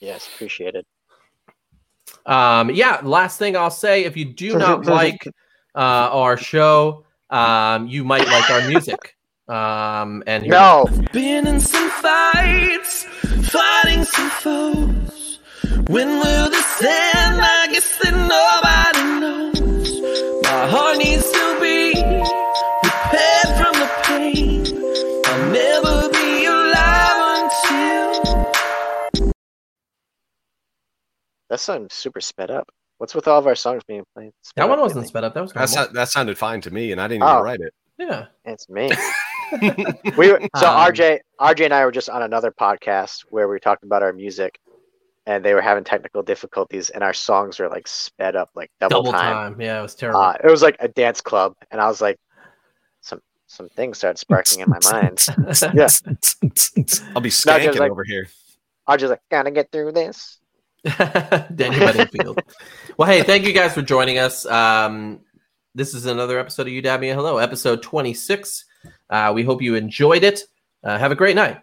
[0.00, 0.86] Yes, appreciate it.
[2.26, 5.26] Um, yeah, last thing I'll say if you do not like
[5.74, 9.16] uh, our show, um, you might like our music.
[9.48, 13.04] Um, and here- No, Been in some fights,
[13.50, 15.38] fighting some foes.
[15.88, 17.40] When will this end?
[17.42, 20.42] I guess that nobody knows.
[20.44, 21.88] My heart needs to be
[22.84, 24.64] repaired from the pain.
[25.26, 29.32] I'll never be alive until.
[31.50, 32.68] that sounds super sped up.
[32.96, 34.32] What's with all of our songs being played?
[34.40, 35.08] sped that one up wasn't lately?
[35.08, 35.34] sped up.
[35.34, 35.92] That was That's normal.
[35.92, 37.30] that sounded fine to me, and I didn't Oh.
[37.32, 37.74] even write it.
[37.98, 38.26] yeah.
[38.46, 38.90] It's me.
[40.16, 43.54] we were, so Um, RJ RJ and I were just on another podcast where we
[43.54, 44.58] were talking about our music,
[45.26, 49.02] and they were having technical difficulties, and our songs were like sped up like double,
[49.02, 49.52] Double time.
[49.54, 49.60] time.
[49.60, 50.20] Yeah, it was terrible.
[50.20, 52.18] Uh, it was like a dance club, and I was like,
[53.00, 55.24] some some things started sparking in my mind.
[55.74, 55.88] yeah.
[57.14, 58.28] I'll be No, skanking like- over here.
[58.86, 60.38] I just like, gotta get through this.
[60.84, 62.40] Daniel Bedingfield.
[62.98, 64.44] well, hey, thank you guys for joining us.
[64.44, 65.20] Um,
[65.74, 68.66] this is another episode of You Dab Me a Hello, episode 26.
[69.10, 70.42] Uh, we hope you enjoyed it.
[70.82, 71.58] Uh, have a great night.